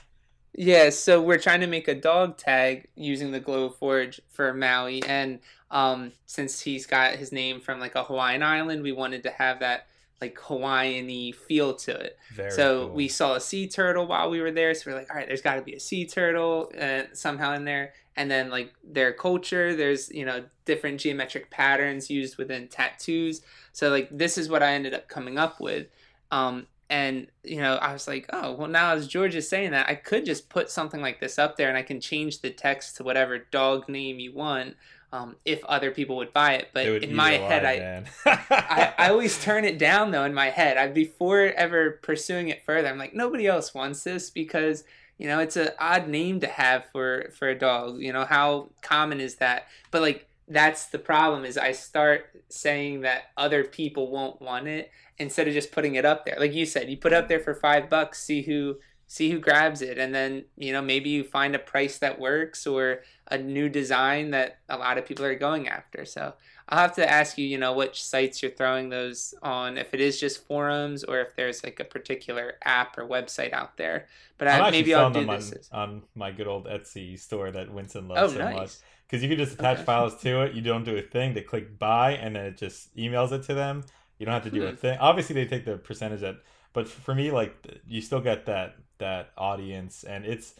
Yeah, 0.53 0.89
so 0.89 1.21
we're 1.21 1.39
trying 1.39 1.61
to 1.61 1.67
make 1.67 1.87
a 1.87 1.95
dog 1.95 2.37
tag 2.37 2.87
using 2.95 3.31
the 3.31 3.39
Glowforge 3.39 4.19
for 4.29 4.53
Maui, 4.53 5.01
and 5.03 5.39
um, 5.69 6.11
since 6.25 6.59
he's 6.59 6.85
got 6.85 7.15
his 7.15 7.31
name 7.31 7.61
from 7.61 7.79
like 7.79 7.95
a 7.95 8.03
Hawaiian 8.03 8.43
island, 8.43 8.83
we 8.83 8.91
wanted 8.91 9.23
to 9.23 9.31
have 9.31 9.59
that 9.61 9.87
like 10.21 10.37
Hawaiian 10.39 11.33
feel 11.33 11.73
to 11.73 11.91
it. 11.91 12.17
Very 12.33 12.51
so 12.51 12.85
cool. 12.85 12.95
we 12.95 13.07
saw 13.07 13.35
a 13.35 13.41
sea 13.41 13.67
turtle 13.67 14.05
while 14.05 14.29
we 14.29 14.39
were 14.39 14.51
there. 14.51 14.73
So 14.75 14.83
we 14.85 14.93
are 14.93 14.99
like, 14.99 15.09
all 15.09 15.17
right, 15.17 15.27
there's 15.27 15.41
got 15.41 15.55
to 15.55 15.63
be 15.63 15.73
a 15.73 15.79
sea 15.79 16.05
turtle 16.05 16.71
uh, 16.79 17.03
somehow 17.13 17.53
in 17.53 17.65
there. 17.65 17.93
And 18.15 18.29
then 18.29 18.51
like 18.51 18.73
their 18.83 19.13
culture, 19.13 19.75
there's 19.75 20.11
you 20.11 20.25
know 20.25 20.43
different 20.65 20.99
geometric 20.99 21.49
patterns 21.49 22.09
used 22.09 22.37
within 22.37 22.67
tattoos. 22.67 23.41
So 23.71 23.89
like 23.89 24.09
this 24.11 24.37
is 24.37 24.47
what 24.47 24.61
I 24.61 24.73
ended 24.73 24.93
up 24.93 25.07
coming 25.07 25.39
up 25.39 25.59
with. 25.59 25.87
Um, 26.29 26.67
and 26.91 27.27
you 27.43 27.61
know 27.61 27.75
I 27.77 27.93
was 27.93 28.07
like, 28.07 28.29
oh 28.33 28.51
well, 28.51 28.67
now 28.67 28.93
as 28.93 29.07
George 29.07 29.33
is 29.33 29.47
saying 29.47 29.71
that, 29.71 29.87
I 29.89 29.95
could 29.95 30.25
just 30.25 30.49
put 30.49 30.69
something 30.69 31.01
like 31.01 31.21
this 31.21 31.39
up 31.39 31.55
there, 31.55 31.69
and 31.69 31.77
I 31.77 31.83
can 31.83 32.01
change 32.01 32.41
the 32.41 32.51
text 32.51 32.97
to 32.97 33.03
whatever 33.03 33.39
dog 33.39 33.87
name 33.87 34.19
you 34.19 34.33
want 34.33 34.75
um, 35.13 35.37
if 35.45 35.63
other 35.65 35.89
people 35.89 36.17
would 36.17 36.33
buy 36.33 36.55
it. 36.55 36.67
But 36.73 36.85
it 36.85 37.03
in 37.03 37.15
my 37.15 37.31
head, 37.31 37.65
I, 37.65 38.03
I, 38.25 38.93
I 38.97 39.09
always 39.09 39.41
turn 39.41 39.63
it 39.63 39.79
down 39.79 40.11
though 40.11 40.25
in 40.25 40.33
my 40.33 40.49
head. 40.49 40.77
I 40.77 40.87
before 40.87 41.39
ever 41.39 41.91
pursuing 42.03 42.49
it 42.49 42.65
further, 42.65 42.89
I'm 42.89 42.97
like 42.97 43.13
nobody 43.15 43.47
else 43.47 43.73
wants 43.73 44.03
this 44.03 44.29
because 44.29 44.83
you 45.17 45.27
know 45.27 45.39
it's 45.39 45.55
an 45.55 45.69
odd 45.79 46.09
name 46.09 46.41
to 46.41 46.47
have 46.47 46.85
for 46.91 47.31
for 47.39 47.47
a 47.47 47.57
dog. 47.57 47.99
You 47.99 48.11
know 48.11 48.25
how 48.25 48.67
common 48.81 49.21
is 49.21 49.35
that? 49.35 49.67
But 49.91 50.01
like 50.01 50.27
that's 50.49 50.87
the 50.87 50.99
problem 50.99 51.45
is 51.45 51.57
I 51.57 51.71
start 51.71 52.25
saying 52.49 53.01
that 53.01 53.31
other 53.37 53.63
people 53.63 54.11
won't 54.11 54.41
want 54.41 54.67
it 54.67 54.91
instead 55.21 55.47
of 55.47 55.53
just 55.53 55.71
putting 55.71 55.95
it 55.95 56.05
up 56.05 56.25
there. 56.25 56.35
Like 56.39 56.53
you 56.53 56.65
said, 56.65 56.89
you 56.89 56.97
put 56.97 57.13
it 57.13 57.15
up 57.15 57.27
there 57.27 57.39
for 57.39 57.53
five 57.53 57.89
bucks, 57.89 58.21
see 58.21 58.41
who 58.41 58.77
see 59.07 59.29
who 59.29 59.39
grabs 59.39 59.81
it. 59.81 59.97
And 59.97 60.15
then 60.15 60.45
you 60.57 60.73
know 60.73 60.81
maybe 60.81 61.09
you 61.09 61.23
find 61.23 61.55
a 61.55 61.59
price 61.59 61.99
that 61.99 62.19
works 62.19 62.65
or 62.65 63.03
a 63.29 63.37
new 63.37 63.69
design 63.69 64.31
that 64.31 64.59
a 64.67 64.77
lot 64.77 64.97
of 64.97 65.05
people 65.05 65.23
are 65.23 65.35
going 65.35 65.67
after. 65.67 66.05
So 66.05 66.33
i'll 66.69 66.79
have 66.79 66.95
to 66.95 67.09
ask 67.09 67.37
you 67.37 67.45
you 67.45 67.57
know 67.57 67.73
which 67.73 68.01
sites 68.01 68.41
you're 68.41 68.51
throwing 68.51 68.87
those 68.87 69.33
on 69.41 69.77
if 69.77 69.93
it 69.93 69.99
is 69.99 70.17
just 70.17 70.45
forums 70.45 71.03
or 71.03 71.19
if 71.19 71.35
there's 71.35 71.65
like 71.65 71.81
a 71.81 71.83
particular 71.83 72.53
app 72.63 72.97
or 72.97 73.05
website 73.05 73.53
out 73.53 73.77
there. 73.77 74.07
But 74.37 74.47
I, 74.47 74.71
maybe 74.71 74.93
i'll 74.93 75.11
do 75.11 75.25
this 75.25 75.69
on, 75.71 75.89
on, 75.89 76.01
my 76.15 76.31
good 76.31 76.47
old 76.47 76.65
etsy 76.65 77.19
store 77.19 77.51
that 77.51 77.71
winston 77.71 78.07
loves 78.07 78.33
oh, 78.33 78.37
so 78.37 78.43
nice. 78.43 78.55
much 78.55 78.71
because 79.05 79.21
you 79.21 79.29
can 79.29 79.37
just 79.37 79.59
attach 79.59 79.77
okay. 79.77 79.85
files 79.85 80.21
to 80.21 80.43
it. 80.43 80.53
You 80.53 80.61
don't 80.61 80.85
do 80.85 80.95
a 80.95 81.01
thing. 81.01 81.33
They 81.33 81.41
click 81.41 81.77
buy 81.77 82.13
and 82.13 82.33
then 82.37 82.45
it 82.45 82.57
just 82.57 82.95
emails 82.95 83.33
it 83.33 83.43
to 83.43 83.53
them 83.53 83.83
you 84.21 84.25
don't 84.25 84.35
have 84.35 84.43
to 84.43 84.51
do 84.51 84.61
hmm. 84.61 84.67
a 84.67 84.75
thing 84.75 84.97
obviously 84.99 85.33
they 85.33 85.45
take 85.45 85.65
the 85.65 85.75
percentage 85.77 86.21
that 86.21 86.37
but 86.73 86.87
for 86.87 87.15
me 87.15 87.31
like 87.31 87.81
you 87.87 88.01
still 88.01 88.21
get 88.21 88.45
that 88.45 88.75
that 88.99 89.31
audience 89.35 90.03
and 90.03 90.25
it's 90.25 90.53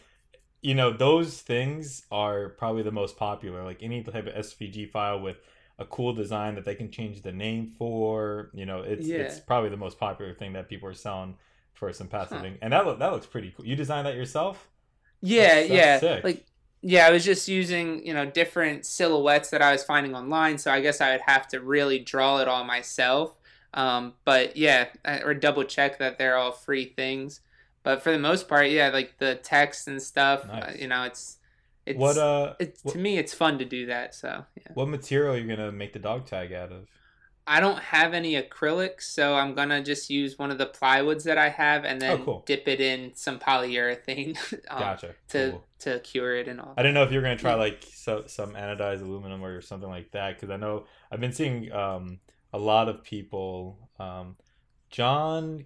you 0.62 0.74
know 0.74 0.92
those 0.92 1.40
things 1.40 2.04
are 2.10 2.50
probably 2.50 2.82
the 2.82 2.90
most 2.90 3.16
popular 3.16 3.62
like 3.62 3.80
any 3.80 4.02
type 4.02 4.26
of 4.26 4.34
svg 4.46 4.90
file 4.90 5.20
with 5.20 5.36
a 5.78 5.84
cool 5.84 6.12
design 6.12 6.56
that 6.56 6.64
they 6.64 6.74
can 6.74 6.90
change 6.90 7.22
the 7.22 7.30
name 7.30 7.72
for 7.78 8.50
you 8.52 8.66
know 8.66 8.82
it's 8.82 9.06
yeah. 9.06 9.18
it's 9.18 9.38
probably 9.38 9.70
the 9.70 9.76
most 9.76 9.96
popular 9.96 10.34
thing 10.34 10.52
that 10.52 10.68
people 10.68 10.88
are 10.88 10.94
selling 10.94 11.36
for 11.72 11.92
some 11.92 12.08
passive 12.08 12.38
huh. 12.38 12.50
and 12.60 12.72
that 12.72 12.98
that 12.98 13.12
looks 13.12 13.26
pretty 13.26 13.54
cool 13.56 13.64
you 13.64 13.76
designed 13.76 14.06
that 14.06 14.16
yourself 14.16 14.68
yeah 15.20 15.54
that's, 15.54 15.68
that's 15.68 15.70
yeah 15.70 16.00
sick. 16.00 16.24
like 16.24 16.46
yeah 16.82 17.06
i 17.06 17.10
was 17.10 17.24
just 17.24 17.46
using 17.46 18.04
you 18.04 18.12
know 18.12 18.26
different 18.26 18.84
silhouettes 18.84 19.50
that 19.50 19.62
i 19.62 19.70
was 19.70 19.84
finding 19.84 20.16
online 20.16 20.58
so 20.58 20.70
i 20.70 20.80
guess 20.80 21.00
i 21.00 21.12
would 21.12 21.20
have 21.26 21.46
to 21.46 21.60
really 21.60 22.00
draw 22.00 22.38
it 22.38 22.48
all 22.48 22.64
myself 22.64 23.38
um, 23.74 24.14
but 24.24 24.56
yeah 24.56 24.86
or 25.24 25.34
double 25.34 25.64
check 25.64 25.98
that 25.98 26.18
they're 26.18 26.36
all 26.36 26.52
free 26.52 26.86
things 26.86 27.40
but 27.82 28.02
for 28.02 28.12
the 28.12 28.18
most 28.18 28.48
part, 28.48 28.70
yeah, 28.70 28.88
like 28.88 29.18
the 29.18 29.36
text 29.36 29.88
and 29.88 30.00
stuff, 30.00 30.44
uh, 30.48 30.52
nice. 30.52 30.64
uh, 30.64 30.72
you 30.78 30.88
know, 30.88 31.02
it's 31.04 31.38
it's 31.84 31.98
what 31.98 32.16
uh 32.16 32.54
it's 32.60 32.84
what, 32.84 32.92
to 32.92 32.98
me 32.98 33.18
it's 33.18 33.34
fun 33.34 33.58
to 33.58 33.64
do 33.64 33.86
that. 33.86 34.14
So 34.14 34.44
yeah. 34.56 34.72
What 34.74 34.88
material 34.88 35.34
are 35.34 35.38
you 35.38 35.48
gonna 35.48 35.72
make 35.72 35.92
the 35.92 35.98
dog 35.98 36.26
tag 36.26 36.52
out 36.52 36.70
of? 36.70 36.88
I 37.44 37.58
don't 37.58 37.80
have 37.80 38.14
any 38.14 38.40
acrylics, 38.40 39.02
so 39.02 39.34
I'm 39.34 39.54
gonna 39.54 39.82
just 39.82 40.08
use 40.08 40.38
one 40.38 40.52
of 40.52 40.58
the 40.58 40.66
plywoods 40.66 41.24
that 41.24 41.38
I 41.38 41.48
have, 41.48 41.84
and 41.84 42.00
then 42.00 42.20
oh, 42.20 42.24
cool. 42.24 42.42
dip 42.46 42.68
it 42.68 42.80
in 42.80 43.16
some 43.16 43.40
polyurethane 43.40 44.36
um, 44.70 44.78
gotcha. 44.78 45.16
to 45.30 45.50
cool. 45.50 45.64
to 45.80 45.98
cure 46.00 46.36
it 46.36 46.46
and 46.46 46.60
all. 46.60 46.74
I 46.76 46.82
didn't 46.82 46.94
know 46.94 47.02
if 47.02 47.10
you 47.10 47.18
were 47.18 47.22
gonna 47.22 47.36
try 47.36 47.54
like 47.54 47.84
so, 47.92 48.24
some 48.26 48.52
anodized 48.52 49.02
aluminum 49.02 49.44
or 49.44 49.60
something 49.60 49.90
like 49.90 50.12
that, 50.12 50.36
because 50.36 50.50
I 50.50 50.56
know 50.56 50.84
I've 51.10 51.20
been 51.20 51.32
seeing 51.32 51.72
um, 51.72 52.20
a 52.52 52.58
lot 52.58 52.88
of 52.88 53.02
people. 53.02 53.88
Um, 53.98 54.36
John 54.90 55.64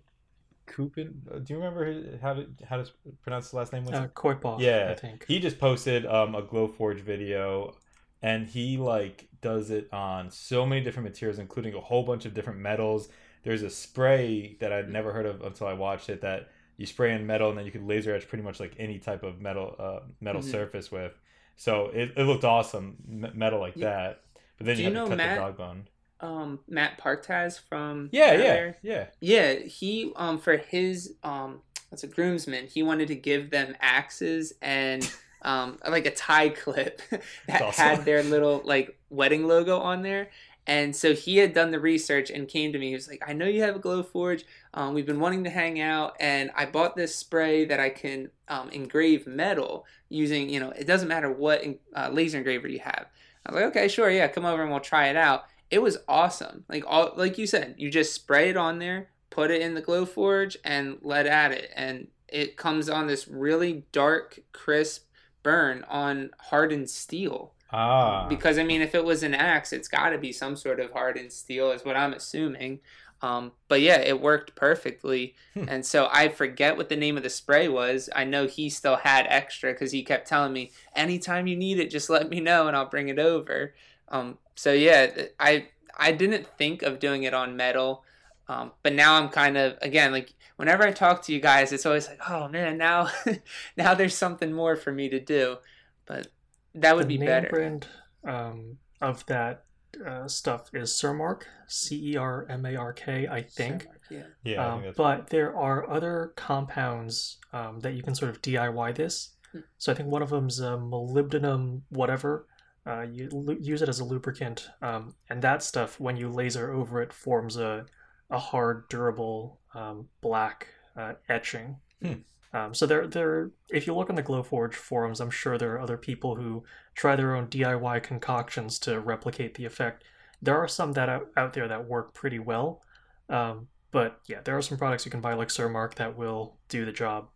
Coopin. 0.67 1.23
Uh, 1.33 1.39
do 1.39 1.55
you 1.55 1.59
remember 1.59 2.19
how 2.21 2.35
to 2.35 2.47
how 2.69 2.77
to 2.77 2.91
pronounce 3.23 3.51
the 3.51 3.57
last 3.57 3.73
name? 3.73 3.87
Uh, 3.89 4.09
Koipov, 4.09 4.61
yeah, 4.61 4.89
I 4.91 4.95
think 4.95 5.25
he 5.27 5.39
just 5.39 5.59
posted 5.59 6.07
um, 6.07 6.35
a 6.35 6.43
Glowforge 6.43 7.01
video, 7.01 7.75
and 8.23 8.47
he 8.47 8.77
like 8.77 9.29
does 9.41 9.71
it 9.71 9.93
on 9.93 10.31
so 10.31 10.67
many 10.67 10.83
different 10.83 11.09
materials, 11.09 11.39
including 11.39 11.75
a 11.75 11.81
whole 11.81 12.03
bunch 12.03 12.25
of 12.25 12.35
different 12.35 12.59
metals. 12.59 13.09
There's 13.43 13.63
a 13.63 13.71
spray 13.71 14.57
that 14.61 14.73
I'd 14.73 14.91
never 14.91 15.13
heard 15.13 15.27
of 15.27 15.43
until 15.43 15.69
I 15.69 15.73
watched 15.73 16.09
it 16.09 16.21
that 16.23 16.49
you 16.77 16.87
spray 16.87 17.15
in 17.15 17.27
metal 17.27 17.49
and 17.49 17.57
then 17.57 17.65
you 17.65 17.71
could 17.71 17.87
laser 17.87 18.15
etch 18.15 18.29
pretty 18.29 18.43
much 18.43 18.59
like 18.59 18.75
any 18.79 18.99
type 18.99 19.23
of 19.23 19.41
metal 19.41 19.77
uh, 19.79 20.01
metal 20.21 20.41
mm-hmm. 20.41 20.51
surface 20.51 20.91
with. 20.91 21.19
So 21.57 21.91
it, 21.95 22.13
it 22.17 22.25
looked 22.25 22.45
awesome, 22.45 22.97
metal 23.07 23.61
like 23.61 23.77
yeah. 23.77 23.85
that. 23.87 24.21
But 24.59 24.67
then 24.67 24.77
Do 24.77 24.83
you, 24.83 24.89
you 24.89 24.95
cut 24.95 25.17
Matt, 25.17 25.37
the 25.37 25.43
dog 25.43 25.57
bone 25.57 25.89
um 26.21 26.61
Matt 26.69 26.99
Parktaz 26.99 27.61
from 27.69 28.09
yeah 28.13 28.33
yeah 28.33 28.73
yeah 28.83 29.07
yeah 29.21 29.55
he 29.55 30.13
um 30.17 30.39
for 30.39 30.57
his 30.57 31.15
um 31.23 31.61
that's 31.91 32.05
a 32.05 32.07
groomsman 32.07 32.67
he 32.67 32.83
wanted 32.83 33.09
to 33.09 33.15
give 33.15 33.51
them 33.51 33.77
axes 33.81 34.53
and 34.63 35.11
um 35.43 35.79
like 35.89 36.07
a 36.07 36.11
tie 36.11 36.49
clip 36.49 37.03
that 37.47 37.63
awesome. 37.63 37.85
had 37.85 38.05
their 38.05 38.23
little 38.23 38.63
like 38.65 38.99
wedding 39.11 39.47
logo 39.47 39.79
on 39.79 40.03
there 40.03 40.31
and 40.69 40.97
so 40.97 41.15
he 41.15 41.37
had 41.37 41.55
done 41.55 41.71
the 41.71 41.79
research 41.79 42.29
and 42.29 42.49
came 42.49 42.73
to 42.73 42.79
me. 42.81 42.89
He 42.89 42.95
was 42.95 43.07
like, 43.07 43.23
I 43.25 43.33
know 43.33 43.47
you 43.47 43.63
have 43.63 43.77
a 43.77 43.79
Glowforge. 43.79 44.43
Um, 44.75 44.95
we've 44.95 45.07
been 45.07 45.21
wanting 45.21 45.45
to 45.45 45.51
hang 45.51 45.81
out, 45.81 46.17
and 46.19 46.51
I 46.57 46.67
bought 46.67 46.97
this 46.97 47.15
spray 47.15 47.67
that 47.67 47.79
I 47.79 47.89
can 47.89 48.31
um, 48.49 48.69
engrave 48.71 49.29
metal 49.29 49.87
using, 50.09 50.49
you 50.51 50.59
know, 50.59 50.71
it 50.71 50.89
doesn't 50.89 51.07
matter 51.07 51.31
what 51.31 51.63
uh, 51.95 52.09
laser 52.13 52.39
engraver 52.39 52.67
you 52.67 52.81
have. 52.81 53.07
I 53.47 53.53
was 53.53 53.61
like, 53.61 53.71
okay, 53.71 53.87
sure, 53.87 54.11
yeah, 54.11 54.27
come 54.27 54.45
over 54.45 54.63
and 54.63 54.73
we'll 54.73 54.81
try 54.81 55.07
it 55.07 55.17
out 55.17 55.45
it 55.71 55.81
was 55.81 55.99
awesome. 56.09 56.65
Like 56.69 56.85
all 56.87 57.13
like 57.17 57.39
you 57.39 57.47
said, 57.47 57.75
you 57.79 57.91
just 57.91 58.15
spray 58.15 58.51
it 58.51 58.57
on 58.57 58.79
there, 58.79 59.09
put 59.31 59.51
it 59.51 59.63
in 59.63 59.75
the 59.75 59.83
Glowforge, 59.83 60.57
and 60.65 60.99
let 61.03 61.27
at 61.27 61.53
it, 61.53 61.71
and 61.75 62.09
it 62.29 62.57
comes 62.57 62.89
on 62.89 63.07
this 63.07 63.29
really 63.29 63.85
dark, 63.93 64.41
crisp 64.53 65.07
burn 65.43 65.85
on 65.89 66.31
hardened 66.39 66.91
steel. 66.91 67.53
Ah. 67.73 68.27
Because 68.29 68.59
I 68.59 68.65
mean, 68.65 68.83
if 68.83 68.95
it 68.95 69.05
was 69.05 69.23
an 69.23 69.35
axe, 69.35 69.73
it's 69.73 69.89
got 69.89 70.11
to 70.11 70.19
be 70.19 70.33
some 70.33 70.57
sort 70.57 70.81
of 70.81 70.93
hardened 70.93 71.33
steel, 71.33 71.71
is 71.71 71.85
what 71.85 71.97
I'm 71.97 72.13
assuming. 72.13 72.81
Um, 73.23 73.53
but 73.69 73.81
yeah, 73.81 73.99
it 73.99 74.21
worked 74.21 74.55
perfectly. 74.55 75.35
Hmm. 75.55 75.65
and 75.69 75.87
so 75.87 76.09
I 76.13 76.29
forget 76.29 76.77
what 76.77 76.89
the 76.89 76.97
name 76.97 77.17
of 77.17 77.23
the 77.23 77.31
spray 77.31 77.67
was. 77.67 78.11
I 78.15 78.25
know 78.25 78.47
he 78.47 78.69
still 78.69 78.97
had 78.97 79.27
extra 79.29 79.73
because 79.73 79.93
he 79.93 80.03
kept 80.03 80.29
telling 80.29 80.53
me, 80.53 80.73
anytime 80.95 81.47
you 81.47 81.57
need 81.57 81.79
it, 81.79 81.91
just 81.91 82.11
let 82.11 82.29
me 82.29 82.41
know 82.41 82.69
and 82.69 82.77
I'll 82.77 82.89
bring 82.89 83.09
it 83.09 83.19
over. 83.19 83.75
Um, 84.09 84.39
so 84.57 84.73
yeah, 84.73 85.27
I 85.39 85.69
I 85.97 86.13
didn't 86.13 86.47
think 86.59 86.83
of 86.83 86.99
doing 86.99 87.23
it 87.23 87.35
on 87.35 87.57
metal, 87.57 88.05
um, 88.49 88.73
but 88.83 88.93
now 88.93 89.15
I'm 89.15 89.29
kind 89.29 89.57
of 89.57 89.79
again 89.81 90.11
like 90.11 90.35
whenever 90.57 90.83
I 90.83 90.91
talk 90.91 91.23
to 91.23 91.33
you 91.33 91.41
guys, 91.41 91.73
it's 91.73 91.87
always 91.87 92.09
like, 92.09 92.19
oh 92.29 92.49
man, 92.49 92.77
now 92.77 93.09
now 93.77 93.95
there's 93.95 94.15
something 94.17 94.53
more 94.53 94.75
for 94.75 94.93
me 94.93 95.09
to 95.11 95.21
do, 95.21 95.59
but 96.07 96.29
that 96.75 96.97
would 96.97 97.05
the 97.05 97.17
be 97.17 97.19
name 97.19 97.27
better. 97.27 97.49
Brand 97.49 97.87
um, 98.25 98.79
of 99.01 99.25
that 99.27 99.65
uh, 100.05 100.29
stuff 100.29 100.71
is 100.73 100.91
Cermark, 100.91 101.43
C 101.67 102.13
E 102.13 102.17
R 102.17 102.47
M 102.49 102.67
A 102.67 102.77
R 102.77 102.93
K, 102.93 103.27
I 103.31 103.43
think. 103.43 103.87
Yeah. 104.11 104.23
Yeah, 104.45 104.65
Um, 104.65 104.73
think 104.75 104.85
that's 104.85 104.97
but 104.97 105.31
there 105.31 105.57
are 105.57 105.89
other 105.91 106.33
compounds 106.37 107.39
um, 107.53 107.81
that 107.81 107.95
you 107.95 108.03
can 108.03 108.15
sort 108.15 108.31
of 108.31 108.41
DIY 108.43 108.95
this. 108.95 109.31
Hmm. 109.53 109.61
So 109.79 109.93
I 109.93 109.95
think 109.95 110.09
one 110.09 110.23
of 110.23 110.31
them's 110.31 110.61
uh, 110.61 110.77
molybdenum, 110.77 111.83
whatever. 111.89 112.47
Uh, 112.87 113.03
you 113.03 113.29
lu- 113.33 113.59
use 113.61 113.83
it 113.83 113.89
as 113.89 113.99
a 113.99 114.05
lubricant, 114.05 114.69
um, 114.81 115.15
and 115.29 115.43
that 115.43 115.63
stuff, 115.63 115.99
when 115.99 116.17
you 116.17 116.29
laser 116.29 116.73
over 116.73 117.03
it, 117.03 117.13
forms 117.13 117.57
a, 117.57 117.85
a 118.31 118.39
hard, 118.39 118.89
durable 118.89 119.59
um, 119.75 120.09
black 120.21 120.69
uh, 120.97 121.15
etching. 121.29 121.77
Hmm. 122.01 122.13
Um, 122.53 122.75
so 122.75 122.87
there, 122.87 123.07
there. 123.07 123.51
If 123.71 123.87
you 123.87 123.95
look 123.95 124.09
on 124.09 124.17
the 124.17 124.23
Glowforge 124.23 124.75
forums, 124.75 125.21
I'm 125.21 125.31
sure 125.31 125.59
there 125.59 125.75
are 125.75 125.81
other 125.81 125.97
people 125.97 126.37
who 126.37 126.63
try 126.95 127.17
their 127.17 127.35
own 127.35 127.49
DIY 127.49 128.03
concoctions 128.05 128.79
to 128.81 129.01
replicate 129.01 129.55
the 129.55 129.65
effect. 129.65 130.05
There 130.41 130.57
are 130.57 130.69
some 130.69 130.93
that 130.93 131.09
out, 131.09 131.29
out 131.37 131.55
there 131.55 131.67
that 131.67 131.89
work 131.89 132.15
pretty 132.15 132.39
well, 132.39 132.83
um, 133.29 133.69
but 133.91 134.21
yeah, 134.29 134.41
there 134.45 134.57
are 134.57 134.63
some 134.63 134.79
products 134.79 135.05
you 135.05 135.11
can 135.11 135.21
buy 135.21 135.35
like 135.35 135.49
Cermark 135.49 135.95
that 135.95 136.17
will 136.17 136.57
do 136.69 136.85
the 136.85 136.93
job. 136.93 137.29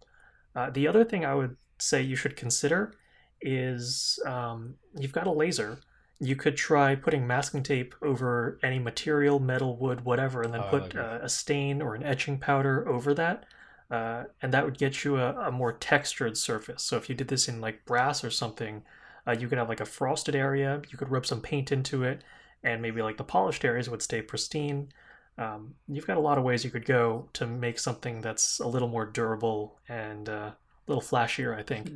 Uh, 0.54 0.70
the 0.70 0.86
other 0.86 1.04
thing 1.04 1.24
I 1.24 1.34
would 1.34 1.56
say 1.78 2.02
you 2.02 2.16
should 2.16 2.36
consider 2.36 2.94
is 3.42 4.18
um, 4.26 4.74
you've 4.98 5.12
got 5.12 5.26
a 5.26 5.33
laser. 5.33 5.81
You 6.18 6.37
could 6.37 6.57
try 6.57 6.94
putting 6.94 7.26
masking 7.26 7.62
tape 7.62 7.94
over 8.03 8.59
any 8.62 8.79
material, 8.79 9.40
metal, 9.40 9.76
wood, 9.76 10.05
whatever, 10.05 10.42
and 10.42 10.53
then 10.53 10.64
Oh, 10.64 10.68
put 10.68 10.94
like 10.94 10.94
uh, 10.94 11.18
a 11.22 11.29
stain 11.29 11.81
or 11.83 11.94
an 11.94 12.03
etching 12.03 12.38
powder 12.38 12.87
over 12.88 13.14
that. 13.14 13.46
Uh, 13.90 14.24
and 14.42 14.53
that 14.53 14.64
would 14.64 14.79
get 14.79 15.05
you 15.05 15.16
a, 15.16 15.48
a 15.48 15.50
more 15.50 15.72
textured 15.72 16.37
surface. 16.37 16.83
So 16.83 16.96
if 16.96 17.09
you 17.09 17.14
did 17.14 17.29
this 17.29 17.48
in 17.48 17.61
like 17.61 17.85
brass 17.87 18.22
or 18.22 18.31
something, 18.31 18.83
uh, 19.26 19.33
you 19.33 19.48
could 19.48 19.59
have 19.59 19.68
like 19.68 19.81
a 19.81 19.85
frosted 19.87 20.37
area. 20.37 20.83
You 20.90 20.98
could 20.98 21.11
rub 21.11 21.26
some 21.26 21.40
paint 21.40 21.72
into 21.72 22.05
it, 22.05 22.22
and 22.62 22.83
maybe 22.83 23.03
like 23.03 23.16
the 23.16 23.24
polished 23.24 23.64
areas 23.64 23.88
would 23.90 24.03
stay 24.03 24.22
pristine. 24.22 24.92
Um, 25.38 25.74
you've 25.88 26.07
got 26.07 26.18
a 26.18 26.20
lot 26.20 26.38
of 26.38 26.44
ways 26.44 26.64
you 26.64 26.70
could 26.70 26.85
go 26.85 27.29
to 27.35 27.46
make 27.46 27.79
something 27.79 28.20
that's 28.20 28.61
a 28.61 28.68
little 28.68 28.88
more 28.88 29.07
durable 29.07 29.79
and 29.88 30.29
uh, 30.29 30.53
a 30.53 30.57
little 30.87 31.03
flashier. 31.03 31.57
I 31.59 31.62
think. 31.62 31.90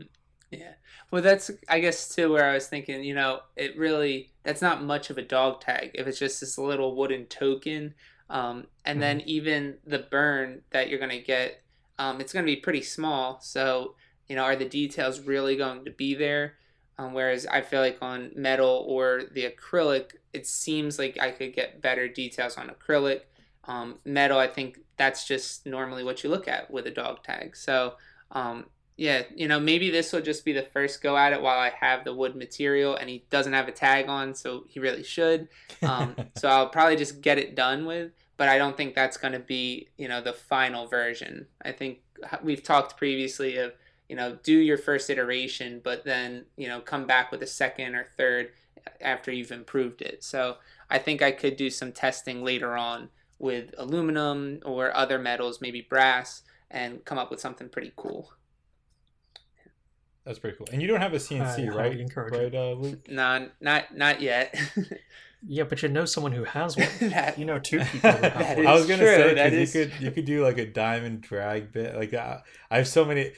Yeah. 0.58 0.74
Well, 1.10 1.22
that's 1.22 1.50
I 1.68 1.80
guess 1.80 2.14
too 2.14 2.32
where 2.32 2.48
I 2.48 2.54
was 2.54 2.66
thinking. 2.66 3.04
You 3.04 3.14
know, 3.14 3.40
it 3.56 3.76
really 3.76 4.32
that's 4.42 4.62
not 4.62 4.82
much 4.82 5.10
of 5.10 5.18
a 5.18 5.22
dog 5.22 5.60
tag 5.60 5.90
if 5.94 6.06
it's 6.06 6.18
just 6.18 6.40
this 6.40 6.58
little 6.58 6.96
wooden 6.96 7.26
token, 7.26 7.94
um, 8.30 8.66
and 8.84 9.00
then 9.00 9.20
even 9.22 9.76
the 9.86 9.98
burn 9.98 10.62
that 10.70 10.88
you're 10.88 10.98
gonna 10.98 11.20
get, 11.20 11.62
um, 11.98 12.20
it's 12.20 12.32
gonna 12.32 12.46
be 12.46 12.56
pretty 12.56 12.82
small. 12.82 13.38
So 13.40 13.94
you 14.28 14.36
know, 14.36 14.42
are 14.42 14.56
the 14.56 14.68
details 14.68 15.20
really 15.20 15.56
going 15.56 15.84
to 15.84 15.90
be 15.90 16.14
there? 16.14 16.54
Um, 16.96 17.12
whereas 17.12 17.46
I 17.46 17.60
feel 17.60 17.80
like 17.80 17.98
on 18.00 18.30
metal 18.36 18.84
or 18.88 19.22
the 19.32 19.50
acrylic, 19.50 20.12
it 20.32 20.46
seems 20.46 20.98
like 20.98 21.18
I 21.20 21.30
could 21.30 21.54
get 21.54 21.82
better 21.82 22.08
details 22.08 22.56
on 22.56 22.70
acrylic. 22.70 23.22
Um, 23.64 23.98
metal, 24.04 24.38
I 24.38 24.46
think 24.46 24.78
that's 24.96 25.26
just 25.26 25.66
normally 25.66 26.04
what 26.04 26.22
you 26.22 26.30
look 26.30 26.46
at 26.46 26.70
with 26.70 26.86
a 26.86 26.90
dog 26.90 27.22
tag. 27.24 27.56
So 27.56 27.94
um, 28.30 28.66
yeah, 28.96 29.22
you 29.34 29.48
know, 29.48 29.58
maybe 29.58 29.90
this 29.90 30.12
will 30.12 30.20
just 30.20 30.44
be 30.44 30.52
the 30.52 30.62
first 30.62 31.02
go 31.02 31.16
at 31.16 31.32
it 31.32 31.42
while 31.42 31.58
I 31.58 31.70
have 31.80 32.04
the 32.04 32.14
wood 32.14 32.36
material 32.36 32.94
and 32.94 33.10
he 33.10 33.24
doesn't 33.28 33.52
have 33.52 33.66
a 33.66 33.72
tag 33.72 34.08
on, 34.08 34.34
so 34.34 34.64
he 34.68 34.78
really 34.78 35.02
should. 35.02 35.48
Um, 35.82 36.14
so 36.36 36.48
I'll 36.48 36.68
probably 36.68 36.96
just 36.96 37.20
get 37.20 37.38
it 37.38 37.56
done 37.56 37.86
with, 37.86 38.12
but 38.36 38.48
I 38.48 38.56
don't 38.56 38.76
think 38.76 38.94
that's 38.94 39.16
going 39.16 39.32
to 39.32 39.40
be, 39.40 39.88
you 39.96 40.06
know, 40.06 40.20
the 40.20 40.32
final 40.32 40.86
version. 40.86 41.46
I 41.62 41.72
think 41.72 41.98
we've 42.42 42.62
talked 42.62 42.96
previously 42.96 43.56
of, 43.56 43.72
you 44.08 44.14
know, 44.14 44.38
do 44.44 44.56
your 44.56 44.78
first 44.78 45.10
iteration, 45.10 45.80
but 45.82 46.04
then, 46.04 46.44
you 46.56 46.68
know, 46.68 46.80
come 46.80 47.06
back 47.06 47.32
with 47.32 47.42
a 47.42 47.48
second 47.48 47.96
or 47.96 48.06
third 48.16 48.50
after 49.00 49.32
you've 49.32 49.50
improved 49.50 50.02
it. 50.02 50.22
So 50.22 50.58
I 50.88 50.98
think 50.98 51.20
I 51.20 51.32
could 51.32 51.56
do 51.56 51.68
some 51.68 51.90
testing 51.90 52.44
later 52.44 52.76
on 52.76 53.08
with 53.40 53.74
aluminum 53.76 54.60
or 54.64 54.96
other 54.96 55.18
metals, 55.18 55.60
maybe 55.60 55.80
brass, 55.80 56.42
and 56.70 57.04
come 57.04 57.18
up 57.18 57.30
with 57.30 57.40
something 57.40 57.68
pretty 57.68 57.92
cool. 57.96 58.32
That's 60.24 60.38
pretty 60.38 60.56
cool. 60.56 60.66
And 60.72 60.80
you 60.80 60.88
don't 60.88 61.00
have 61.00 61.12
a 61.12 61.18
CNC, 61.18 61.38
highly 61.40 61.68
right? 61.68 62.00
encourage 62.00 62.32
Right, 62.34 62.54
uh, 62.54 62.72
Luke? 62.72 63.08
No, 63.10 63.48
not 63.60 63.96
not 63.96 64.20
yet. 64.20 64.54
Yeah, 65.46 65.64
but 65.64 65.82
you 65.82 65.90
know 65.90 66.06
someone 66.06 66.32
who 66.32 66.44
has 66.44 66.74
one. 66.74 66.88
That- 67.10 67.38
You 67.38 67.44
know 67.44 67.58
two 67.58 67.78
people 67.84 68.10
who 68.12 68.22
have 68.22 68.32
That 68.32 68.56
one. 68.56 68.60
is 68.60 68.66
I 68.66 68.72
was 68.72 68.86
gonna 68.86 69.02
true, 69.02 69.14
say 69.14 69.34
that 69.34 69.50
'cause 69.50 69.58
is 69.58 69.74
you 69.74 69.84
could 69.84 70.00
you 70.00 70.10
could 70.10 70.24
do 70.24 70.42
like 70.42 70.56
a 70.56 70.64
diamond 70.64 71.20
drag 71.20 71.70
bit. 71.70 71.94
Like 71.94 72.14
uh, 72.14 72.38
I 72.70 72.78
have 72.78 72.88
so 72.88 73.04
many, 73.04 73.32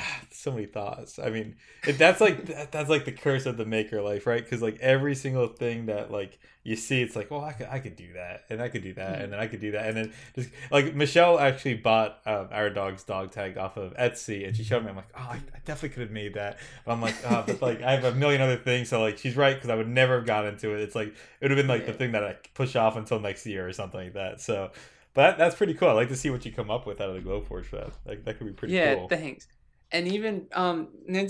so 0.30 0.52
many 0.52 0.66
thoughts. 0.66 1.18
I 1.18 1.30
mean, 1.30 1.56
that's 1.84 2.20
like 2.20 2.46
that, 2.46 2.72
that's 2.72 2.88
like 2.88 3.04
the 3.04 3.12
curse 3.12 3.46
of 3.46 3.56
the 3.56 3.64
maker 3.64 4.02
life, 4.02 4.26
right? 4.26 4.42
Because 4.42 4.62
like 4.62 4.78
every 4.80 5.14
single 5.14 5.48
thing 5.48 5.86
that 5.86 6.10
like 6.10 6.38
you 6.64 6.76
see, 6.76 7.00
it's 7.00 7.16
like, 7.16 7.32
oh, 7.32 7.40
I 7.40 7.52
could 7.52 7.68
I 7.70 7.78
could 7.78 7.96
do 7.96 8.12
that, 8.12 8.44
and 8.50 8.60
I 8.60 8.68
could 8.68 8.82
do 8.82 8.92
that, 8.94 9.22
and 9.22 9.32
then 9.32 9.40
I 9.40 9.46
could 9.46 9.60
do 9.60 9.72
that, 9.72 9.86
and 9.86 9.96
then 9.96 10.12
just 10.34 10.50
like 10.70 10.94
Michelle 10.94 11.38
actually 11.38 11.74
bought 11.74 12.20
um, 12.26 12.48
our 12.52 12.68
dog's 12.68 13.04
dog 13.04 13.30
tag 13.30 13.56
off 13.56 13.76
of 13.76 13.94
Etsy, 13.96 14.46
and 14.46 14.54
she 14.54 14.64
showed 14.64 14.82
me. 14.82 14.90
I'm 14.90 14.96
like, 14.96 15.08
oh, 15.16 15.28
I, 15.30 15.36
I 15.36 15.58
definitely 15.64 15.90
could 15.90 16.02
have 16.02 16.10
made 16.10 16.34
that. 16.34 16.58
But 16.84 16.92
I'm 16.92 17.00
like, 17.00 17.14
oh, 17.24 17.44
but 17.46 17.62
like 17.62 17.82
I 17.82 17.92
have 17.92 18.04
a 18.04 18.14
million 18.14 18.42
other 18.42 18.56
things. 18.56 18.90
So 18.90 19.00
like 19.00 19.18
she's 19.18 19.36
right 19.36 19.54
because 19.54 19.70
I 19.70 19.76
would 19.76 19.88
never 19.88 20.16
have 20.16 20.26
gotten 20.26 20.54
into 20.54 20.74
it. 20.74 20.80
It's 20.80 20.94
like 20.94 21.08
it 21.08 21.16
would 21.40 21.50
have 21.52 21.58
been 21.58 21.68
like 21.68 21.86
the 21.86 21.92
thing 21.92 22.12
that 22.12 22.24
I 22.24 22.36
push 22.54 22.76
off 22.76 22.96
until 22.96 23.18
next 23.18 23.46
year 23.46 23.66
or 23.66 23.72
something 23.72 24.00
like 24.00 24.14
that. 24.14 24.40
So. 24.40 24.70
But 25.14 25.36
that's 25.36 25.56
pretty 25.56 25.74
cool. 25.74 25.88
I 25.88 25.92
like 25.92 26.10
to 26.10 26.16
see 26.16 26.30
what 26.30 26.44
you 26.46 26.52
come 26.52 26.70
up 26.70 26.86
with 26.86 27.00
out 27.00 27.08
of 27.08 27.16
the 27.16 27.28
Glowforge 27.28 27.64
for 27.64 27.76
that. 27.76 27.90
Like 28.06 28.24
that 28.24 28.38
could 28.38 28.46
be 28.46 28.52
pretty 28.52 28.74
yeah, 28.74 28.94
cool. 28.94 29.08
thanks. 29.08 29.48
And 29.90 30.06
even 30.08 30.46
um, 30.52 30.88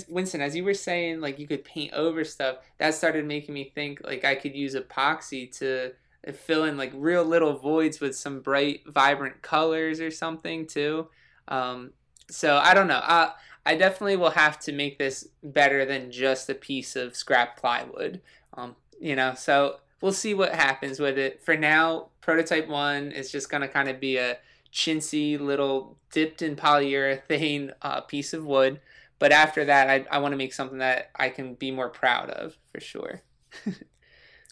Winston, 0.09 0.41
as 0.41 0.55
you 0.55 0.63
were 0.65 0.73
saying, 0.73 1.21
like 1.21 1.39
you 1.39 1.47
could 1.47 1.63
paint 1.63 1.93
over 1.93 2.23
stuff. 2.23 2.57
That 2.77 2.93
started 2.93 3.25
making 3.25 3.53
me 3.53 3.71
think 3.73 4.01
like 4.03 4.25
I 4.25 4.35
could 4.35 4.55
use 4.55 4.75
epoxy 4.75 5.49
to 5.59 5.93
fill 6.33 6.65
in 6.65 6.77
like 6.77 6.91
real 6.93 7.23
little 7.23 7.57
voids 7.57 7.99
with 7.99 8.15
some 8.15 8.41
bright, 8.41 8.81
vibrant 8.85 9.41
colors 9.41 10.01
or 10.01 10.11
something 10.11 10.67
too. 10.67 11.07
Um, 11.47 11.91
so 12.29 12.57
I 12.57 12.73
don't 12.73 12.87
know. 12.87 13.01
I 13.01 13.31
I 13.65 13.75
definitely 13.75 14.17
will 14.17 14.31
have 14.31 14.59
to 14.61 14.71
make 14.71 14.97
this 14.97 15.27
better 15.43 15.85
than 15.85 16.11
just 16.11 16.49
a 16.49 16.55
piece 16.55 16.95
of 16.95 17.15
scrap 17.15 17.57
plywood. 17.57 18.21
Um, 18.53 18.75
you 18.99 19.15
know, 19.15 19.35
so 19.35 19.77
we'll 20.01 20.11
see 20.11 20.33
what 20.33 20.53
happens 20.53 20.99
with 20.99 21.17
it. 21.17 21.41
For 21.43 21.55
now, 21.55 22.09
prototype 22.21 22.67
one 22.67 23.11
is 23.11 23.31
just 23.31 23.49
gonna 23.49 23.67
kind 23.67 23.89
of 23.89 23.99
be 23.99 24.17
a 24.17 24.37
chintzy 24.71 25.39
little 25.39 25.97
dipped 26.11 26.41
in 26.41 26.55
polyurethane 26.55 27.73
uh, 27.81 28.01
piece 28.01 28.33
of 28.33 28.45
wood. 28.45 28.79
But 29.19 29.31
after 29.33 29.65
that, 29.65 29.89
I, 29.89 30.05
I 30.09 30.19
want 30.19 30.31
to 30.31 30.37
make 30.37 30.53
something 30.53 30.77
that 30.79 31.11
I 31.15 31.29
can 31.29 31.55
be 31.55 31.71
more 31.71 31.89
proud 31.89 32.29
of 32.29 32.57
for 32.71 32.79
sure. 32.79 33.21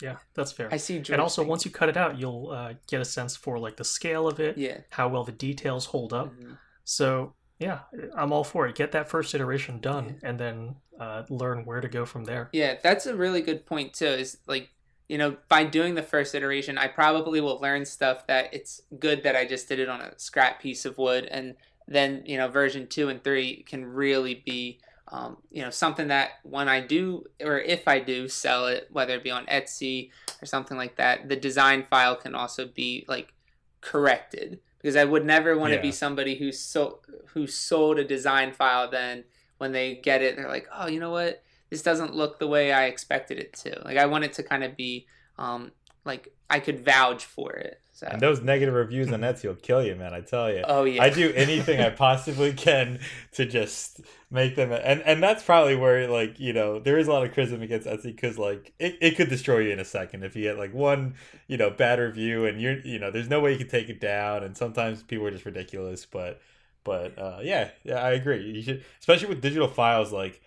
Yeah, 0.02 0.18
that's 0.36 0.52
fair. 0.52 0.70
I 0.72 0.78
see. 0.78 0.98
George 0.98 1.10
and 1.10 1.22
also, 1.22 1.42
thinking- 1.42 1.50
once 1.50 1.66
you 1.66 1.72
cut 1.72 1.90
it 1.90 1.98
out, 1.98 2.20
you'll 2.20 2.52
uh, 2.52 2.74
get 2.88 3.02
a 3.02 3.06
sense 3.06 3.36
for 3.36 3.58
like 3.58 3.78
the 3.78 3.84
scale 3.84 4.28
of 4.28 4.40
it, 4.40 4.56
yeah, 4.56 4.82
how 4.92 5.08
well 5.08 5.24
the 5.24 5.32
details 5.32 5.88
hold 5.88 6.14
up. 6.14 6.36
Mhm. 6.36 6.58
So 6.84 7.34
yeah, 7.58 7.80
I'm 8.16 8.32
all 8.32 8.44
for 8.44 8.68
it. 8.68 8.76
Get 8.76 8.92
that 8.92 9.10
first 9.10 9.34
iteration 9.34 9.80
done, 9.80 10.20
and 10.22 10.40
then 10.40 10.76
uh, 11.00 11.24
learn 11.30 11.66
where 11.66 11.82
to 11.82 11.88
go 11.88 12.06
from 12.06 12.26
there. 12.26 12.50
yeah, 12.54 12.76
that's 12.84 13.08
a 13.08 13.16
really 13.16 13.42
good 13.42 13.66
point 13.66 13.94
too. 13.96 14.06
Is 14.06 14.38
like 14.46 14.70
you 15.08 15.18
know 15.18 15.38
by 15.48 15.64
doing 15.64 15.96
the 15.96 16.04
first 16.04 16.36
iteration, 16.36 16.78
I 16.78 16.88
probably 16.88 17.42
will 17.42 17.60
learn 17.60 17.86
stuff 17.86 18.28
that 18.28 18.54
it's 18.54 18.82
good 19.00 19.24
that 19.24 19.36
I 19.36 19.46
just 19.46 19.68
did 19.70 19.80
it 19.80 19.90
on 19.90 20.02
a 20.02 20.18
scrap 20.20 20.62
piece 20.62 20.86
of 20.86 20.98
wood, 20.98 21.26
and 21.26 21.56
then 21.88 22.24
you 22.26 22.38
know 22.38 22.48
version 22.48 22.88
two 22.88 23.10
and 23.10 23.24
three 23.24 23.64
can 23.64 23.86
really 23.86 24.44
be 24.46 24.80
um, 25.10 25.38
you 25.50 25.62
know 25.62 25.70
something 25.70 26.08
that 26.10 26.32
when 26.44 26.68
I 26.68 26.82
do 26.82 27.24
or 27.42 27.60
if 27.60 27.88
I 27.88 28.00
do 28.00 28.28
sell 28.28 28.68
it, 28.68 28.88
whether 28.92 29.16
it 29.16 29.24
be 29.24 29.32
on 29.32 29.46
Etsy 29.46 30.12
or 30.42 30.46
something 30.46 30.78
like 30.78 30.98
that, 30.98 31.30
the 31.30 31.36
design 31.36 31.84
file 31.84 32.16
can 32.16 32.36
also 32.36 32.68
be 32.68 33.06
like 33.08 33.34
corrected. 33.82 34.60
Because 34.78 34.96
I 34.96 35.06
would 35.06 35.26
never 35.26 35.58
want 35.58 35.74
to 35.74 35.82
be 35.82 35.92
somebody 35.92 36.36
who 36.36 36.52
sold 36.52 37.00
who 37.34 37.48
sold 37.48 38.00
a 38.00 38.04
design 38.04 38.52
file 38.52 38.90
then 38.90 39.24
when 39.58 39.72
they 39.72 39.96
get 39.96 40.22
it 40.22 40.36
they're 40.36 40.48
like 40.48 40.68
oh 40.74 40.88
you 40.88 41.00
know 41.00 41.12
what 41.12 41.44
this 41.70 41.82
doesn't 41.82 42.16
look 42.16 42.40
the 42.40 42.48
way 42.48 42.72
I 42.72 42.86
expected 42.86 43.40
it 43.40 43.54
to 43.64 43.82
like 43.86 43.98
I 43.98 44.06
want 44.06 44.24
it 44.24 44.34
to 44.34 44.44
kind 44.44 44.64
of 44.64 44.76
be 44.76 45.08
um 45.38 45.72
like 46.06 46.34
I 46.50 46.60
could 46.60 46.84
vouch 46.84 47.26
for 47.26 47.52
it 47.54 47.82
so 47.98 48.06
And 48.06 48.22
those 48.22 48.42
negative 48.42 48.76
reviews 48.76 49.12
on 49.12 49.22
Etsy 49.22 49.46
will 49.46 49.56
kill 49.56 49.84
you, 49.84 49.96
man. 49.96 50.14
I 50.14 50.22
tell 50.22 50.54
you. 50.54 50.64
oh 50.68 50.84
yeah 50.84 51.02
I 51.02 51.10
do 51.10 51.34
anything 51.34 51.82
I 51.82 51.90
possibly 51.90 52.54
can 52.54 53.00
to 53.32 53.46
just 53.48 54.02
make 54.30 54.56
them, 54.56 54.72
and 54.72 55.02
and 55.02 55.24
that's 55.24 55.42
probably 55.42 55.76
where 55.76 56.08
like 56.08 56.40
you 56.40 56.54
know 56.54 56.78
there 56.78 57.00
is 57.00 57.08
a 57.08 57.12
lot 57.12 57.26
of 57.26 57.34
criticism 57.34 57.64
against 57.64 57.88
Etsy 57.88 58.16
because 58.16 58.38
like 58.38 58.72
it, 58.78 59.00
it 59.02 59.16
could 59.16 59.30
destroy 59.30 59.62
you 59.62 59.72
in 59.72 59.80
a 59.80 59.86
second 59.86 60.24
if 60.24 60.36
you 60.36 60.44
get 60.44 60.60
like 60.60 60.76
one 60.76 61.16
you 61.48 61.58
know 61.58 61.72
bad 61.72 61.98
review 61.98 62.46
and 62.46 62.62
you're 62.62 62.80
you 62.82 63.00
know 63.00 63.10
there's 63.10 63.30
no 63.30 63.40
way 63.40 63.52
you 63.52 63.58
can 63.58 63.68
take 63.68 63.90
it 63.90 64.00
down, 64.00 64.44
and 64.44 64.56
sometimes 64.56 65.02
people 65.02 65.26
are 65.26 65.32
just 65.32 65.46
ridiculous, 65.46 66.06
but 66.06 66.40
but 66.84 67.18
uh, 67.18 67.40
yeah 67.42 67.72
yeah 67.84 67.96
I 67.96 68.12
agree 68.12 68.52
you 68.52 68.62
should 68.62 68.86
especially 69.00 69.30
with 69.30 69.42
digital 69.42 69.68
files 69.68 70.14
like 70.14 70.40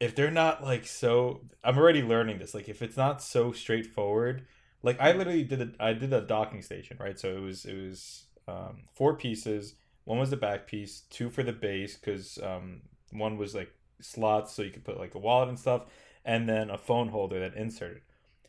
if 0.00 0.14
they're 0.14 0.30
not 0.30 0.62
like 0.62 0.86
so 0.86 1.42
I'm 1.62 1.78
already 1.78 2.02
learning 2.02 2.38
this 2.38 2.54
like 2.54 2.68
if 2.68 2.82
it's 2.82 2.96
not 2.96 3.22
so 3.22 3.52
straightforward 3.52 4.46
like 4.82 5.00
I 5.00 5.12
literally 5.12 5.44
did 5.44 5.60
a 5.62 5.70
I 5.78 5.92
did 5.92 6.12
a 6.12 6.22
docking 6.22 6.62
station, 6.62 6.96
right? 7.00 7.18
So 7.18 7.36
it 7.36 7.40
was 7.40 7.64
it 7.66 7.76
was 7.76 8.24
um, 8.48 8.84
four 8.94 9.14
pieces. 9.16 9.74
One 10.04 10.18
was 10.18 10.30
the 10.30 10.36
back 10.38 10.66
piece, 10.66 11.02
two 11.10 11.30
for 11.30 11.42
the 11.42 11.52
base 11.52 11.96
because 11.96 12.38
um, 12.42 12.82
one 13.12 13.36
was 13.36 13.54
like 13.54 13.70
slots 14.00 14.54
so 14.54 14.62
you 14.62 14.70
could 14.70 14.84
put 14.84 14.98
like 14.98 15.14
a 15.14 15.18
wallet 15.18 15.50
and 15.50 15.58
stuff, 15.58 15.84
and 16.24 16.48
then 16.48 16.70
a 16.70 16.78
phone 16.78 17.08
holder 17.08 17.38
that 17.40 17.54
inserted. 17.54 18.02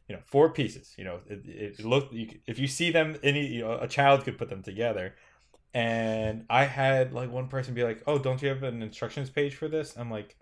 You 0.08 0.16
know, 0.16 0.22
four 0.26 0.50
pieces. 0.52 0.94
You 0.98 1.04
know, 1.06 1.20
it, 1.28 1.42
it 1.46 1.86
looked 1.86 2.14
you, 2.14 2.30
if 2.48 2.60
you 2.60 2.68
see 2.68 2.92
them, 2.92 3.18
any 3.24 3.46
you 3.48 3.62
know 3.62 3.78
a 3.80 3.88
child 3.88 4.24
could 4.24 4.38
put 4.38 4.50
them 4.50 4.64
together. 4.64 5.16
and 5.74 6.46
I 6.50 6.66
had 6.66 7.14
like 7.14 7.32
one 7.32 7.48
person 7.48 7.74
be 7.74 7.84
like, 7.84 8.04
"Oh, 8.08 8.18
don't 8.20 8.42
you 8.42 8.50
have 8.50 8.64
an 8.64 8.82
instructions 8.82 9.30
page 9.30 9.56
for 9.56 9.68
this?" 9.70 9.96
I'm 9.98 10.12
like, 10.12 10.36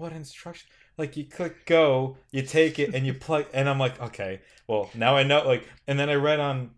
"What 0.00 0.12
instruction?" 0.12 0.68
Like 0.96 1.16
you 1.16 1.24
click 1.24 1.66
go, 1.66 2.16
you 2.30 2.42
take 2.42 2.78
it, 2.78 2.94
and 2.94 3.06
you 3.06 3.14
plug, 3.26 3.46
and 3.52 3.68
I'm 3.68 3.78
like, 3.78 4.00
"Okay, 4.00 4.40
well 4.66 4.90
now 4.94 5.16
I 5.16 5.22
know." 5.22 5.46
Like, 5.46 5.68
and 5.86 5.98
then 5.98 6.08
I 6.08 6.14
read 6.14 6.40
on 6.40 6.70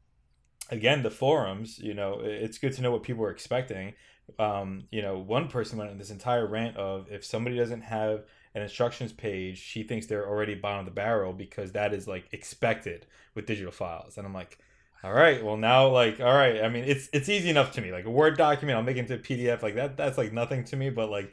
again 0.70 1.03
the 1.03 1.11
forums. 1.11 1.79
You 1.79 1.95
know, 1.95 2.20
it's 2.23 2.59
good 2.59 2.73
to 2.75 2.83
know 2.83 2.91
what 2.91 3.03
people 3.03 3.25
are 3.25 3.31
expecting. 3.31 3.95
Um, 4.39 4.85
you 4.91 5.03
know, 5.03 5.18
one 5.18 5.49
person 5.49 5.79
went 5.79 5.91
on 5.91 5.99
this 5.99 6.11
entire 6.11 6.47
rant 6.47 6.77
of 6.77 7.07
if 7.11 7.25
somebody 7.25 7.57
doesn't 7.57 7.83
have 7.83 8.25
an 8.55 8.62
instructions 8.62 9.12
page, 9.12 9.59
she 9.59 9.83
thinks 9.83 10.07
they're 10.07 10.29
already 10.29 10.55
bottom 10.55 10.81
of 10.81 10.85
the 10.87 10.93
barrel 10.93 11.33
because 11.33 11.73
that 11.73 11.93
is 11.95 12.07
like 12.07 12.27
expected 12.33 13.07
with 13.35 13.47
digital 13.47 13.73
files, 13.73 14.18
and 14.18 14.27
I'm 14.27 14.35
like 14.35 14.59
all 15.05 15.12
right 15.12 15.45
well 15.45 15.57
now 15.57 15.89
like 15.89 16.20
all 16.20 16.33
right 16.33 16.62
i 16.62 16.68
mean 16.68 16.85
it's 16.85 17.09
it's 17.12 17.29
easy 17.29 17.51
enough 17.51 17.73
to 17.73 17.81
me 17.81 17.91
like 17.91 18.05
a 18.05 18.11
word 18.11 18.37
document 18.37 18.77
i'll 18.77 18.85
make 18.85 18.97
it 18.97 19.01
into 19.01 19.14
a 19.14 19.18
pdf 19.18 19.62
like 19.62 19.75
that 19.75 19.97
that's 19.97 20.16
like 20.16 20.33
nothing 20.33 20.62
to 20.62 20.77
me 20.77 20.91
but 20.91 21.11
like 21.11 21.33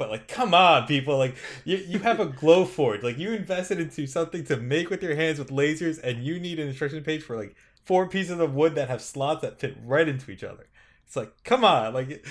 but 0.00 0.08
like 0.08 0.26
come 0.28 0.54
on 0.54 0.86
people. 0.86 1.18
Like 1.18 1.36
you, 1.66 1.76
you 1.76 1.98
have 1.98 2.20
a 2.20 2.26
Glowforge 2.26 3.02
like 3.02 3.18
you 3.18 3.32
invested 3.32 3.78
into 3.78 4.06
something 4.06 4.44
to 4.44 4.56
make 4.56 4.88
with 4.88 5.02
your 5.02 5.14
hands 5.14 5.38
with 5.38 5.50
lasers 5.50 6.00
and 6.02 6.24
you 6.24 6.40
need 6.40 6.58
an 6.58 6.68
instruction 6.68 7.04
page 7.04 7.22
for 7.22 7.36
like 7.36 7.54
four 7.84 8.08
pieces 8.08 8.40
of 8.40 8.54
wood 8.54 8.74
that 8.76 8.88
have 8.88 9.02
slots 9.02 9.42
that 9.42 9.60
fit 9.60 9.76
right 9.84 10.08
into 10.08 10.30
each 10.30 10.42
other. 10.42 10.66
It's 11.06 11.16
like 11.16 11.44
come 11.44 11.66
on. 11.66 11.92
Like 11.92 12.08
it 12.08 12.24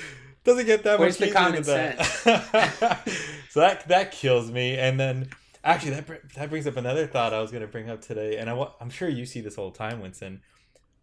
doesn't 0.44 0.66
get 0.66 0.82
that 0.82 1.00
Where's 1.00 1.20
much 1.20 1.30
the 1.30 1.34
common 1.36 1.62
that. 1.62 3.08
so 3.52 3.60
that 3.60 3.88
that 3.88 4.12
kills 4.12 4.52
me. 4.52 4.76
And 4.76 5.00
then 5.00 5.30
Actually, 5.62 5.92
that 5.92 6.34
that 6.36 6.50
brings 6.50 6.66
up 6.66 6.78
another 6.78 7.06
thought 7.06 7.34
I 7.34 7.42
was 7.42 7.52
going 7.52 7.62
to 7.62 7.68
bring 7.68 7.90
up 7.90 8.02
today, 8.02 8.38
and 8.38 8.50
I 8.50 8.68
I'm 8.80 8.90
sure 8.90 9.10
you 9.10 9.26
see 9.26 9.42
this 9.42 9.58
all 9.58 9.70
the 9.70 9.78
time, 9.78 10.00
Winston. 10.02 10.42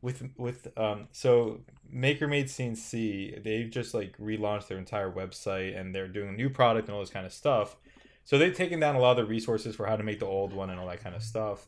With 0.07 0.23
with 0.37 0.69
um, 0.79 1.09
so 1.11 1.63
MakerMade 1.93 2.45
CNC, 2.45 3.43
they've 3.43 3.69
just 3.69 3.93
like 3.93 4.17
relaunched 4.19 4.69
their 4.69 4.79
entire 4.79 5.11
website, 5.11 5.77
and 5.77 5.93
they're 5.93 6.07
doing 6.07 6.29
a 6.29 6.33
new 6.33 6.49
product 6.49 6.87
and 6.87 6.95
all 6.95 7.01
this 7.01 7.11
kind 7.11 7.27
of 7.27 7.33
stuff. 7.33 7.75
So 8.23 8.39
they've 8.39 8.55
taken 8.55 8.79
down 8.79 8.95
a 8.95 9.01
lot 9.01 9.11
of 9.11 9.17
the 9.17 9.25
resources 9.25 9.75
for 9.75 9.85
how 9.85 9.97
to 9.97 10.05
make 10.05 10.21
the 10.21 10.27
old 10.27 10.53
one 10.53 10.71
and 10.71 10.79
all 10.79 10.87
that 10.87 11.03
kind 11.03 11.17
of 11.17 11.25
stuff. 11.25 11.67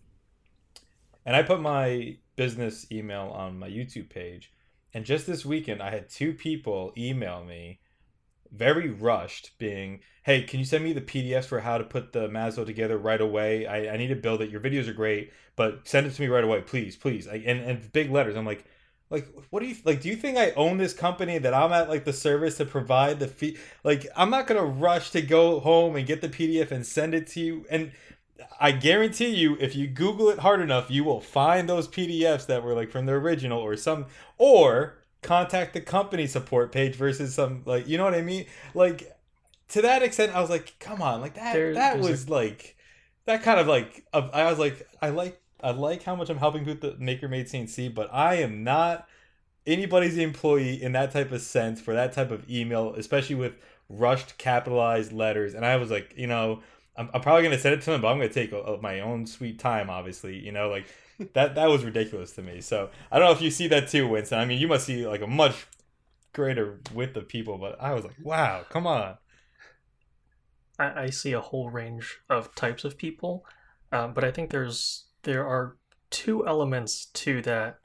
And 1.26 1.34
I 1.34 1.42
put 1.42 1.60
my 1.60 2.16
business 2.36 2.86
email 2.92 3.26
on 3.34 3.58
my 3.58 3.68
YouTube 3.68 4.08
page, 4.08 4.52
and 4.94 5.04
just 5.04 5.26
this 5.26 5.44
weekend, 5.44 5.82
I 5.82 5.90
had 5.90 6.08
two 6.08 6.32
people 6.32 6.92
email 6.96 7.44
me 7.44 7.80
very 8.52 8.90
rushed, 8.90 9.58
being, 9.58 10.00
hey, 10.22 10.42
can 10.42 10.58
you 10.58 10.64
send 10.64 10.84
me 10.84 10.92
the 10.92 11.00
PDFs 11.00 11.46
for 11.46 11.60
how 11.60 11.78
to 11.78 11.84
put 11.84 12.12
the 12.12 12.28
Maslow 12.28 12.66
together 12.66 12.98
right 12.98 13.20
away? 13.20 13.66
I, 13.66 13.94
I 13.94 13.96
need 13.96 14.08
to 14.08 14.16
build 14.16 14.42
it. 14.42 14.50
Your 14.50 14.60
videos 14.60 14.88
are 14.88 14.92
great, 14.92 15.32
but 15.56 15.86
send 15.86 16.06
it 16.06 16.14
to 16.14 16.22
me 16.22 16.28
right 16.28 16.44
away, 16.44 16.60
please, 16.62 16.96
please. 16.96 17.28
I, 17.28 17.36
and, 17.36 17.60
and 17.60 17.92
big 17.92 18.10
letters. 18.10 18.36
I'm 18.36 18.46
like, 18.46 18.64
like 19.10 19.26
what 19.50 19.60
do 19.60 19.66
you 19.66 19.76
like 19.84 20.00
do 20.00 20.08
you 20.08 20.16
think 20.16 20.36
i 20.36 20.50
own 20.52 20.76
this 20.76 20.92
company 20.92 21.38
that 21.38 21.54
i'm 21.54 21.72
at 21.72 21.88
like 21.88 22.04
the 22.04 22.12
service 22.12 22.56
to 22.56 22.64
provide 22.64 23.18
the 23.18 23.26
fee 23.26 23.56
like 23.84 24.06
i'm 24.16 24.30
not 24.30 24.46
gonna 24.46 24.64
rush 24.64 25.10
to 25.10 25.22
go 25.22 25.60
home 25.60 25.96
and 25.96 26.06
get 26.06 26.20
the 26.20 26.28
pdf 26.28 26.70
and 26.70 26.86
send 26.86 27.14
it 27.14 27.26
to 27.26 27.40
you 27.40 27.64
and 27.70 27.92
i 28.60 28.70
guarantee 28.70 29.28
you 29.28 29.56
if 29.60 29.74
you 29.74 29.86
google 29.86 30.28
it 30.28 30.40
hard 30.40 30.60
enough 30.60 30.90
you 30.90 31.04
will 31.04 31.20
find 31.20 31.68
those 31.68 31.88
pdfs 31.88 32.46
that 32.46 32.62
were 32.62 32.74
like 32.74 32.90
from 32.90 33.06
the 33.06 33.12
original 33.12 33.60
or 33.60 33.76
some 33.76 34.06
or 34.36 34.98
contact 35.22 35.74
the 35.74 35.80
company 35.80 36.26
support 36.26 36.72
page 36.72 36.94
versus 36.94 37.34
some 37.34 37.62
like 37.64 37.88
you 37.88 37.98
know 37.98 38.04
what 38.04 38.14
I 38.14 38.22
mean? 38.22 38.46
Like 38.74 39.16
to 39.68 39.82
that 39.82 40.02
extent, 40.02 40.34
I 40.34 40.40
was 40.40 40.50
like, 40.50 40.74
come 40.78 41.02
on, 41.02 41.20
like 41.20 41.34
that 41.34 41.52
there, 41.52 41.74
that 41.74 41.98
was 41.98 42.26
a... 42.26 42.32
like 42.32 42.76
that 43.26 43.42
kind 43.42 43.60
of 43.60 43.66
like 43.66 44.04
I 44.12 44.50
was 44.50 44.58
like 44.58 44.88
I 45.02 45.10
like 45.10 45.40
I 45.62 45.70
like 45.70 46.02
how 46.02 46.14
much 46.14 46.30
I'm 46.30 46.38
helping 46.38 46.64
with 46.64 46.80
the 46.80 46.96
Maker 46.98 47.28
MakerMade 47.28 47.50
CNC, 47.50 47.94
but 47.94 48.08
I 48.12 48.36
am 48.36 48.64
not 48.64 49.06
anybody's 49.66 50.16
employee 50.16 50.82
in 50.82 50.92
that 50.92 51.12
type 51.12 51.30
of 51.30 51.42
sense 51.42 51.80
for 51.80 51.94
that 51.94 52.12
type 52.12 52.30
of 52.30 52.48
email, 52.50 52.94
especially 52.94 53.34
with 53.34 53.54
rushed 53.88 54.38
capitalized 54.38 55.12
letters. 55.12 55.54
And 55.54 55.64
I 55.64 55.76
was 55.76 55.90
like, 55.90 56.14
you 56.16 56.26
know, 56.26 56.62
I'm, 56.96 57.10
I'm 57.12 57.20
probably 57.20 57.42
gonna 57.42 57.58
send 57.58 57.74
it 57.74 57.82
to 57.82 57.90
them, 57.90 58.00
but 58.00 58.08
I'm 58.08 58.18
gonna 58.18 58.28
take 58.30 58.52
a, 58.52 58.60
a, 58.60 58.80
my 58.80 59.00
own 59.00 59.26
sweet 59.26 59.58
time, 59.58 59.90
obviously. 59.90 60.38
You 60.38 60.52
know, 60.52 60.68
like 60.68 60.86
that 61.32 61.54
that 61.54 61.68
was 61.68 61.84
ridiculous 61.84 62.32
to 62.32 62.42
me. 62.42 62.60
So 62.60 62.90
I 63.10 63.18
don't 63.18 63.28
know 63.28 63.34
if 63.34 63.42
you 63.42 63.50
see 63.50 63.68
that 63.68 63.88
too, 63.88 64.08
Winston. 64.08 64.38
I 64.38 64.44
mean, 64.44 64.60
you 64.60 64.68
must 64.68 64.86
see 64.86 65.06
like 65.06 65.22
a 65.22 65.26
much 65.26 65.66
greater 66.32 66.80
width 66.94 67.16
of 67.16 67.28
people, 67.28 67.58
but 67.58 67.76
I 67.80 67.92
was 67.94 68.04
like, 68.04 68.16
wow, 68.22 68.64
come 68.68 68.86
on. 68.86 69.16
I, 70.78 71.02
I 71.02 71.10
see 71.10 71.32
a 71.32 71.40
whole 71.40 71.70
range 71.70 72.18
of 72.30 72.54
types 72.54 72.84
of 72.84 72.96
people, 72.96 73.44
um, 73.90 74.14
but 74.14 74.24
I 74.24 74.30
think 74.30 74.50
there's 74.50 75.06
there 75.24 75.46
are 75.46 75.76
two 76.10 76.46
elements 76.46 77.06
to 77.06 77.42
that 77.42 77.80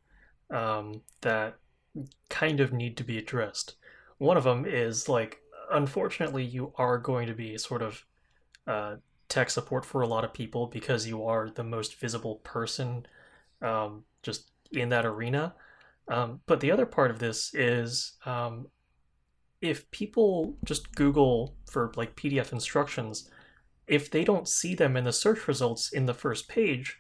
um, 0.52 1.02
that 1.22 1.56
kind 2.30 2.60
of 2.60 2.72
need 2.72 2.98
to 2.98 3.04
be 3.04 3.18
addressed. 3.18 3.76
One 4.20 4.38
of 4.38 4.44
them 4.44 4.66
is 4.66 5.10
like, 5.10 5.42
unfortunately, 5.72 6.44
you 6.44 6.74
are 6.78 6.98
going 6.98 7.28
to 7.28 7.34
be 7.34 7.58
sort 7.58 7.82
of 7.82 8.06
uh, 8.68 8.96
tech 9.28 9.50
support 9.50 9.86
for 9.86 10.02
a 10.02 10.08
lot 10.08 10.24
of 10.24 10.34
people 10.34 10.68
because 10.68 11.08
you 11.08 11.26
are 11.26 11.50
the 11.50 11.64
most 11.64 12.00
visible 12.00 12.36
person 12.44 13.06
um, 13.64 14.04
just 14.22 14.52
in 14.72 14.90
that 14.90 15.06
arena. 15.06 15.54
Um, 16.10 16.42
but 16.46 16.60
the 16.60 16.72
other 16.72 16.86
part 16.86 17.12
of 17.12 17.20
this 17.20 17.54
is 17.54 18.14
um, 18.26 18.68
if 19.62 19.90
people 19.92 20.58
just 20.66 20.94
Google 20.96 21.56
for 21.70 21.92
like 21.96 22.16
PDF 22.16 22.52
instructions, 22.52 23.30
if 23.88 24.12
they 24.12 24.24
don't 24.24 24.48
see 24.48 24.76
them 24.76 24.98
in 24.98 25.06
the 25.06 25.14
search 25.14 25.48
results 25.48 25.94
in 25.94 26.06
the 26.06 26.14
first 26.14 26.50
page, 26.50 26.98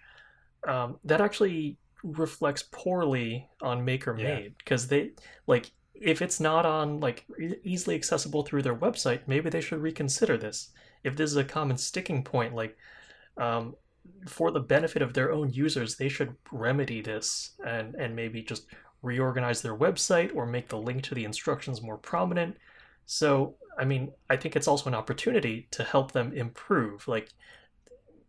um, 0.67 0.97
that 1.03 1.21
actually 1.21 1.77
reflects 2.03 2.63
poorly 2.71 3.47
on 3.61 3.85
MakerMade 3.85 4.53
because 4.57 4.85
yeah. 4.85 4.89
they 4.89 5.11
like 5.47 5.71
if 5.93 6.21
it's 6.21 6.39
not 6.39 6.65
on 6.65 6.99
like 6.99 7.25
easily 7.63 7.95
accessible 7.95 8.43
through 8.43 8.61
their 8.61 8.75
website, 8.75 9.21
maybe 9.27 9.49
they 9.49 9.61
should 9.61 9.81
reconsider 9.81 10.37
this. 10.37 10.71
If 11.03 11.15
this 11.15 11.31
is 11.31 11.37
a 11.37 11.43
common 11.43 11.77
sticking 11.77 12.23
point, 12.23 12.55
like 12.55 12.77
um, 13.37 13.75
for 14.27 14.51
the 14.51 14.59
benefit 14.59 15.01
of 15.01 15.13
their 15.13 15.31
own 15.31 15.51
users, 15.51 15.95
they 15.95 16.09
should 16.09 16.35
remedy 16.51 17.01
this 17.01 17.51
and, 17.65 17.95
and 17.95 18.15
maybe 18.15 18.41
just 18.41 18.67
reorganize 19.01 19.61
their 19.61 19.75
website 19.75 20.33
or 20.35 20.45
make 20.45 20.69
the 20.69 20.77
link 20.77 21.03
to 21.03 21.15
the 21.15 21.25
instructions 21.25 21.81
more 21.81 21.97
prominent. 21.97 22.55
So, 23.05 23.55
I 23.77 23.85
mean, 23.85 24.11
I 24.29 24.37
think 24.37 24.55
it's 24.55 24.67
also 24.67 24.89
an 24.89 24.95
opportunity 24.95 25.67
to 25.71 25.83
help 25.83 26.11
them 26.13 26.31
improve. 26.33 27.07
Like, 27.07 27.29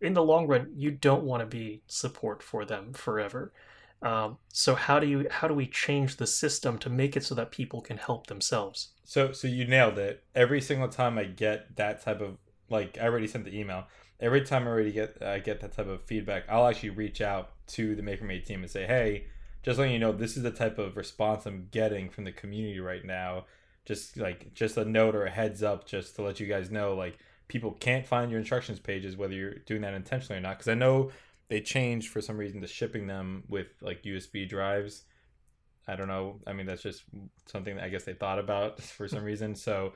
in 0.01 0.13
the 0.13 0.23
long 0.23 0.47
run, 0.47 0.71
you 0.75 0.91
don't 0.91 1.23
want 1.23 1.41
to 1.41 1.45
be 1.45 1.81
support 1.87 2.43
for 2.43 2.65
them 2.65 2.93
forever. 2.93 3.53
Um, 4.01 4.37
so 4.49 4.75
how 4.75 4.99
do 4.99 5.07
you 5.07 5.27
how 5.31 5.47
do 5.47 5.53
we 5.53 5.67
change 5.67 6.17
the 6.17 6.27
system 6.27 6.77
to 6.79 6.89
make 6.89 7.15
it 7.15 7.23
so 7.23 7.33
that 7.35 7.51
people 7.51 7.81
can 7.81 7.97
help 7.97 8.27
themselves? 8.27 8.89
So 9.03 9.31
so 9.31 9.47
you 9.47 9.65
nailed 9.65 9.97
it. 9.97 10.23
Every 10.35 10.61
single 10.61 10.89
time 10.89 11.17
I 11.17 11.23
get 11.23 11.75
that 11.77 12.03
type 12.03 12.21
of 12.21 12.37
like 12.69 12.97
I 12.99 13.05
already 13.05 13.27
sent 13.27 13.45
the 13.45 13.57
email 13.57 13.85
every 14.19 14.41
time 14.41 14.63
I 14.63 14.71
already 14.71 14.91
get 14.91 15.21
I 15.21 15.39
get 15.39 15.61
that 15.61 15.73
type 15.73 15.87
of 15.87 16.03
feedback, 16.03 16.43
I'll 16.49 16.67
actually 16.67 16.91
reach 16.91 17.21
out 17.21 17.51
to 17.67 17.95
the 17.95 18.01
MakerMade 18.01 18.45
team 18.45 18.61
and 18.61 18.71
say, 18.71 18.85
hey, 18.85 19.25
just 19.63 19.79
letting 19.79 19.93
you 19.93 19.99
know, 19.99 20.11
this 20.11 20.37
is 20.37 20.43
the 20.43 20.51
type 20.51 20.77
of 20.77 20.97
response 20.97 21.45
I'm 21.45 21.67
getting 21.71 22.09
from 22.09 22.23
the 22.23 22.31
community 22.31 22.79
right 22.79 23.03
now. 23.03 23.45
Just 23.85 24.17
like 24.17 24.53
just 24.53 24.77
a 24.77 24.85
note 24.85 25.15
or 25.15 25.25
a 25.25 25.29
heads 25.29 25.63
up, 25.63 25.85
just 25.85 26.15
to 26.15 26.21
let 26.21 26.39
you 26.39 26.47
guys 26.47 26.71
know, 26.71 26.95
like 26.95 27.17
people 27.47 27.71
can't 27.71 28.07
find 28.07 28.31
your 28.31 28.39
instructions 28.39 28.79
pages 28.79 29.15
whether 29.15 29.33
you're 29.33 29.55
doing 29.65 29.81
that 29.81 29.93
intentionally 29.93 30.39
or 30.39 30.41
not. 30.41 30.57
Because 30.57 30.67
I 30.67 30.73
know 30.73 31.11
they 31.47 31.61
changed 31.61 32.09
for 32.09 32.21
some 32.21 32.37
reason 32.37 32.61
to 32.61 32.67
shipping 32.67 33.07
them 33.07 33.43
with 33.47 33.67
like 33.81 34.03
USB 34.03 34.47
drives. 34.47 35.03
I 35.87 35.95
don't 35.95 36.07
know. 36.07 36.39
I 36.47 36.53
mean, 36.53 36.65
that's 36.65 36.81
just 36.81 37.03
something 37.45 37.75
that 37.75 37.83
I 37.83 37.89
guess 37.89 38.03
they 38.05 38.13
thought 38.13 38.39
about 38.39 38.81
for 38.81 39.07
some 39.07 39.23
reason. 39.23 39.55
So, 39.55 39.93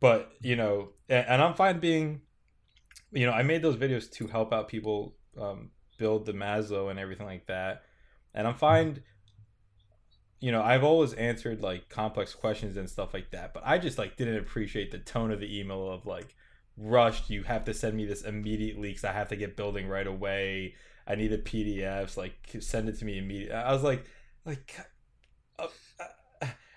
but 0.00 0.32
you 0.40 0.56
know, 0.56 0.88
and 1.08 1.40
I'm 1.40 1.54
fine 1.54 1.78
being 1.78 2.22
you 3.14 3.26
know, 3.26 3.32
I 3.32 3.42
made 3.42 3.62
those 3.62 3.76
videos 3.76 4.10
to 4.12 4.26
help 4.26 4.52
out 4.52 4.68
people 4.68 5.14
um, 5.40 5.70
build 5.98 6.26
the 6.26 6.32
Maslow 6.32 6.90
and 6.90 6.98
everything 6.98 7.26
like 7.26 7.46
that. 7.46 7.82
And 8.34 8.46
I'm 8.46 8.54
fine. 8.54 9.02
You 10.40 10.52
know, 10.52 10.62
I've 10.62 10.84
always 10.84 11.14
answered 11.14 11.62
like 11.62 11.88
complex 11.88 12.34
questions 12.34 12.76
and 12.76 12.90
stuff 12.90 13.14
like 13.14 13.30
that, 13.30 13.54
but 13.54 13.62
I 13.64 13.78
just 13.78 13.96
like 13.96 14.16
didn't 14.16 14.36
appreciate 14.36 14.90
the 14.90 14.98
tone 14.98 15.30
of 15.30 15.40
the 15.40 15.58
email 15.58 15.88
of 15.90 16.04
like 16.04 16.34
rushed. 16.76 17.30
You 17.30 17.44
have 17.44 17.64
to 17.64 17.74
send 17.74 17.96
me 17.96 18.04
this 18.04 18.22
immediately 18.22 18.90
because 18.90 19.04
I 19.04 19.12
have 19.12 19.28
to 19.28 19.36
get 19.36 19.56
building 19.56 19.88
right 19.88 20.06
away. 20.06 20.74
I 21.06 21.14
need 21.14 21.28
the 21.28 21.38
PDFs. 21.38 22.16
Like, 22.16 22.34
send 22.60 22.88
it 22.88 22.98
to 22.98 23.04
me 23.04 23.18
immediately. 23.18 23.54
I 23.54 23.72
was 23.72 23.82
like, 23.82 24.04
like, 24.44 24.74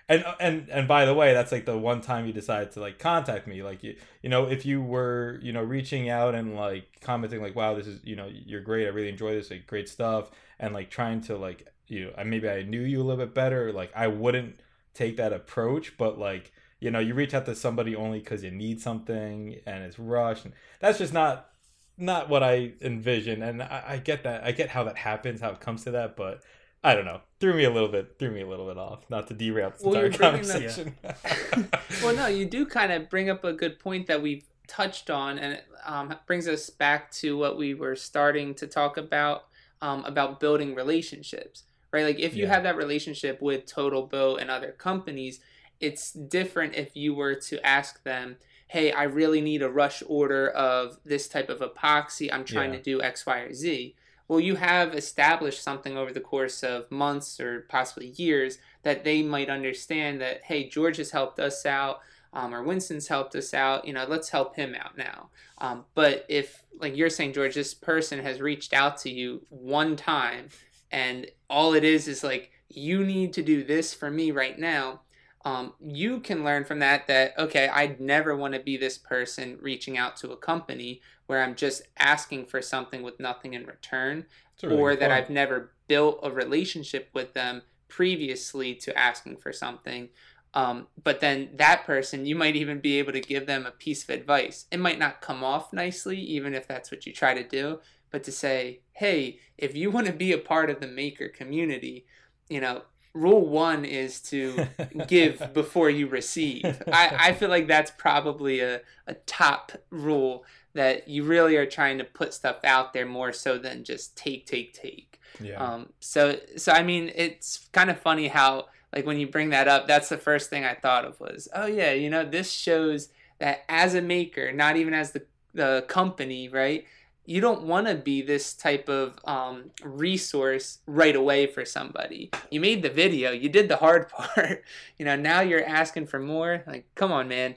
and 0.08 0.24
and 0.40 0.68
and 0.70 0.88
by 0.88 1.04
the 1.04 1.14
way 1.14 1.34
that's 1.34 1.52
like 1.52 1.66
the 1.66 1.76
one 1.76 2.00
time 2.00 2.26
you 2.26 2.32
decide 2.32 2.72
to 2.72 2.80
like 2.80 2.98
contact 2.98 3.46
me. 3.46 3.62
Like 3.62 3.82
you 3.82 3.96
you 4.22 4.28
know 4.30 4.46
if 4.46 4.64
you 4.64 4.82
were 4.82 5.38
you 5.42 5.52
know 5.52 5.62
reaching 5.62 6.08
out 6.08 6.34
and 6.34 6.54
like 6.54 7.00
commenting 7.00 7.42
like 7.42 7.54
wow 7.54 7.74
this 7.74 7.86
is 7.86 8.00
you 8.04 8.16
know 8.16 8.28
you're 8.30 8.60
great. 8.60 8.86
I 8.86 8.90
really 8.90 9.08
enjoy 9.08 9.34
this 9.34 9.50
like 9.50 9.66
great 9.66 9.88
stuff 9.88 10.30
and 10.58 10.74
like 10.74 10.90
trying 10.90 11.20
to 11.22 11.36
like 11.36 11.68
you 11.88 12.04
know 12.04 12.24
maybe 12.24 12.48
i 12.48 12.62
knew 12.62 12.80
you 12.80 13.00
a 13.00 13.04
little 13.04 13.24
bit 13.24 13.34
better 13.34 13.72
like 13.72 13.90
i 13.94 14.06
wouldn't 14.06 14.60
take 14.94 15.16
that 15.16 15.32
approach 15.32 15.96
but 15.96 16.18
like 16.18 16.52
you 16.80 16.90
know 16.90 16.98
you 16.98 17.14
reach 17.14 17.34
out 17.34 17.46
to 17.46 17.54
somebody 17.54 17.96
only 17.96 18.20
because 18.20 18.44
you 18.44 18.50
need 18.50 18.80
something 18.80 19.58
and 19.66 19.84
it's 19.84 19.98
rushed 19.98 20.44
and 20.44 20.54
that's 20.80 20.98
just 20.98 21.12
not 21.12 21.50
not 21.96 22.28
what 22.28 22.42
i 22.42 22.72
envision 22.80 23.42
and 23.42 23.62
I, 23.62 23.84
I 23.88 23.96
get 23.98 24.22
that 24.24 24.44
i 24.44 24.52
get 24.52 24.68
how 24.68 24.84
that 24.84 24.96
happens 24.98 25.40
how 25.40 25.50
it 25.50 25.60
comes 25.60 25.84
to 25.84 25.90
that 25.92 26.16
but 26.16 26.42
I 26.82 26.94
don't 26.94 27.04
know. 27.04 27.20
Threw 27.40 27.54
me 27.54 27.64
a 27.64 27.70
little 27.70 27.88
bit. 27.88 28.16
Threw 28.18 28.30
me 28.30 28.40
a 28.40 28.46
little 28.46 28.66
bit 28.66 28.78
off. 28.78 29.00
Not 29.10 29.26
to 29.28 29.34
derail 29.34 29.70
this 29.70 29.82
Well, 29.82 29.94
entire 29.96 30.10
conversation. 30.16 30.94
well, 32.02 32.14
no, 32.14 32.26
you 32.26 32.44
do 32.46 32.66
kind 32.66 32.92
of 32.92 33.10
bring 33.10 33.28
up 33.30 33.44
a 33.44 33.52
good 33.52 33.78
point 33.78 34.06
that 34.06 34.22
we've 34.22 34.44
touched 34.68 35.10
on, 35.10 35.38
and 35.38 35.54
it 35.54 35.64
um, 35.84 36.14
brings 36.26 36.46
us 36.46 36.70
back 36.70 37.10
to 37.12 37.36
what 37.36 37.56
we 37.58 37.74
were 37.74 37.96
starting 37.96 38.54
to 38.56 38.66
talk 38.66 38.96
about 38.96 39.44
um, 39.80 40.04
about 40.04 40.40
building 40.40 40.74
relationships, 40.74 41.62
right? 41.92 42.04
Like 42.04 42.18
if 42.18 42.34
you 42.34 42.44
Yeah. 42.44 42.54
have 42.54 42.62
that 42.64 42.76
relationship 42.76 43.40
with 43.40 43.64
Total 43.66 44.02
Boat 44.06 44.40
and 44.40 44.50
other 44.50 44.72
companies, 44.72 45.40
it's 45.80 46.12
different 46.12 46.74
if 46.74 46.96
you 46.96 47.14
were 47.14 47.34
to 47.36 47.64
ask 47.64 48.02
them, 48.02 48.36
"Hey, 48.68 48.90
I 48.92 49.04
really 49.04 49.40
need 49.40 49.62
a 49.62 49.68
rush 49.70 50.02
order 50.06 50.48
of 50.48 50.98
this 51.04 51.28
type 51.28 51.48
of 51.48 51.60
epoxy. 51.60 52.28
I'm 52.32 52.44
trying 52.44 52.72
Yeah. 52.72 52.78
to 52.78 52.82
do 52.82 53.02
X, 53.02 53.24
Y, 53.26 53.38
or 53.38 53.52
Z." 53.54 53.94
Well, 54.28 54.40
you 54.40 54.56
have 54.56 54.94
established 54.94 55.62
something 55.62 55.96
over 55.96 56.12
the 56.12 56.20
course 56.20 56.62
of 56.62 56.90
months 56.90 57.40
or 57.40 57.62
possibly 57.70 58.08
years 58.08 58.58
that 58.82 59.02
they 59.02 59.22
might 59.22 59.48
understand 59.48 60.20
that, 60.20 60.44
hey, 60.44 60.68
George 60.68 60.98
has 60.98 61.10
helped 61.10 61.40
us 61.40 61.64
out, 61.64 62.00
um, 62.34 62.54
or 62.54 62.62
Winston's 62.62 63.08
helped 63.08 63.34
us 63.34 63.54
out. 63.54 63.86
You 63.86 63.94
know, 63.94 64.04
let's 64.06 64.28
help 64.28 64.54
him 64.54 64.74
out 64.78 64.98
now. 64.98 65.30
Um, 65.58 65.86
but 65.94 66.26
if, 66.28 66.62
like 66.78 66.94
you're 66.94 67.08
saying, 67.08 67.32
George, 67.32 67.54
this 67.54 67.72
person 67.72 68.20
has 68.20 68.40
reached 68.40 68.74
out 68.74 68.98
to 68.98 69.10
you 69.10 69.46
one 69.48 69.96
time, 69.96 70.50
and 70.90 71.26
all 71.48 71.72
it 71.72 71.82
is 71.84 72.06
is 72.06 72.22
like, 72.22 72.50
you 72.68 73.04
need 73.04 73.32
to 73.32 73.42
do 73.42 73.64
this 73.64 73.94
for 73.94 74.10
me 74.10 74.30
right 74.30 74.58
now. 74.58 75.00
Um, 75.44 75.72
you 75.80 76.20
can 76.20 76.44
learn 76.44 76.64
from 76.64 76.80
that 76.80 77.06
that 77.06 77.38
okay 77.38 77.68
i'd 77.68 78.00
never 78.00 78.36
want 78.36 78.54
to 78.54 78.60
be 78.60 78.76
this 78.76 78.98
person 78.98 79.56
reaching 79.62 79.96
out 79.96 80.16
to 80.16 80.32
a 80.32 80.36
company 80.36 81.00
where 81.28 81.42
i'm 81.42 81.54
just 81.54 81.82
asking 81.98 82.44
for 82.44 82.60
something 82.60 83.02
with 83.02 83.18
nothing 83.20 83.54
in 83.54 83.64
return 83.64 84.26
really 84.62 84.76
or 84.80 84.96
that. 84.96 85.10
I've 85.10 85.30
never 85.30 85.72
built 85.86 86.20
a 86.22 86.30
relationship 86.30 87.08
with 87.12 87.34
them 87.34 87.62
previously 87.88 88.74
to 88.74 88.96
asking 88.98 89.36
for 89.36 89.52
something. 89.52 90.08
Um, 90.54 90.88
but 91.02 91.20
then 91.20 91.50
that 91.54 91.84
person, 91.84 92.26
you 92.26 92.34
might 92.34 92.56
even 92.56 92.80
be 92.80 92.98
able 92.98 93.12
to 93.12 93.20
give 93.20 93.46
them 93.46 93.66
a 93.66 93.70
piece 93.70 94.02
of 94.02 94.10
advice. 94.10 94.66
It 94.72 94.80
might 94.80 94.98
not 94.98 95.20
come 95.20 95.44
off 95.44 95.72
nicely, 95.72 96.18
even 96.18 96.54
if 96.54 96.66
that's 96.66 96.90
what 96.90 97.06
you 97.06 97.12
try 97.12 97.34
to 97.34 97.46
do, 97.46 97.80
but 98.10 98.24
to 98.24 98.32
say, 98.32 98.80
hey, 98.92 99.38
if 99.56 99.76
you 99.76 99.90
want 99.90 100.06
to 100.06 100.12
be 100.12 100.32
a 100.32 100.38
part 100.38 100.70
of 100.70 100.80
the 100.80 100.86
maker 100.86 101.28
community, 101.28 102.06
you 102.48 102.60
know, 102.60 102.82
rule 103.14 103.46
one 103.46 103.84
is 103.84 104.20
to 104.20 104.66
give 105.06 105.52
before 105.52 105.90
you 105.90 106.06
receive. 106.06 106.64
I, 106.90 107.16
I 107.18 107.32
feel 107.34 107.50
like 107.50 107.68
that's 107.68 107.90
probably 107.90 108.60
a, 108.60 108.80
a 109.06 109.14
top 109.26 109.72
rule 109.90 110.44
that 110.74 111.08
you 111.08 111.24
really 111.24 111.56
are 111.56 111.66
trying 111.66 111.98
to 111.98 112.04
put 112.04 112.34
stuff 112.34 112.58
out 112.64 112.92
there 112.92 113.06
more 113.06 113.32
so 113.32 113.58
than 113.58 113.84
just 113.84 114.16
take, 114.16 114.46
take, 114.46 114.72
take. 114.72 115.20
yeah. 115.40 115.56
Um, 115.56 115.92
so, 116.00 116.38
so 116.56 116.72
I 116.72 116.82
mean, 116.82 117.10
it's 117.14 117.68
kind 117.72 117.90
of 117.90 117.98
funny 117.98 118.28
how, 118.28 118.66
like, 118.92 119.06
when 119.06 119.18
you 119.18 119.26
bring 119.26 119.50
that 119.50 119.68
up, 119.68 119.86
that's 119.86 120.08
the 120.08 120.18
first 120.18 120.50
thing 120.50 120.64
I 120.64 120.74
thought 120.74 121.04
of 121.04 121.18
was, 121.20 121.48
oh 121.54 121.66
yeah, 121.66 121.92
you 121.92 122.10
know, 122.10 122.24
this 122.24 122.50
shows 122.50 123.08
that 123.38 123.64
as 123.68 123.94
a 123.94 124.02
maker, 124.02 124.52
not 124.52 124.76
even 124.76 124.94
as 124.94 125.12
the 125.12 125.22
the 125.54 125.84
company, 125.88 126.48
right? 126.48 126.86
You 127.26 127.42
don't 127.42 127.64
want 127.64 127.86
to 127.88 127.94
be 127.94 128.22
this 128.22 128.54
type 128.54 128.88
of 128.88 129.18
um, 129.24 129.70
resource 129.82 130.78
right 130.86 131.14
away 131.14 131.46
for 131.46 131.66
somebody. 131.66 132.30
You 132.50 132.60
made 132.60 132.82
the 132.82 132.88
video, 132.88 133.32
you 133.32 133.50
did 133.50 133.68
the 133.68 133.76
hard 133.76 134.08
part. 134.10 134.64
you 134.98 135.04
know, 135.04 135.16
now 135.16 135.40
you're 135.40 135.64
asking 135.64 136.06
for 136.06 136.18
more. 136.18 136.62
Like, 136.66 136.86
come 136.94 137.12
on, 137.12 137.28
man. 137.28 137.56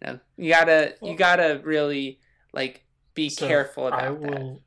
You, 0.00 0.06
know, 0.06 0.20
you 0.38 0.50
gotta, 0.50 0.94
you 1.02 1.16
gotta 1.16 1.60
really 1.62 2.18
like 2.52 2.84
be 3.14 3.28
So, 3.28 3.46
careful 3.46 3.88
about 3.88 4.00
I 4.02 4.08
that. 4.10 4.58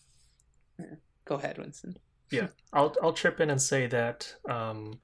Go 1.25 1.36
ahead, 1.36 1.57
Winston. 1.57 1.97
Yeah, 2.31 2.47
I'll 2.73 2.95
I'll 3.01 3.13
chip 3.13 3.39
in 3.39 3.49
and 3.49 3.61
say 3.61 3.88
that 3.88 4.36
um, 4.49 4.99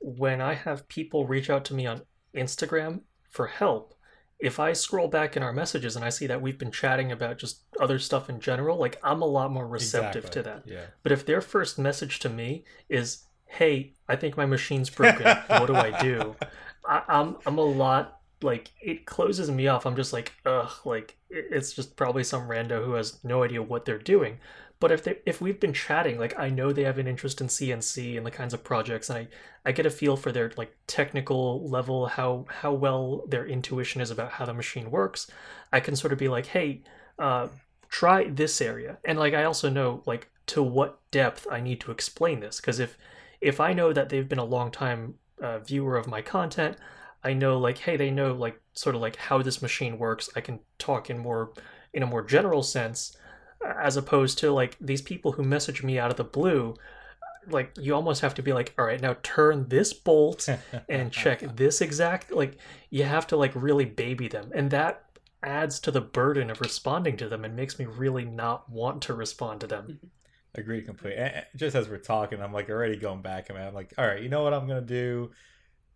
when 0.00 0.40
I 0.40 0.54
have 0.54 0.88
people 0.88 1.26
reach 1.26 1.50
out 1.50 1.64
to 1.66 1.74
me 1.74 1.86
on 1.86 2.02
Instagram 2.34 3.00
for 3.28 3.46
help, 3.48 3.94
if 4.38 4.58
I 4.60 4.72
scroll 4.72 5.08
back 5.08 5.36
in 5.36 5.42
our 5.42 5.52
messages 5.52 5.96
and 5.96 6.04
I 6.04 6.08
see 6.10 6.26
that 6.28 6.40
we've 6.40 6.58
been 6.58 6.70
chatting 6.70 7.12
about 7.12 7.38
just 7.38 7.64
other 7.80 7.98
stuff 7.98 8.30
in 8.30 8.40
general, 8.40 8.78
like 8.78 8.98
I'm 9.02 9.20
a 9.20 9.26
lot 9.26 9.50
more 9.50 9.66
receptive 9.66 10.26
Exactly. 10.26 10.42
to 10.42 10.48
that. 10.48 10.62
Yeah. 10.66 10.86
But 11.02 11.12
if 11.12 11.26
their 11.26 11.40
first 11.40 11.78
message 11.78 12.20
to 12.20 12.28
me 12.28 12.64
is, 12.88 13.24
"Hey, 13.46 13.94
I 14.08 14.16
think 14.16 14.36
my 14.36 14.46
machine's 14.46 14.88
broken. 14.90 15.26
what 15.48 15.66
do 15.66 15.74
I 15.74 16.00
do?" 16.00 16.36
I, 16.88 17.02
I'm 17.08 17.36
I'm 17.44 17.58
a 17.58 17.62
lot 17.64 18.19
like 18.42 18.70
it 18.80 19.06
closes 19.06 19.50
me 19.50 19.68
off. 19.68 19.86
I'm 19.86 19.96
just 19.96 20.12
like, 20.12 20.32
ugh, 20.46 20.70
like 20.84 21.16
it's 21.28 21.72
just 21.72 21.96
probably 21.96 22.24
some 22.24 22.48
rando 22.48 22.84
who 22.84 22.94
has 22.94 23.22
no 23.24 23.42
idea 23.42 23.62
what 23.62 23.84
they're 23.84 23.98
doing. 23.98 24.38
But 24.80 24.92
if 24.92 25.04
they 25.04 25.18
if 25.26 25.40
we've 25.40 25.60
been 25.60 25.74
chatting, 25.74 26.18
like 26.18 26.38
I 26.38 26.48
know 26.48 26.72
they 26.72 26.84
have 26.84 26.98
an 26.98 27.06
interest 27.06 27.40
in 27.40 27.48
CNC 27.48 28.16
and 28.16 28.24
the 28.24 28.30
kinds 28.30 28.54
of 28.54 28.64
projects, 28.64 29.10
and 29.10 29.18
I 29.18 29.28
I 29.68 29.72
get 29.72 29.84
a 29.86 29.90
feel 29.90 30.16
for 30.16 30.32
their 30.32 30.50
like 30.56 30.74
technical 30.86 31.68
level, 31.68 32.06
how 32.06 32.46
how 32.48 32.72
well 32.72 33.24
their 33.28 33.46
intuition 33.46 34.00
is 34.00 34.10
about 34.10 34.32
how 34.32 34.46
the 34.46 34.54
machine 34.54 34.90
works. 34.90 35.30
I 35.70 35.80
can 35.80 35.96
sort 35.96 36.14
of 36.14 36.18
be 36.18 36.28
like, 36.28 36.46
hey, 36.46 36.82
uh, 37.18 37.48
try 37.90 38.24
this 38.24 38.60
area, 38.62 38.98
and 39.04 39.18
like 39.18 39.34
I 39.34 39.44
also 39.44 39.68
know 39.68 40.02
like 40.06 40.30
to 40.46 40.62
what 40.62 40.98
depth 41.10 41.46
I 41.50 41.60
need 41.60 41.80
to 41.82 41.90
explain 41.90 42.40
this, 42.40 42.58
because 42.58 42.80
if 42.80 42.96
if 43.42 43.60
I 43.60 43.74
know 43.74 43.92
that 43.92 44.08
they've 44.08 44.28
been 44.28 44.38
a 44.38 44.44
long 44.44 44.70
time 44.70 45.16
uh, 45.42 45.58
viewer 45.58 45.98
of 45.98 46.06
my 46.06 46.22
content, 46.22 46.78
I 47.22 47.32
know 47.32 47.58
like 47.58 47.78
hey 47.78 47.96
they 47.96 48.10
know 48.10 48.34
like 48.34 48.60
sort 48.72 48.94
of 48.94 49.00
like 49.00 49.16
how 49.16 49.42
this 49.42 49.62
machine 49.62 49.98
works. 49.98 50.28
I 50.36 50.40
can 50.40 50.60
talk 50.78 51.10
in 51.10 51.18
more 51.18 51.52
in 51.92 52.02
a 52.02 52.06
more 52.06 52.22
general 52.22 52.62
sense 52.62 53.16
as 53.82 53.96
opposed 53.96 54.38
to 54.38 54.52
like 54.52 54.76
these 54.80 55.02
people 55.02 55.32
who 55.32 55.42
message 55.42 55.82
me 55.82 55.98
out 55.98 56.10
of 56.10 56.16
the 56.16 56.24
blue 56.24 56.74
like 57.48 57.72
you 57.78 57.94
almost 57.94 58.20
have 58.20 58.34
to 58.34 58.42
be 58.42 58.52
like 58.52 58.72
all 58.78 58.84
right 58.84 59.00
now 59.00 59.16
turn 59.22 59.66
this 59.68 59.92
bolt 59.92 60.48
and 60.88 61.10
check 61.22 61.40
this 61.56 61.80
exact 61.80 62.30
like 62.30 62.56
you 62.90 63.02
have 63.02 63.26
to 63.26 63.36
like 63.36 63.52
really 63.54 63.84
baby 63.84 64.28
them 64.28 64.50
and 64.54 64.70
that 64.70 65.04
adds 65.42 65.80
to 65.80 65.90
the 65.90 66.00
burden 66.00 66.50
of 66.50 66.60
responding 66.60 67.16
to 67.16 67.28
them 67.28 67.44
and 67.44 67.56
makes 67.56 67.78
me 67.78 67.86
really 67.86 68.24
not 68.24 68.68
want 68.70 69.02
to 69.02 69.14
respond 69.14 69.60
to 69.60 69.66
them 69.66 69.84
mm-hmm. 69.84 70.06
Agree 70.54 70.82
completely. 70.82 71.18
And- 71.20 71.34
and 71.36 71.46
just 71.54 71.76
as 71.76 71.88
we're 71.88 71.98
talking, 71.98 72.42
I'm 72.42 72.52
like 72.52 72.68
already 72.68 72.96
going 72.96 73.22
back 73.22 73.50
and 73.50 73.58
I'm 73.58 73.74
like, 73.74 73.94
all 73.96 74.06
right, 74.06 74.22
you 74.22 74.28
know 74.28 74.42
what 74.42 74.52
I'm 74.52 74.66
gonna 74.66 74.80
do? 74.80 75.30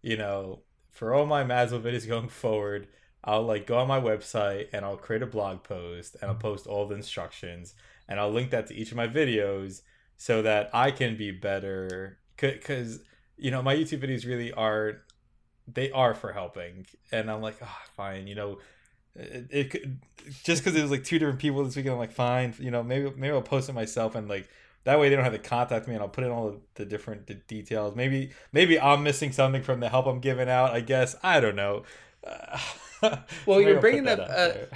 You 0.02 0.16
know, 0.16 0.62
for 0.94 1.12
all 1.12 1.26
my 1.26 1.44
Maslow 1.44 1.82
videos 1.82 2.06
going 2.06 2.28
forward, 2.28 2.86
I'll 3.24 3.42
like 3.42 3.66
go 3.66 3.78
on 3.78 3.88
my 3.88 4.00
website 4.00 4.68
and 4.72 4.84
I'll 4.84 4.96
create 4.96 5.22
a 5.22 5.26
blog 5.26 5.64
post 5.64 6.16
and 6.20 6.30
I'll 6.30 6.36
post 6.36 6.66
all 6.66 6.86
the 6.86 6.94
instructions 6.94 7.74
and 8.08 8.20
I'll 8.20 8.30
link 8.30 8.50
that 8.50 8.68
to 8.68 8.74
each 8.74 8.90
of 8.90 8.96
my 8.96 9.08
videos 9.08 9.82
so 10.16 10.42
that 10.42 10.70
I 10.72 10.90
can 10.92 11.16
be 11.16 11.32
better. 11.32 12.18
Because 12.36 13.00
you 13.36 13.50
know 13.50 13.62
my 13.62 13.74
YouTube 13.74 14.02
videos 14.02 14.24
really 14.26 14.52
are, 14.52 15.02
they 15.66 15.90
are 15.90 16.14
for 16.14 16.32
helping, 16.32 16.86
and 17.10 17.30
I'm 17.30 17.40
like, 17.42 17.56
oh, 17.62 17.78
fine, 17.96 18.26
you 18.26 18.34
know. 18.34 18.58
It, 19.16 19.46
it 19.50 19.70
could 19.70 20.00
just 20.42 20.62
because 20.62 20.76
it 20.76 20.82
was 20.82 20.90
like 20.90 21.04
two 21.04 21.20
different 21.20 21.38
people 21.38 21.64
this 21.64 21.76
weekend. 21.76 21.92
I'm 21.92 21.98
like, 22.00 22.12
fine, 22.12 22.54
you 22.58 22.70
know, 22.70 22.82
maybe 22.82 23.12
maybe 23.16 23.32
I'll 23.32 23.42
post 23.42 23.68
it 23.68 23.72
myself 23.72 24.16
and 24.16 24.28
like 24.28 24.48
that 24.84 25.00
way 25.00 25.08
they 25.08 25.16
don't 25.16 25.24
have 25.24 25.32
to 25.32 25.38
contact 25.38 25.88
me 25.88 25.94
and 25.94 26.02
I'll 26.02 26.08
put 26.08 26.24
in 26.24 26.30
all 26.30 26.60
the, 26.74 26.84
different 26.84 27.26
d- 27.26 27.36
details. 27.46 27.96
Maybe 27.96 28.30
maybe 28.52 28.78
I'm 28.78 29.02
missing 29.02 29.32
something 29.32 29.62
from 29.62 29.80
the 29.80 29.88
help 29.88 30.06
I'm 30.06 30.20
giving 30.20 30.48
out. 30.48 30.72
I 30.72 30.80
guess 30.80 31.16
I 31.22 31.40
don't 31.40 31.56
know. 31.56 31.84
Uh, 32.26 32.58
Well, 33.46 33.60
you're 33.60 33.76
I'll 33.76 33.80
bringing 33.80 34.08
up, 34.08 34.28
there. 34.28 34.68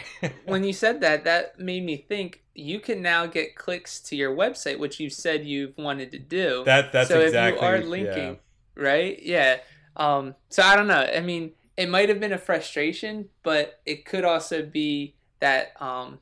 when 0.44 0.62
you 0.64 0.72
said 0.72 1.00
that, 1.02 1.24
that 1.24 1.58
made 1.58 1.82
me 1.84 1.96
think 1.96 2.42
you 2.54 2.80
can 2.80 3.00
now 3.00 3.26
get 3.26 3.56
clicks 3.56 4.00
to 4.00 4.16
your 4.16 4.34
website, 4.34 4.78
which 4.78 5.00
you 5.00 5.08
said 5.08 5.46
you've 5.46 5.76
wanted 5.78 6.10
to 6.12 6.18
do. 6.18 6.62
that 6.66 6.92
that's 6.92 7.08
so 7.08 7.20
exactly 7.20 7.56
if 7.56 7.62
you 7.62 7.68
are 7.68 7.76
yeah. 7.78 7.84
linking, 7.86 8.38
right? 8.74 9.18
Yeah. 9.22 9.58
Um, 9.96 10.34
so 10.48 10.62
I 10.62 10.76
don't 10.76 10.88
know. 10.88 11.08
I 11.14 11.20
mean, 11.20 11.52
it 11.76 11.88
might 11.88 12.08
have 12.08 12.20
been 12.20 12.32
a 12.32 12.38
frustration, 12.38 13.28
but 13.42 13.80
it 13.86 14.04
could 14.04 14.24
also 14.24 14.62
be 14.62 15.14
that 15.40 15.80
um, 15.80 16.18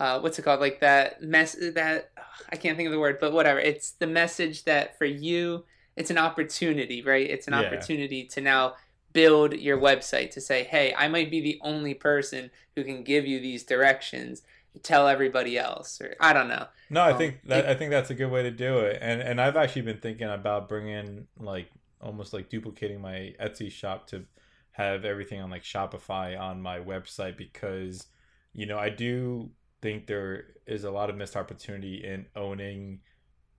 uh, 0.00 0.20
what's 0.20 0.38
it 0.38 0.42
called? 0.42 0.60
Like 0.60 0.80
that 0.80 1.22
mess. 1.22 1.56
That 1.74 2.10
I 2.50 2.56
can't 2.56 2.76
think 2.76 2.86
of 2.86 2.92
the 2.92 2.98
word, 2.98 3.18
but 3.20 3.32
whatever. 3.32 3.58
It's 3.58 3.92
the 3.92 4.06
message 4.06 4.64
that 4.64 4.98
for 4.98 5.04
you, 5.06 5.64
it's 5.96 6.10
an 6.10 6.18
opportunity, 6.18 7.02
right? 7.02 7.28
It's 7.28 7.46
an 7.46 7.54
Yeah. 7.54 7.60
opportunity 7.60 8.24
to 8.26 8.40
now 8.40 8.74
build 9.12 9.54
your 9.54 9.78
website 9.78 10.32
to 10.32 10.40
say, 10.40 10.64
hey, 10.64 10.92
I 10.96 11.06
might 11.06 11.30
be 11.30 11.40
the 11.40 11.58
only 11.62 11.94
person 11.94 12.50
who 12.74 12.82
can 12.82 13.04
give 13.04 13.26
you 13.26 13.40
these 13.40 13.62
directions. 13.64 14.42
To 14.72 14.80
tell 14.80 15.06
everybody 15.06 15.56
else, 15.56 16.00
or 16.00 16.16
I 16.18 16.32
don't 16.32 16.48
know. 16.48 16.66
No, 16.90 17.00
I 17.02 17.12
Um, 17.12 17.18
think 17.18 17.42
that 17.44 17.64
it- 17.64 17.70
I 17.70 17.74
think 17.76 17.92
that's 17.92 18.10
a 18.10 18.14
good 18.14 18.28
way 18.32 18.42
to 18.42 18.50
do 18.50 18.80
it, 18.80 18.98
and 19.00 19.22
and 19.22 19.40
I've 19.40 19.54
actually 19.56 19.82
been 19.82 20.00
thinking 20.00 20.28
about 20.28 20.68
bringing 20.68 21.28
like 21.38 21.70
almost 22.00 22.32
like 22.32 22.48
duplicating 22.48 23.00
my 23.00 23.36
Etsy 23.38 23.70
shop 23.70 24.08
to 24.08 24.26
have 24.72 25.04
everything 25.04 25.40
on 25.40 25.48
like 25.48 25.62
Shopify 25.62 26.36
on 26.36 26.60
my 26.60 26.80
website 26.80 27.36
because 27.36 28.08
you 28.52 28.66
know 28.66 28.76
I 28.76 28.88
do 28.88 29.52
think 29.84 30.06
there 30.06 30.44
is 30.66 30.84
a 30.84 30.90
lot 30.90 31.10
of 31.10 31.16
missed 31.16 31.36
opportunity 31.36 32.02
in 32.02 32.24
owning, 32.34 33.00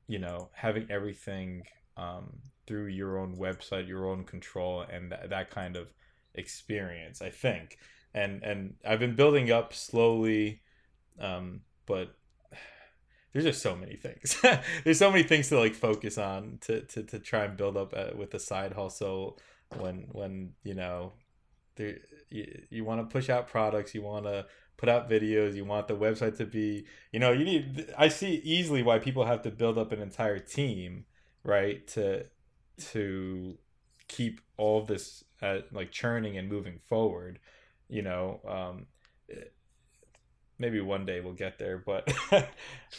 you 0.08 0.18
know, 0.18 0.50
having 0.54 0.88
everything 0.90 1.62
um, 1.98 2.40
through 2.66 2.88
your 2.88 3.20
own 3.20 3.38
website, 3.38 3.88
your 3.88 4.08
own 4.08 4.24
control, 4.24 4.82
and 4.82 5.12
th- 5.12 5.30
that 5.30 5.52
kind 5.52 5.76
of 5.76 5.94
experience. 6.34 7.22
I 7.22 7.30
think, 7.30 7.78
and 8.16 8.42
and 8.42 8.74
I've 8.84 8.98
been 9.00 9.16
building 9.16 9.52
up 9.52 9.72
slowly, 9.72 10.62
um, 11.20 11.62
but 11.86 12.16
there's 13.32 13.46
just 13.46 13.62
so 13.62 13.76
many 13.76 13.96
things. 13.96 14.44
there's 14.84 14.98
so 14.98 15.12
many 15.12 15.24
things 15.24 15.50
to 15.50 15.60
like 15.60 15.76
focus 15.76 16.18
on 16.18 16.58
to 16.62 16.82
to, 16.82 17.04
to 17.04 17.20
try 17.20 17.46
and 17.46 17.56
build 17.56 17.78
up 17.78 17.94
uh, 17.96 18.18
with 18.18 18.32
the 18.32 18.40
side 18.40 18.74
hustle 18.74 19.38
when 19.78 20.08
when 20.12 20.54
you 20.64 20.74
know 20.74 21.14
there 21.76 22.00
you, 22.32 22.64
you 22.72 22.84
want 22.84 23.00
to 23.00 23.14
push 23.14 23.30
out 23.30 23.48
products, 23.48 23.94
you 23.94 24.02
want 24.02 24.26
to 24.26 24.48
put 24.78 24.90
out 24.90 25.10
videos, 25.10 25.56
you 25.56 25.66
want 25.66 25.88
the 25.88 25.96
website 25.96 26.38
to 26.38 26.46
be, 26.46 26.86
you 27.12 27.20
know, 27.20 27.32
you 27.32 27.44
need 27.44 27.94
I 27.98 28.08
see 28.08 28.42
easily 28.44 28.84
why 28.84 29.00
people 29.00 29.26
have 29.26 29.42
to 29.44 29.52
build 29.52 29.78
up 29.78 29.92
an 29.92 30.02
entire 30.02 30.40
team, 30.40 31.06
right? 31.44 31.86
To 31.90 32.26
to 32.92 33.58
keep 34.08 34.42
all 34.58 34.84
this 34.84 35.24
uh, 35.42 35.60
like 35.72 35.92
churning 35.92 36.38
and 36.38 36.50
moving 36.50 36.80
forward, 36.88 37.40
you 37.88 38.02
know, 38.02 38.42
um 38.48 38.88
maybe 40.58 40.80
one 40.82 41.06
day 41.06 41.20
we'll 41.20 41.34
get 41.34 41.60
there 41.60 41.78
but 41.78 42.12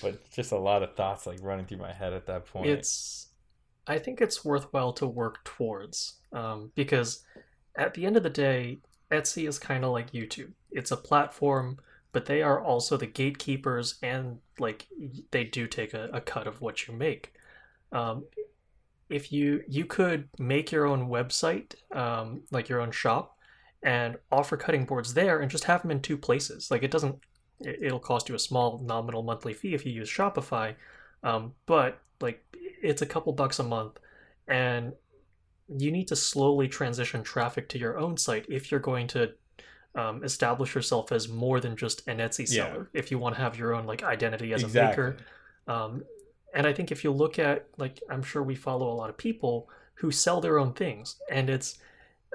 but 0.02 0.30
just 0.30 0.52
a 0.52 0.58
lot 0.58 0.82
of 0.82 0.94
thoughts 0.94 1.26
like 1.26 1.38
running 1.42 1.66
through 1.66 1.78
my 1.78 1.92
head 1.92 2.12
at 2.12 2.26
that 2.26 2.46
point 2.46 2.66
it's 2.66 3.28
i 3.86 3.98
think 3.98 4.20
it's 4.20 4.44
worthwhile 4.44 4.92
to 4.92 5.06
work 5.06 5.42
towards 5.44 6.14
um, 6.32 6.70
because 6.74 7.24
at 7.76 7.94
the 7.94 8.04
end 8.04 8.16
of 8.16 8.22
the 8.22 8.30
day 8.30 8.78
etsy 9.10 9.48
is 9.48 9.58
kind 9.58 9.84
of 9.84 9.92
like 9.92 10.12
youtube 10.12 10.52
it's 10.76 10.92
a 10.92 10.96
platform 10.96 11.78
but 12.16 12.24
they 12.24 12.40
are 12.40 12.58
also 12.62 12.96
the 12.96 13.06
gatekeepers 13.06 13.96
and 14.02 14.38
like 14.58 14.86
they 15.32 15.44
do 15.44 15.66
take 15.66 15.92
a, 15.92 16.08
a 16.14 16.20
cut 16.22 16.46
of 16.46 16.62
what 16.62 16.88
you 16.88 16.94
make. 16.94 17.34
Um, 17.92 18.24
if 19.10 19.30
you 19.30 19.62
you 19.68 19.84
could 19.84 20.26
make 20.38 20.72
your 20.72 20.86
own 20.86 21.10
website 21.10 21.74
um, 21.92 22.40
like 22.50 22.70
your 22.70 22.80
own 22.80 22.90
shop 22.90 23.36
and 23.82 24.16
offer 24.32 24.56
cutting 24.56 24.86
boards 24.86 25.12
there 25.12 25.40
and 25.40 25.50
just 25.50 25.64
have 25.64 25.82
them 25.82 25.90
in 25.90 26.00
two 26.00 26.16
places. 26.16 26.70
Like 26.70 26.82
it 26.82 26.90
doesn't 26.90 27.16
it'll 27.60 27.98
cost 27.98 28.30
you 28.30 28.34
a 28.34 28.38
small 28.38 28.80
nominal 28.82 29.22
monthly 29.22 29.52
fee 29.52 29.74
if 29.74 29.84
you 29.84 29.92
use 29.92 30.08
Shopify, 30.08 30.74
um, 31.22 31.52
but 31.66 32.00
like 32.22 32.42
it's 32.82 33.02
a 33.02 33.06
couple 33.06 33.34
bucks 33.34 33.58
a 33.58 33.62
month, 33.62 33.98
and 34.48 34.94
you 35.68 35.92
need 35.92 36.08
to 36.08 36.16
slowly 36.16 36.66
transition 36.66 37.22
traffic 37.22 37.68
to 37.68 37.78
your 37.78 37.98
own 37.98 38.16
site 38.16 38.46
if 38.48 38.70
you're 38.70 38.80
going 38.80 39.06
to 39.08 39.32
um, 39.96 40.22
establish 40.22 40.74
yourself 40.74 41.10
as 41.10 41.28
more 41.28 41.58
than 41.58 41.74
just 41.76 42.06
an 42.06 42.18
Etsy 42.18 42.46
seller. 42.46 42.88
Yeah. 42.92 43.00
If 43.00 43.10
you 43.10 43.18
want 43.18 43.34
to 43.34 43.40
have 43.40 43.58
your 43.58 43.74
own 43.74 43.86
like 43.86 44.02
identity 44.02 44.52
as 44.52 44.62
exactly. 44.62 45.04
a 45.04 45.08
maker, 45.08 45.16
um, 45.66 46.04
and 46.54 46.66
I 46.66 46.72
think 46.72 46.92
if 46.92 47.02
you 47.02 47.10
look 47.10 47.38
at 47.38 47.66
like 47.78 48.00
I'm 48.08 48.22
sure 48.22 48.42
we 48.42 48.54
follow 48.54 48.90
a 48.90 48.94
lot 48.94 49.10
of 49.10 49.16
people 49.16 49.68
who 49.94 50.10
sell 50.10 50.40
their 50.40 50.58
own 50.58 50.74
things, 50.74 51.16
and 51.30 51.50
it's 51.50 51.78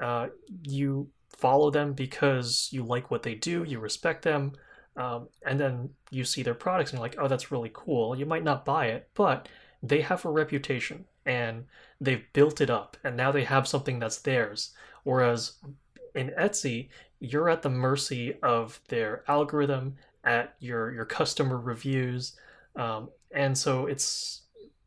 uh, 0.02 0.28
you 0.64 1.08
follow 1.30 1.72
them 1.72 1.94
because 1.94 2.70
you 2.72 2.84
like 2.84 3.10
what 3.12 3.24
they 3.24 3.36
do, 3.36 3.64
you 3.64 3.80
respect 3.80 4.24
them. 4.24 4.54
Um, 4.98 5.30
and 5.46 5.60
then 5.60 5.90
you 6.10 6.26
see 6.26 6.44
their 6.44 6.54
products 6.54 6.92
and 6.92 7.00
you're 7.00 7.06
like, 7.06 7.16
oh, 7.18 7.28
that's 7.28 7.52
really 7.52 7.72
cool. 7.74 8.16
You 8.16 8.26
might 8.26 8.44
not 8.44 8.66
buy 8.66 8.88
it, 8.88 9.10
but 9.14 9.48
they 9.82 10.02
have 10.02 10.26
a 10.26 10.30
reputation 10.30 11.06
and 11.26 11.66
they've 12.00 12.26
built 12.34 12.62
it 12.62 12.70
up 12.70 12.98
and 13.04 13.16
now 13.16 13.32
they 13.32 13.46
have 13.46 13.68
something 13.68 14.00
that's 14.00 14.18
theirs. 14.18 14.74
Whereas 15.04 15.54
in 16.16 16.32
Etsy, 16.40 16.90
you're 17.20 17.50
at 17.50 17.62
the 17.62 17.70
mercy 17.70 18.36
of 18.42 18.80
their 18.88 19.24
algorithm, 19.28 19.96
at 20.24 20.56
your 20.60 20.94
your 20.94 21.06
customer 21.06 21.58
reviews, 21.58 22.34
um, 22.76 23.10
and 23.34 23.58
so 23.58 23.88
it's 23.88 24.42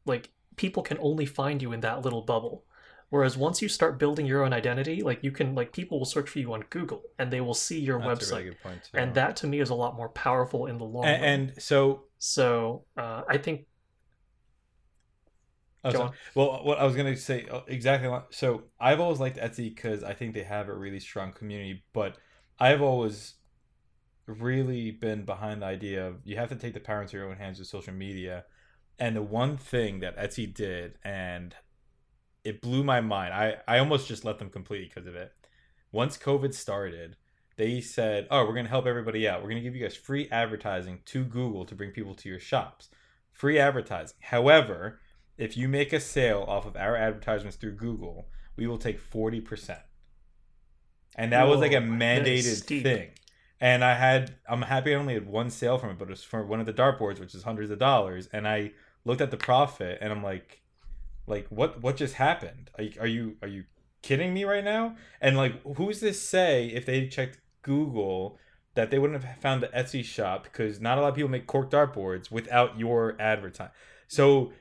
like 0.07 0.31
people 0.57 0.83
can 0.83 0.99
only 1.01 1.27
find 1.27 1.61
you 1.62 1.72
in 1.72 1.81
that 1.81 2.03
little 2.03 2.22
bubble. 2.22 2.64
Whereas 3.11 3.37
once 3.37 3.62
you 3.62 3.68
start 3.68 3.99
building 3.99 4.27
your 4.27 4.43
own 4.45 4.53
identity, 4.53 5.03
like 5.03 5.22
you 5.22 5.31
can 5.31 5.55
like 5.55 5.72
people 5.72 5.99
will 5.99 6.07
search 6.07 6.29
for 6.29 6.41
you 6.41 6.53
on 6.53 6.64
Google 6.70 7.03
and 7.18 7.33
they 7.33 7.41
will 7.41 7.55
see 7.55 7.79
your 7.79 8.01
That's 8.01 8.31
website. 8.31 8.45
Really 8.45 8.57
and 8.95 9.14
that 9.14 9.37
to 9.37 9.47
me 9.47 9.61
is 9.61 9.70
a 9.70 9.75
lot 9.75 9.97
more 9.97 10.09
powerful 10.09 10.66
in 10.66 10.79
the 10.79 10.85
long 10.85 11.05
and, 11.05 11.22
run. 11.22 11.31
And 11.31 11.62
so 11.62 12.05
so 12.18 12.85
uh, 12.97 13.22
I 13.29 13.39
think 13.39 13.66
Oh, 15.85 16.12
well, 16.35 16.64
what 16.64 16.78
I 16.78 16.85
was 16.85 16.97
gonna 16.97 17.16
say 17.16 17.47
uh, 17.51 17.61
exactly. 17.66 18.11
So 18.30 18.62
I've 18.80 19.01
always 19.01 19.20
liked 19.20 19.37
Etsy 19.37 19.74
because 19.74 20.03
I 20.03 20.14
think 20.14 20.35
they 20.35 20.45
have 20.45 20.68
a 20.68 20.74
really 20.74 21.01
strong 21.01 21.32
community. 21.32 21.85
But 21.93 22.16
I've 22.59 22.82
always 22.82 23.35
really 24.26 24.91
been 24.91 25.24
behind 25.24 25.62
the 25.62 25.66
idea 25.66 26.07
of 26.07 26.16
you 26.24 26.37
have 26.37 26.49
to 26.49 26.57
take 26.57 26.74
the 26.74 26.80
power 26.80 27.03
into 27.03 27.16
your 27.16 27.28
own 27.28 27.37
hands 27.37 27.59
with 27.59 27.68
social 27.68 27.93
media. 27.93 28.45
And 28.99 29.16
the 29.16 29.22
one 29.22 29.57
thing 29.57 30.01
that 30.01 30.16
Etsy 30.16 30.53
did, 30.53 30.99
and 31.05 31.55
it 32.45 32.61
blew 32.61 32.85
my 32.85 33.01
mind. 33.01 33.35
I, 33.35 33.57
I 33.66 33.78
almost 33.78 34.07
just 34.07 34.24
let 34.24 34.39
them 34.39 34.51
completely 34.51 34.87
because 34.87 35.09
of 35.09 35.16
it. 35.16 35.32
Once 35.91 36.16
COVID 36.16 36.55
started, 36.55 37.16
they 37.57 37.80
said, 37.80 38.26
Oh, 38.30 38.45
we're 38.45 38.53
going 38.53 38.66
to 38.66 38.70
help 38.70 38.87
everybody 38.87 39.26
out. 39.26 39.41
We're 39.43 39.51
going 39.51 39.62
to 39.62 39.68
give 39.68 39.74
you 39.74 39.82
guys 39.82 39.97
free 39.97 40.28
advertising 40.30 41.01
to 41.07 41.24
Google 41.24 41.64
to 41.64 41.74
bring 41.74 41.91
people 41.91 42.14
to 42.14 42.28
your 42.28 42.41
shops. 42.41 42.89
Free 43.32 43.59
advertising. 43.59 44.16
However, 44.20 45.01
if 45.37 45.57
you 45.57 45.68
make 45.68 45.93
a 45.93 46.01
sale 46.01 46.45
off 46.47 46.66
of 46.66 46.76
our 46.76 46.97
advertisements 46.97 47.57
through 47.57 47.72
Google, 47.72 48.28
we 48.57 48.66
will 48.66 48.78
take 48.78 49.01
40%. 49.01 49.78
And 51.16 51.32
that 51.32 51.45
Whoa, 51.45 51.51
was 51.51 51.61
like 51.61 51.72
a 51.72 51.76
mandated 51.76 52.82
thing. 52.82 53.11
And 53.61 53.85
I 53.85 53.95
had, 53.95 54.35
I'm 54.49 54.62
happy 54.62 54.95
I 54.95 54.99
only 54.99 55.14
had 55.14 55.26
one 55.26 55.51
sale 55.51 55.78
from 55.78 55.91
it, 55.91 55.99
but 55.99 56.09
it 56.09 56.11
was 56.11 56.24
for 56.24 56.45
one 56.45 56.61
of 56.61 56.66
the 56.66 56.72
dartboards, 56.72 57.20
which 57.20 57.35
is 57.35 57.45
hundreds 57.45 57.70
of 57.70 57.78
dollars. 57.78 58.28
And 58.32 58.47
I 58.47 58.72
looked 59.05 59.20
at 59.20 59.30
the 59.30 59.37
profit 59.37 59.99
and 60.01 60.12
I'm 60.12 60.22
like, 60.22 60.64
like 61.26 61.47
what 61.49 61.82
what 61.82 61.97
just 61.97 62.14
happened 62.14 62.70
are 62.76 62.85
you, 62.85 63.01
are 63.01 63.07
you 63.07 63.37
are 63.43 63.49
you 63.49 63.64
kidding 64.03 64.35
me 64.35 64.45
right 64.45 64.64
now 64.64 64.97
and 65.20 65.37
like 65.37 65.62
who's 65.76 66.01
this 66.01 66.20
say 66.20 66.66
if 66.66 66.85
they 66.85 67.07
checked 67.07 67.39
google 67.62 68.39
that 68.74 68.91
they 68.91 68.99
wouldn't 68.99 69.22
have 69.22 69.39
found 69.39 69.62
the 69.62 69.68
etsy 69.68 70.05
shop 70.05 70.45
because 70.45 70.80
not 70.80 70.99
a 70.99 71.01
lot 71.01 71.09
of 71.09 71.14
people 71.14 71.30
make 71.30 71.47
cork 71.47 71.70
dartboards 71.70 72.30
without 72.30 72.78
your 72.78 73.16
advertising 73.18 73.72
so 74.07 74.53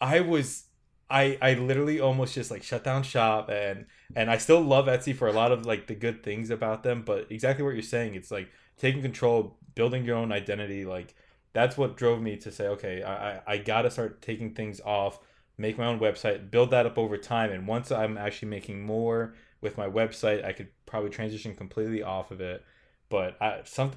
i 0.00 0.20
was 0.20 0.64
i 1.10 1.38
i 1.42 1.54
literally 1.54 2.00
almost 2.00 2.34
just 2.34 2.50
like 2.50 2.62
shut 2.62 2.84
down 2.84 3.02
shop 3.02 3.48
and 3.48 3.86
and 4.16 4.30
i 4.30 4.38
still 4.38 4.60
love 4.60 4.86
etsy 4.86 5.14
for 5.14 5.28
a 5.28 5.32
lot 5.32 5.52
of 5.52 5.66
like 5.66 5.86
the 5.86 5.94
good 5.94 6.22
things 6.22 6.50
about 6.50 6.82
them 6.82 7.02
but 7.04 7.26
exactly 7.30 7.64
what 7.64 7.74
you're 7.74 7.82
saying 7.82 8.14
it's 8.14 8.30
like 8.30 8.48
taking 8.76 9.02
control 9.02 9.58
building 9.74 10.04
your 10.04 10.16
own 10.16 10.32
identity 10.32 10.84
like 10.84 11.14
that's 11.52 11.76
what 11.76 11.96
drove 11.96 12.20
me 12.20 12.36
to 12.36 12.50
say 12.50 12.66
okay 12.66 13.02
i 13.02 13.32
i, 13.32 13.40
I 13.46 13.58
gotta 13.58 13.90
start 13.90 14.22
taking 14.22 14.54
things 14.54 14.80
off 14.80 15.18
make 15.56 15.78
my 15.78 15.86
own 15.86 16.00
website, 16.00 16.50
build 16.50 16.70
that 16.70 16.86
up 16.86 16.98
over 16.98 17.16
time. 17.16 17.52
And 17.52 17.66
once 17.66 17.92
I'm 17.92 18.18
actually 18.18 18.48
making 18.48 18.84
more 18.84 19.34
with 19.60 19.78
my 19.78 19.86
website, 19.86 20.44
I 20.44 20.52
could 20.52 20.68
probably 20.86 21.10
transition 21.10 21.54
completely 21.54 22.02
off 22.02 22.30
of 22.30 22.40
it. 22.40 22.64
But 23.08 23.40
I, 23.40 23.60
some, 23.64 23.92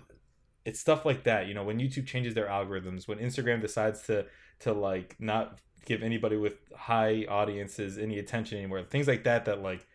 it's 0.66 0.80
stuff 0.80 1.06
like 1.06 1.24
that. 1.24 1.48
You 1.48 1.54
know, 1.54 1.64
when 1.64 1.80
YouTube 1.80 2.06
changes 2.06 2.34
their 2.34 2.48
algorithms, 2.48 3.08
when 3.08 3.20
Instagram 3.20 3.62
decides 3.62 4.04
to 4.04 4.26
to 4.60 4.74
like 4.74 5.16
not 5.20 5.60
give 5.88 6.03
anybody 6.03 6.38
with 6.38 6.53
high 6.75 7.25
audiences 7.29 7.97
any 7.97 8.19
attention 8.19 8.59
anymore, 8.59 8.83
things 8.83 9.07
like 9.07 9.23
that. 9.23 9.45
That 9.45 9.61
like 9.61 9.88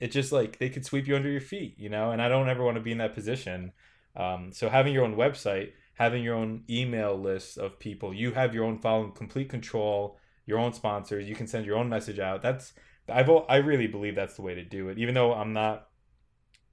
it 0.00 0.12
just 0.12 0.32
like 0.32 0.58
they 0.58 0.70
could 0.70 0.86
sweep 0.86 1.06
you 1.06 1.16
under 1.16 1.30
your 1.30 1.40
feet. 1.40 1.74
You 1.78 1.90
know, 1.90 2.10
and 2.12 2.22
I 2.22 2.28
don't 2.28 2.48
ever 2.48 2.64
want 2.64 2.76
to 2.76 2.82
be 2.82 2.92
in 2.92 2.98
that 2.98 3.14
position. 3.14 3.72
Um, 4.16 4.52
so 4.52 4.68
having 4.68 4.94
your 4.94 5.04
own 5.04 5.14
website, 5.16 5.72
having 5.94 6.24
your 6.24 6.34
own 6.34 6.64
email 6.70 7.14
list 7.16 7.58
of 7.58 7.78
people, 7.78 8.14
you 8.14 8.32
have 8.32 8.54
your 8.54 8.64
own 8.64 8.78
following, 8.78 9.12
complete 9.12 9.48
control 9.50 10.18
your 10.50 10.58
own 10.58 10.72
sponsors. 10.74 11.28
You 11.28 11.34
can 11.34 11.46
send 11.46 11.64
your 11.64 11.78
own 11.78 11.88
message 11.88 12.18
out. 12.18 12.42
That's 12.42 12.74
I've 13.08 13.30
I 13.48 13.56
really 13.56 13.86
believe 13.86 14.14
that's 14.14 14.34
the 14.36 14.42
way 14.42 14.54
to 14.54 14.64
do 14.64 14.88
it. 14.88 14.98
Even 14.98 15.14
though 15.14 15.32
I'm 15.32 15.54
not 15.54 15.88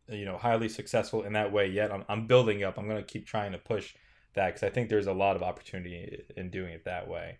you 0.10 0.26
know 0.26 0.38
highly 0.38 0.68
successful 0.68 1.24
in 1.24 1.34
that 1.34 1.54
way 1.54 1.68
yet, 1.68 1.94
I'm 1.94 2.04
I'm 2.10 2.28
building 2.28 2.64
up. 2.64 2.78
I'm 2.78 2.90
to 2.90 3.04
keep 3.04 3.26
trying 3.26 3.54
to 3.54 3.58
push 3.58 3.96
that 4.34 4.48
because 4.48 4.64
I 4.64 4.70
think 4.70 4.90
there's 4.90 5.08
a 5.08 5.14
lot 5.14 5.36
of 5.36 5.44
opportunity 5.44 6.24
in 6.36 6.50
doing 6.50 6.74
it 6.74 6.84
that 6.86 7.08
way. 7.08 7.38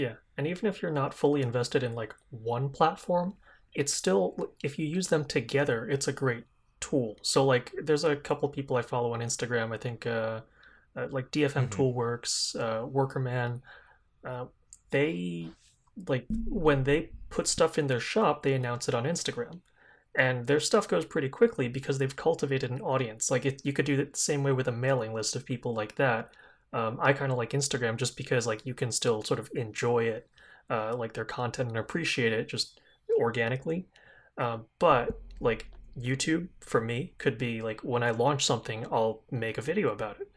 Yeah, 0.00 0.14
and 0.38 0.46
even 0.46 0.66
if 0.66 0.80
you're 0.80 0.90
not 0.90 1.12
fully 1.12 1.42
invested 1.42 1.82
in 1.82 1.94
like 1.94 2.14
one 2.30 2.70
platform, 2.70 3.34
it's 3.74 3.92
still 3.92 4.50
if 4.64 4.78
you 4.78 4.86
use 4.86 5.08
them 5.08 5.26
together, 5.26 5.86
it's 5.90 6.08
a 6.08 6.12
great 6.14 6.44
tool. 6.80 7.18
So 7.20 7.44
like, 7.44 7.70
there's 7.82 8.04
a 8.04 8.16
couple 8.16 8.48
people 8.48 8.78
I 8.78 8.82
follow 8.82 9.12
on 9.12 9.20
Instagram. 9.20 9.74
I 9.74 9.76
think 9.76 10.06
uh, 10.06 10.40
uh 10.96 11.08
like 11.10 11.30
DFM 11.32 11.68
mm-hmm. 11.68 11.82
Toolworks, 11.82 12.58
uh, 12.58 12.86
Workerman. 12.86 13.60
Uh, 14.24 14.46
they 14.88 15.50
like 16.08 16.24
when 16.46 16.84
they 16.84 17.10
put 17.28 17.46
stuff 17.46 17.78
in 17.78 17.86
their 17.86 18.00
shop, 18.00 18.42
they 18.42 18.54
announce 18.54 18.88
it 18.88 18.94
on 18.94 19.04
Instagram. 19.04 19.60
And 20.14 20.46
their 20.46 20.60
stuff 20.60 20.88
goes 20.88 21.04
pretty 21.04 21.28
quickly 21.28 21.68
because 21.68 21.98
they've 21.98 22.16
cultivated 22.16 22.70
an 22.70 22.80
audience. 22.80 23.30
Like 23.30 23.44
it, 23.44 23.60
you 23.66 23.74
could 23.74 23.84
do 23.84 24.00
it 24.00 24.14
the 24.14 24.18
same 24.18 24.42
way 24.44 24.52
with 24.52 24.66
a 24.66 24.72
mailing 24.72 25.12
list 25.12 25.36
of 25.36 25.44
people 25.44 25.74
like 25.74 25.96
that. 25.96 26.32
Um, 26.72 26.98
I 27.00 27.12
kind 27.12 27.32
of 27.32 27.38
like 27.38 27.50
Instagram 27.50 27.96
just 27.96 28.16
because 28.16 28.46
like 28.46 28.64
you 28.64 28.74
can 28.74 28.92
still 28.92 29.22
sort 29.22 29.40
of 29.40 29.50
enjoy 29.54 30.04
it, 30.04 30.28
uh, 30.68 30.94
like 30.96 31.14
their 31.14 31.24
content 31.24 31.68
and 31.68 31.78
appreciate 31.78 32.32
it 32.32 32.48
just 32.48 32.80
organically. 33.18 33.86
Uh, 34.38 34.58
but 34.78 35.20
like 35.40 35.70
YouTube 35.98 36.48
for 36.60 36.80
me 36.80 37.12
could 37.18 37.38
be 37.38 37.60
like 37.62 37.80
when 37.80 38.02
I 38.02 38.10
launch 38.10 38.44
something, 38.44 38.86
I'll 38.90 39.22
make 39.30 39.58
a 39.58 39.62
video 39.62 39.90
about 39.90 40.18
it. 40.20 40.30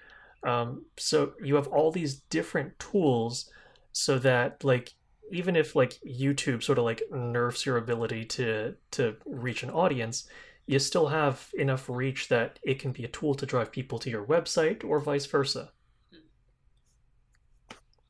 Um, 0.47 0.85
so 0.97 1.33
you 1.41 1.55
have 1.55 1.67
all 1.67 1.91
these 1.91 2.15
different 2.15 2.77
tools 2.79 3.49
so 3.91 4.19
that 4.19 4.63
like 4.63 4.93
even 5.31 5.55
if 5.55 5.75
like 5.75 5.99
YouTube 6.05 6.63
sort 6.63 6.77
of 6.77 6.83
like 6.83 7.01
nerfs 7.11 7.65
your 7.65 7.77
ability 7.77 8.25
to 8.25 8.75
to 8.91 9.15
reach 9.25 9.63
an 9.63 9.69
audience, 9.69 10.27
you 10.65 10.79
still 10.79 11.07
have 11.07 11.49
enough 11.57 11.89
reach 11.89 12.27
that 12.29 12.59
it 12.63 12.79
can 12.79 12.91
be 12.91 13.03
a 13.03 13.07
tool 13.07 13.35
to 13.35 13.45
drive 13.45 13.71
people 13.71 13.99
to 13.99 14.09
your 14.09 14.25
website 14.25 14.83
or 14.83 14.99
vice 14.99 15.25
versa. 15.25 15.71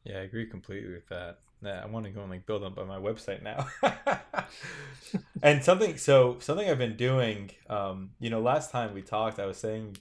Yeah, 0.04 0.18
I 0.18 0.22
agree 0.22 0.48
completely 0.48 0.94
with 0.94 1.08
that. 1.10 1.40
Yeah, 1.64 1.82
I 1.82 1.86
want 1.86 2.06
to 2.06 2.12
go 2.12 2.22
and 2.22 2.30
like 2.30 2.46
build 2.46 2.64
up 2.64 2.78
on 2.78 2.88
my 2.88 2.98
website 2.98 3.42
now. 3.42 3.68
and 5.42 5.64
something 5.64 5.98
so 5.98 6.38
something 6.40 6.70
I've 6.70 6.78
been 6.78 6.98
doing, 6.98 7.52
um, 7.70 8.12
you 8.20 8.30
know, 8.30 8.42
last 8.42 8.72
time 8.72 8.94
we 8.94 9.02
talked, 9.02 9.40
I 9.40 9.46
was 9.46 9.58
saying, 9.58 9.96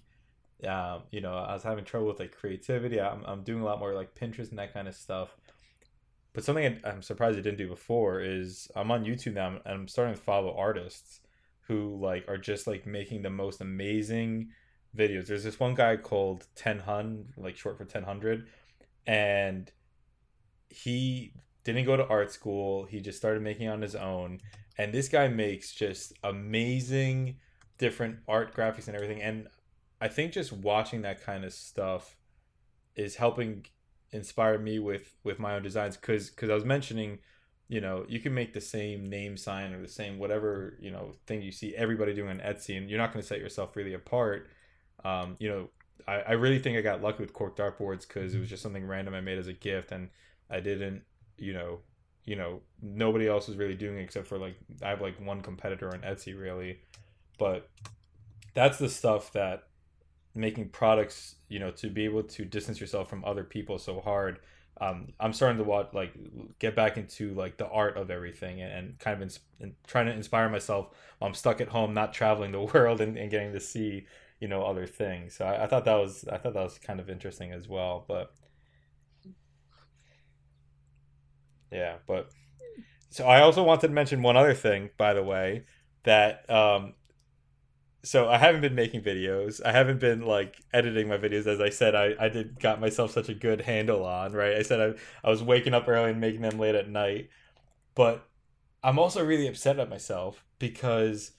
um, 0.66 1.02
you 1.10 1.20
know, 1.20 1.34
I 1.34 1.54
was 1.54 1.62
having 1.62 1.84
trouble 1.84 2.08
with 2.08 2.18
like 2.18 2.36
creativity. 2.36 3.00
I'm 3.00 3.22
I'm 3.24 3.42
doing 3.44 3.62
a 3.62 3.64
lot 3.64 3.78
more 3.78 3.94
like 3.94 4.14
Pinterest 4.16 4.50
and 4.50 4.58
that 4.58 4.74
kind 4.74 4.88
of 4.88 4.94
stuff. 4.96 5.36
But 6.32 6.44
something 6.44 6.80
I'm 6.84 7.02
surprised 7.02 7.38
I 7.38 7.42
didn't 7.42 7.58
do 7.58 7.68
before 7.68 8.20
is 8.22 8.68
I'm 8.74 8.90
on 8.90 9.04
YouTube 9.04 9.34
now 9.34 9.48
and 9.48 9.60
I'm 9.66 9.88
starting 9.88 10.14
to 10.14 10.20
follow 10.20 10.56
artists 10.56 11.20
who 11.68 11.98
like 12.00 12.26
are 12.28 12.38
just 12.38 12.66
like 12.66 12.86
making 12.86 13.22
the 13.22 13.30
most 13.30 13.60
amazing 13.60 14.48
videos. 14.96 15.26
There's 15.26 15.44
this 15.44 15.60
one 15.60 15.74
guy 15.74 15.96
called 15.96 16.46
Ten 16.56 16.80
Hun, 16.80 17.26
like 17.36 17.56
short 17.56 17.78
for 17.78 17.84
Ten 17.84 18.02
Hundred, 18.02 18.48
and 19.06 19.70
he 20.72 21.34
didn't 21.64 21.84
go 21.84 21.96
to 21.96 22.06
art 22.06 22.32
school. 22.32 22.84
He 22.84 23.00
just 23.00 23.18
started 23.18 23.42
making 23.42 23.68
on 23.68 23.82
his 23.82 23.94
own. 23.94 24.40
And 24.78 24.92
this 24.92 25.08
guy 25.08 25.28
makes 25.28 25.72
just 25.72 26.12
amazing 26.24 27.36
different 27.78 28.18
art 28.26 28.54
graphics 28.54 28.86
and 28.86 28.96
everything. 28.96 29.22
And 29.22 29.48
I 30.00 30.08
think 30.08 30.32
just 30.32 30.52
watching 30.52 31.02
that 31.02 31.22
kind 31.22 31.44
of 31.44 31.52
stuff 31.52 32.16
is 32.96 33.16
helping 33.16 33.66
inspire 34.10 34.58
me 34.58 34.78
with 34.78 35.14
with 35.24 35.38
my 35.38 35.54
own 35.54 35.62
designs 35.62 35.96
because 35.96 36.28
because 36.30 36.50
I 36.50 36.54
was 36.54 36.64
mentioning 36.64 37.18
you 37.68 37.80
know 37.80 38.04
you 38.08 38.20
can 38.20 38.34
make 38.34 38.52
the 38.52 38.60
same 38.60 39.08
name 39.08 39.36
sign 39.38 39.72
or 39.72 39.80
the 39.80 39.88
same 39.88 40.18
whatever 40.18 40.76
you 40.80 40.90
know 40.90 41.12
thing 41.26 41.40
you 41.40 41.52
see 41.52 41.74
everybody 41.74 42.12
doing 42.12 42.28
on 42.28 42.38
Etsy 42.38 42.76
and 42.76 42.90
you're 42.90 42.98
not 42.98 43.12
going 43.12 43.22
to 43.22 43.26
set 43.26 43.38
yourself 43.38 43.74
really 43.74 43.94
apart 43.94 44.50
um, 45.04 45.36
you 45.38 45.48
know 45.48 45.70
I, 46.06 46.16
I 46.20 46.32
really 46.32 46.58
think 46.58 46.76
I 46.76 46.82
got 46.82 47.00
lucky 47.00 47.22
with 47.22 47.32
cork 47.32 47.56
dartboards 47.56 48.06
because 48.06 48.34
it 48.34 48.38
was 48.38 48.50
just 48.50 48.62
something 48.62 48.86
random 48.86 49.14
I 49.14 49.22
made 49.22 49.38
as 49.38 49.46
a 49.46 49.54
gift 49.54 49.92
and 49.92 50.10
I 50.52 50.60
didn't 50.60 51.02
you 51.38 51.52
know 51.52 51.80
you 52.24 52.36
know 52.36 52.60
nobody 52.80 53.28
else 53.28 53.48
was 53.48 53.56
really 53.56 53.74
doing 53.74 53.98
it 53.98 54.02
except 54.02 54.26
for 54.26 54.38
like 54.38 54.56
I 54.82 54.90
have 54.90 55.00
like 55.00 55.24
one 55.24 55.40
competitor 55.40 55.88
on 55.88 56.00
Etsy 56.00 56.38
really. 56.38 56.80
But 57.38 57.68
that's 58.54 58.78
the 58.78 58.88
stuff 58.88 59.32
that 59.32 59.64
making 60.34 60.68
products 60.68 61.36
you 61.48 61.58
know 61.58 61.70
to 61.72 61.88
be 61.88 62.04
able 62.04 62.22
to 62.22 62.44
distance 62.44 62.80
yourself 62.80 63.08
from 63.08 63.24
other 63.24 63.44
people 63.44 63.78
so 63.78 64.00
hard. 64.00 64.40
Um, 64.80 65.12
i'm 65.20 65.34
starting 65.34 65.58
to 65.58 65.64
watch 65.64 65.88
like 65.92 66.12
get 66.58 66.74
back 66.74 66.96
into 66.96 67.34
like 67.34 67.58
the 67.58 67.68
art 67.68 67.98
of 67.98 68.10
everything 68.10 68.62
and, 68.62 68.72
and 68.72 68.98
kind 68.98 69.14
of 69.14 69.22
ins- 69.22 69.38
and 69.60 69.74
trying 69.86 70.06
to 70.06 70.12
inspire 70.12 70.48
myself 70.48 70.88
while 71.18 71.28
i'm 71.28 71.34
stuck 71.34 71.60
at 71.60 71.68
home 71.68 71.92
not 71.92 72.14
traveling 72.14 72.52
the 72.52 72.60
world 72.74 73.00
and, 73.02 73.18
and 73.18 73.30
getting 73.30 73.52
to 73.52 73.60
see 73.60 74.06
you 74.42 74.48
know 74.48 74.64
other 74.64 74.88
things. 74.88 75.36
So 75.36 75.44
I, 75.44 75.64
I 75.64 75.66
thought 75.68 75.84
that 75.84 75.94
was 75.94 76.24
i 76.30 76.36
thought 76.36 76.54
that 76.54 76.64
was 76.64 76.78
kind 76.78 76.98
of 76.98 77.08
interesting 77.08 77.52
as 77.52 77.68
well 77.68 78.04
but 78.08 78.34
yeah 81.72 81.96
but 82.06 82.30
so 83.10 83.24
i 83.26 83.40
also 83.40 83.62
wanted 83.62 83.88
to 83.88 83.92
mention 83.92 84.22
one 84.22 84.36
other 84.36 84.54
thing 84.54 84.90
by 84.96 85.12
the 85.12 85.22
way 85.22 85.64
that 86.04 86.48
um, 86.50 86.94
so 88.04 88.28
I 88.28 88.38
haven't 88.38 88.62
been 88.62 88.74
making 88.74 89.02
videos. 89.02 89.64
I 89.64 89.72
haven't 89.72 90.00
been 90.00 90.22
like 90.22 90.60
editing 90.72 91.08
my 91.08 91.18
videos 91.18 91.46
as 91.46 91.60
I 91.60 91.70
said 91.70 91.94
I, 91.94 92.14
I 92.18 92.28
did 92.28 92.58
got 92.58 92.80
myself 92.80 93.12
such 93.12 93.28
a 93.28 93.34
good 93.34 93.60
handle 93.60 94.04
on, 94.04 94.32
right? 94.32 94.56
I 94.56 94.62
said 94.62 94.80
I 94.80 95.26
I 95.26 95.30
was 95.30 95.42
waking 95.42 95.74
up 95.74 95.86
early 95.88 96.10
and 96.10 96.20
making 96.20 96.42
them 96.42 96.58
late 96.58 96.74
at 96.74 96.88
night. 96.88 97.28
But 97.94 98.26
I'm 98.82 98.98
also 98.98 99.24
really 99.24 99.46
upset 99.46 99.78
at 99.78 99.88
myself 99.88 100.44
because 100.58 101.32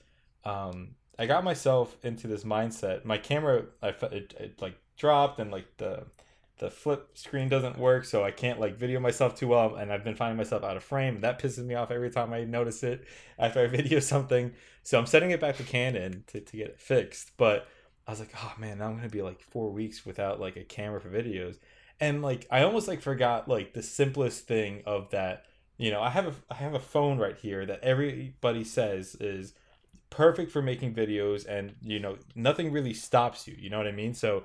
um 0.44 0.94
I 1.18 1.26
got 1.26 1.44
myself 1.44 1.96
into 2.02 2.26
this 2.26 2.44
mindset. 2.44 3.04
My 3.04 3.18
camera 3.18 3.66
I 3.82 3.88
it, 3.88 4.34
it 4.38 4.62
like 4.62 4.78
dropped 4.96 5.40
and 5.40 5.50
like 5.50 5.76
the 5.76 6.06
the 6.58 6.70
flip 6.70 7.10
screen 7.14 7.48
doesn't 7.48 7.78
work 7.78 8.04
so 8.04 8.22
i 8.24 8.30
can't 8.30 8.60
like 8.60 8.76
video 8.76 9.00
myself 9.00 9.34
too 9.34 9.48
well 9.48 9.74
and 9.74 9.92
i've 9.92 10.04
been 10.04 10.14
finding 10.14 10.36
myself 10.36 10.62
out 10.62 10.76
of 10.76 10.84
frame 10.84 11.16
and 11.16 11.24
that 11.24 11.40
pisses 11.40 11.64
me 11.64 11.74
off 11.74 11.90
every 11.90 12.10
time 12.10 12.32
i 12.32 12.44
notice 12.44 12.82
it 12.82 13.04
after 13.38 13.60
i 13.60 13.66
video 13.74 14.00
something. 14.00 14.52
So 14.82 14.98
i'm 14.98 15.06
setting 15.06 15.30
it 15.30 15.40
back 15.40 15.56
to 15.56 15.62
canon 15.64 16.24
to, 16.28 16.40
to 16.40 16.56
get 16.56 16.68
it 16.68 16.80
fixed 16.80 17.32
but 17.36 17.66
i 18.06 18.10
was 18.10 18.20
like 18.20 18.32
oh 18.36 18.52
man 18.58 18.80
i'm 18.80 18.96
gonna 18.96 19.08
be 19.08 19.22
like 19.22 19.40
four 19.40 19.70
weeks 19.70 20.06
without 20.06 20.40
like 20.40 20.56
a 20.56 20.64
camera 20.64 21.00
for 21.00 21.10
videos. 21.10 21.58
And 22.00 22.22
like 22.22 22.46
i 22.50 22.62
almost 22.62 22.86
like 22.86 23.00
forgot 23.00 23.48
like 23.48 23.72
the 23.74 23.82
simplest 23.82 24.46
thing 24.46 24.82
of 24.86 25.10
that 25.10 25.44
you 25.76 25.90
know 25.90 26.02
i 26.02 26.10
have 26.10 26.26
a 26.26 26.34
i 26.50 26.54
have 26.54 26.74
a 26.74 26.80
phone 26.80 27.18
right 27.18 27.36
here 27.36 27.66
that 27.66 27.82
everybody 27.82 28.62
says 28.62 29.16
is 29.16 29.54
perfect 30.10 30.52
for 30.52 30.62
making 30.62 30.94
videos 30.94 31.44
and 31.48 31.74
you 31.82 31.98
know 31.98 32.16
nothing 32.36 32.70
really 32.70 32.94
stops 32.94 33.48
you 33.48 33.56
you 33.58 33.68
know 33.68 33.78
what 33.78 33.88
i 33.88 33.92
mean? 33.92 34.14
So 34.14 34.44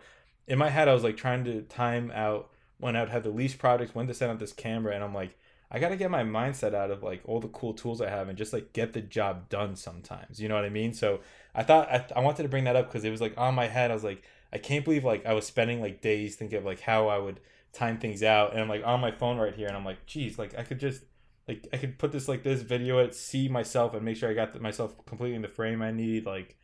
in 0.49 0.57
my 0.57 0.69
head, 0.69 0.87
I 0.87 0.93
was 0.93 1.03
like 1.03 1.15
trying 1.15 1.45
to 1.45 1.61
time 1.61 2.11
out 2.13 2.49
when 2.79 2.95
I 2.95 3.01
would 3.01 3.09
have 3.09 3.23
the 3.23 3.29
least 3.29 3.59
projects, 3.59 3.93
when 3.93 4.07
to 4.07 4.13
set 4.13 4.29
up 4.29 4.39
this 4.39 4.51
camera, 4.51 4.95
and 4.95 5.03
I'm 5.03 5.13
like, 5.13 5.37
I 5.71 5.79
gotta 5.79 5.95
get 5.95 6.09
my 6.09 6.23
mindset 6.23 6.73
out 6.73 6.89
of 6.89 7.03
like 7.03 7.21
all 7.25 7.39
the 7.39 7.47
cool 7.49 7.73
tools 7.73 8.01
I 8.01 8.09
have 8.09 8.27
and 8.27 8.37
just 8.37 8.53
like 8.53 8.73
get 8.73 8.93
the 8.93 9.01
job 9.01 9.49
done 9.49 9.75
sometimes. 9.75 10.41
You 10.41 10.49
know 10.49 10.55
what 10.55 10.65
I 10.65 10.69
mean? 10.69 10.93
So 10.93 11.19
I 11.53 11.61
thought 11.63 11.89
I, 11.89 12.05
I 12.15 12.21
wanted 12.21 12.43
to 12.43 12.49
bring 12.49 12.63
that 12.63 12.75
up 12.75 12.87
because 12.87 13.03
it 13.03 13.11
was 13.11 13.21
like 13.21 13.35
on 13.37 13.53
my 13.53 13.67
head. 13.67 13.91
I 13.91 13.93
was 13.93 14.03
like, 14.03 14.23
I 14.51 14.57
can't 14.57 14.83
believe 14.83 15.05
like 15.05 15.25
I 15.27 15.33
was 15.33 15.45
spending 15.45 15.79
like 15.79 16.01
days 16.01 16.35
thinking 16.35 16.57
of 16.57 16.65
like 16.65 16.79
how 16.79 17.07
I 17.07 17.19
would 17.19 17.39
time 17.71 17.99
things 17.99 18.23
out, 18.23 18.53
and 18.53 18.61
I'm 18.61 18.69
like 18.69 18.83
on 18.83 18.99
my 18.99 19.11
phone 19.11 19.37
right 19.37 19.53
here, 19.53 19.67
and 19.67 19.77
I'm 19.77 19.85
like, 19.85 20.05
geez, 20.07 20.39
like 20.39 20.57
I 20.57 20.63
could 20.63 20.79
just 20.79 21.03
like 21.47 21.67
I 21.71 21.77
could 21.77 21.99
put 21.99 22.11
this 22.11 22.27
like 22.27 22.41
this 22.41 22.61
video 22.61 22.97
it, 22.99 23.13
see 23.13 23.47
myself, 23.47 23.93
and 23.93 24.03
make 24.03 24.17
sure 24.17 24.29
I 24.29 24.33
got 24.33 24.59
myself 24.59 24.95
completely 25.05 25.35
in 25.35 25.43
the 25.43 25.47
frame 25.47 25.83
I 25.83 25.91
need. 25.91 26.25
Like, 26.25 26.57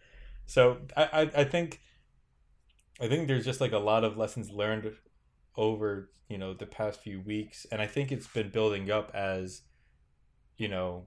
so 0.47 0.77
I 0.97 1.03
I, 1.03 1.21
I 1.41 1.43
think 1.43 1.81
I 2.99 3.07
think 3.07 3.27
there's 3.27 3.45
just 3.45 3.61
like 3.61 3.73
a 3.73 3.77
lot 3.77 4.03
of 4.03 4.17
lessons 4.17 4.49
learned 4.49 4.91
over, 5.57 6.11
you 6.29 6.37
know, 6.37 6.53
the 6.53 6.65
past 6.65 7.01
few 7.01 7.19
weeks. 7.21 7.65
And 7.71 7.81
I 7.81 7.87
think 7.87 8.11
it's 8.11 8.27
been 8.27 8.49
building 8.49 8.89
up 8.89 9.11
as, 9.13 9.61
you 10.57 10.67
know, 10.67 11.05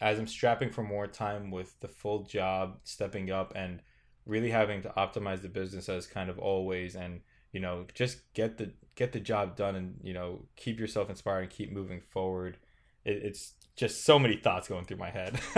as 0.00 0.18
I'm 0.18 0.26
strapping 0.26 0.70
for 0.70 0.82
more 0.82 1.06
time 1.06 1.50
with 1.50 1.78
the 1.80 1.88
full 1.88 2.24
job, 2.24 2.78
stepping 2.84 3.30
up 3.30 3.52
and 3.54 3.80
really 4.26 4.50
having 4.50 4.82
to 4.82 4.90
optimize 4.90 5.42
the 5.42 5.48
business 5.48 5.88
as 5.88 6.06
kind 6.06 6.28
of 6.28 6.38
always 6.38 6.94
and, 6.94 7.20
you 7.52 7.60
know, 7.60 7.86
just 7.94 8.32
get 8.34 8.58
the 8.58 8.72
get 8.94 9.12
the 9.12 9.20
job 9.20 9.56
done 9.56 9.74
and, 9.74 9.94
you 10.02 10.12
know, 10.12 10.44
keep 10.56 10.78
yourself 10.78 11.08
inspired 11.08 11.42
and 11.42 11.50
keep 11.50 11.72
moving 11.72 12.00
forward. 12.00 12.58
It, 13.04 13.22
it's 13.24 13.54
just 13.74 14.04
so 14.04 14.18
many 14.18 14.36
thoughts 14.36 14.68
going 14.68 14.84
through 14.84 14.98
my 14.98 15.10
head. 15.10 15.40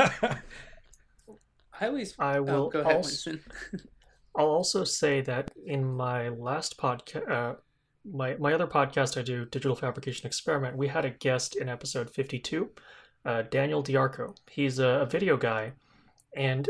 I 1.81 1.89
always 1.89 2.15
I 2.19 2.39
oh, 2.39 2.43
will 2.43 2.69
go 2.71 2.81
ahead, 2.81 2.97
also- 2.97 3.33
Winston. 3.33 3.81
I'll 4.37 4.47
also 4.47 4.85
say 4.85 5.21
that 5.23 5.51
in 5.65 5.85
my 5.85 6.29
last 6.29 6.77
podcast, 6.77 7.31
uh, 7.31 7.55
my 8.05 8.37
my 8.37 8.53
other 8.53 8.67
podcast 8.67 9.19
I 9.19 9.23
do, 9.23 9.45
Digital 9.45 9.77
Fabrication 9.77 10.27
Experiment, 10.27 10.77
we 10.77 10.89
had 10.89 11.05
a 11.05 11.11
guest 11.11 11.57
in 11.57 11.69
episode 11.69 12.11
fifty 12.11 12.39
two, 12.39 12.71
uh, 13.25 13.43
Daniel 13.43 13.83
Diarco. 13.83 14.37
He's 14.51 14.79
a, 14.79 14.89
a 15.03 15.07
video 15.07 15.37
guy, 15.37 15.73
and 16.37 16.69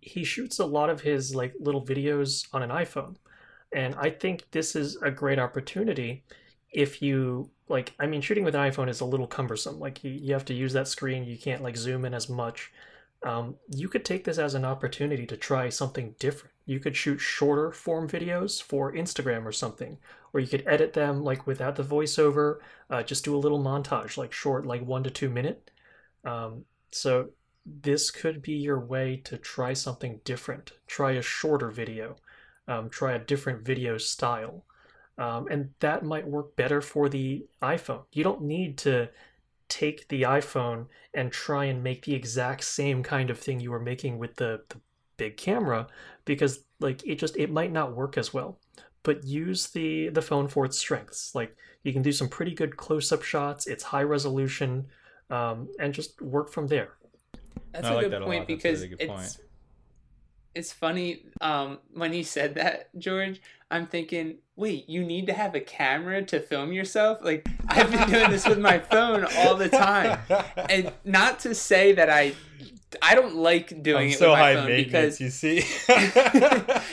he 0.00 0.24
shoots 0.24 0.58
a 0.58 0.66
lot 0.66 0.90
of 0.90 1.00
his 1.00 1.34
like 1.34 1.54
little 1.60 1.84
videos 1.84 2.48
on 2.52 2.62
an 2.62 2.70
iPhone, 2.70 3.16
and 3.72 3.94
I 3.94 4.10
think 4.10 4.50
this 4.50 4.74
is 4.76 4.96
a 4.96 5.10
great 5.10 5.38
opportunity 5.38 6.24
if 6.72 7.00
you 7.00 7.50
like. 7.68 7.94
I 8.00 8.06
mean, 8.06 8.20
shooting 8.20 8.44
with 8.44 8.56
an 8.56 8.70
iPhone 8.70 8.90
is 8.90 9.00
a 9.00 9.06
little 9.06 9.28
cumbersome. 9.28 9.78
Like 9.78 10.02
you, 10.02 10.10
you 10.10 10.32
have 10.32 10.44
to 10.46 10.54
use 10.54 10.72
that 10.72 10.88
screen. 10.88 11.24
You 11.24 11.38
can't 11.38 11.62
like 11.62 11.76
zoom 11.76 12.04
in 12.04 12.12
as 12.12 12.28
much. 12.28 12.72
Um, 13.24 13.56
you 13.70 13.88
could 13.88 14.04
take 14.04 14.24
this 14.24 14.38
as 14.38 14.54
an 14.54 14.64
opportunity 14.64 15.26
to 15.26 15.36
try 15.36 15.68
something 15.70 16.14
different 16.18 16.54
you 16.66 16.80
could 16.80 16.96
shoot 16.96 17.18
shorter 17.18 17.70
form 17.70 18.08
videos 18.08 18.62
for 18.62 18.92
Instagram 18.92 19.44
or 19.44 19.52
something, 19.52 19.98
or 20.32 20.40
you 20.40 20.46
could 20.46 20.64
edit 20.66 20.92
them 20.92 21.22
like 21.22 21.46
without 21.46 21.76
the 21.76 21.84
voiceover, 21.84 22.58
uh, 22.90 23.02
just 23.02 23.24
do 23.24 23.36
a 23.36 23.38
little 23.38 23.62
montage, 23.62 24.16
like 24.16 24.32
short, 24.32 24.66
like 24.66 24.84
one 24.84 25.02
to 25.04 25.10
two 25.10 25.28
minute. 25.28 25.70
Um, 26.24 26.64
so 26.90 27.30
this 27.66 28.10
could 28.10 28.40
be 28.40 28.52
your 28.52 28.80
way 28.80 29.20
to 29.24 29.36
try 29.36 29.72
something 29.74 30.20
different. 30.24 30.72
Try 30.86 31.12
a 31.12 31.22
shorter 31.22 31.70
video, 31.70 32.16
um, 32.66 32.88
try 32.88 33.12
a 33.12 33.18
different 33.18 33.62
video 33.62 33.98
style, 33.98 34.64
um, 35.18 35.46
and 35.50 35.70
that 35.80 36.02
might 36.02 36.26
work 36.26 36.56
better 36.56 36.80
for 36.80 37.08
the 37.10 37.46
iPhone. 37.62 38.04
You 38.12 38.24
don't 38.24 38.42
need 38.42 38.78
to 38.78 39.10
take 39.68 40.08
the 40.08 40.22
iPhone 40.22 40.86
and 41.14 41.32
try 41.32 41.64
and 41.64 41.82
make 41.82 42.04
the 42.04 42.14
exact 42.14 42.64
same 42.64 43.02
kind 43.02 43.30
of 43.30 43.38
thing 43.38 43.60
you 43.60 43.70
were 43.70 43.80
making 43.80 44.18
with 44.18 44.36
the, 44.36 44.62
the 44.68 44.76
big 45.16 45.36
camera 45.36 45.86
because 46.24 46.64
like 46.80 47.02
it 47.06 47.16
just 47.16 47.36
it 47.36 47.50
might 47.50 47.72
not 47.72 47.94
work 47.94 48.18
as 48.18 48.34
well 48.34 48.58
but 49.02 49.24
use 49.24 49.68
the 49.68 50.08
the 50.10 50.22
phone 50.22 50.48
for 50.48 50.64
its 50.64 50.78
strengths 50.78 51.34
like 51.34 51.56
you 51.84 51.92
can 51.92 52.02
do 52.02 52.12
some 52.12 52.28
pretty 52.28 52.52
good 52.54 52.76
close-up 52.76 53.22
shots 53.22 53.66
it's 53.66 53.84
high 53.84 54.02
resolution 54.02 54.86
um, 55.30 55.68
and 55.78 55.94
just 55.94 56.20
work 56.20 56.50
from 56.50 56.66
there 56.66 56.90
That's 57.72 57.90
I 57.90 57.90
a 57.90 57.94
like 57.94 58.08
good 58.08 58.10
that 58.10 58.22
a 58.22 58.26
point 58.26 58.28
lot. 58.28 58.48
That's 58.50 58.64
a 58.64 58.70
because 58.70 58.72
really 58.72 58.88
good 58.88 59.00
it's 59.00 59.10
point. 59.10 59.38
It's 60.54 60.72
funny 60.72 61.26
um, 61.40 61.78
when 61.92 62.12
you 62.12 62.24
said 62.24 62.54
that, 62.54 62.88
George. 62.98 63.40
I'm 63.70 63.86
thinking, 63.86 64.36
wait, 64.56 64.88
you 64.88 65.02
need 65.04 65.26
to 65.26 65.32
have 65.32 65.54
a 65.54 65.60
camera 65.60 66.22
to 66.26 66.38
film 66.38 66.72
yourself? 66.72 67.18
Like 67.22 67.48
I've 67.68 67.90
been 67.90 68.08
doing 68.08 68.30
this 68.30 68.46
with 68.46 68.58
my 68.58 68.78
phone 68.78 69.26
all 69.38 69.56
the 69.56 69.68
time, 69.68 70.18
and 70.70 70.92
not 71.04 71.40
to 71.40 71.54
say 71.54 71.92
that 71.92 72.08
I 72.08 72.34
I 73.02 73.14
don't 73.14 73.36
like 73.36 73.82
doing 73.82 74.04
I'm 74.04 74.08
it 74.10 74.18
so 74.18 74.30
with 74.30 74.38
my 74.38 74.44
high 74.44 74.54
phone 74.54 74.66
maintenance. 74.68 75.18
because 75.18 75.20
You 75.20 75.30
see? 75.30 75.64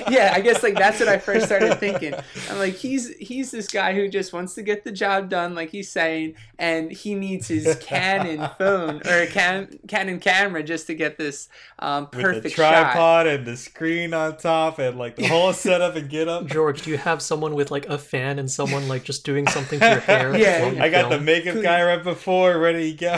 yeah, 0.10 0.34
I 0.36 0.41
guess 0.41 0.64
like 0.64 0.76
that's 0.76 0.99
what 0.99 1.10
I 1.10 1.18
first 1.18 1.45
started 1.45 1.80
thinking. 1.80 2.14
I'm 2.49 2.58
like, 2.60 2.76
he's 2.76 3.10
he's 3.18 3.52
this 3.52 3.68
guy 3.68 3.93
who 3.93 4.08
just 4.10 4.34
wants 4.34 4.56
to 4.56 4.62
get 4.64 4.84
the 4.84 4.91
job 4.91 5.30
done, 5.30 5.56
like 5.56 5.70
he's 5.70 5.89
saying, 5.91 6.36
and 6.60 6.91
he 6.91 7.16
needs 7.16 7.47
his 7.47 7.76
Canon 7.82 8.49
phone 8.58 9.02
or 9.08 9.26
cam- 9.28 9.70
Canon 9.88 10.20
camera 10.20 10.64
just 10.64 10.88
to 10.88 10.95
get 10.95 11.18
this 11.18 11.49
um, 11.80 12.08
With 12.14 12.22
perfect 12.22 12.43
the 12.43 12.49
shot. 12.49 12.72
tripod 12.93 13.28
and 13.28 13.45
the 13.45 13.58
screen 13.58 14.14
on 14.14 14.38
top 14.38 14.80
and 14.80 14.97
like 14.97 15.16
the 15.16 15.28
whole 15.28 15.54
setup 15.54 15.95
and 15.95 16.10
get 16.10 16.28
up. 16.28 16.45
George, 16.47 16.82
do 16.84 16.91
you 16.91 16.97
have 16.97 17.22
someone 17.22 17.54
with 17.56 17.72
like 17.72 17.86
a 17.88 17.97
fan 17.97 18.39
and 18.39 18.49
someone 18.49 18.88
like 18.88 19.04
just 19.04 19.24
doing 19.26 19.47
something 19.47 19.80
to 19.80 19.89
your 19.89 19.99
hair? 19.99 20.36
Yeah, 20.38 20.76
I 20.84 20.89
got 20.89 21.10
the 21.10 21.20
makeup 21.20 21.62
guy 21.62 21.84
right 21.84 22.04
before, 22.04 22.58
ready 22.60 22.95
to 22.95 22.97
go. 22.97 23.18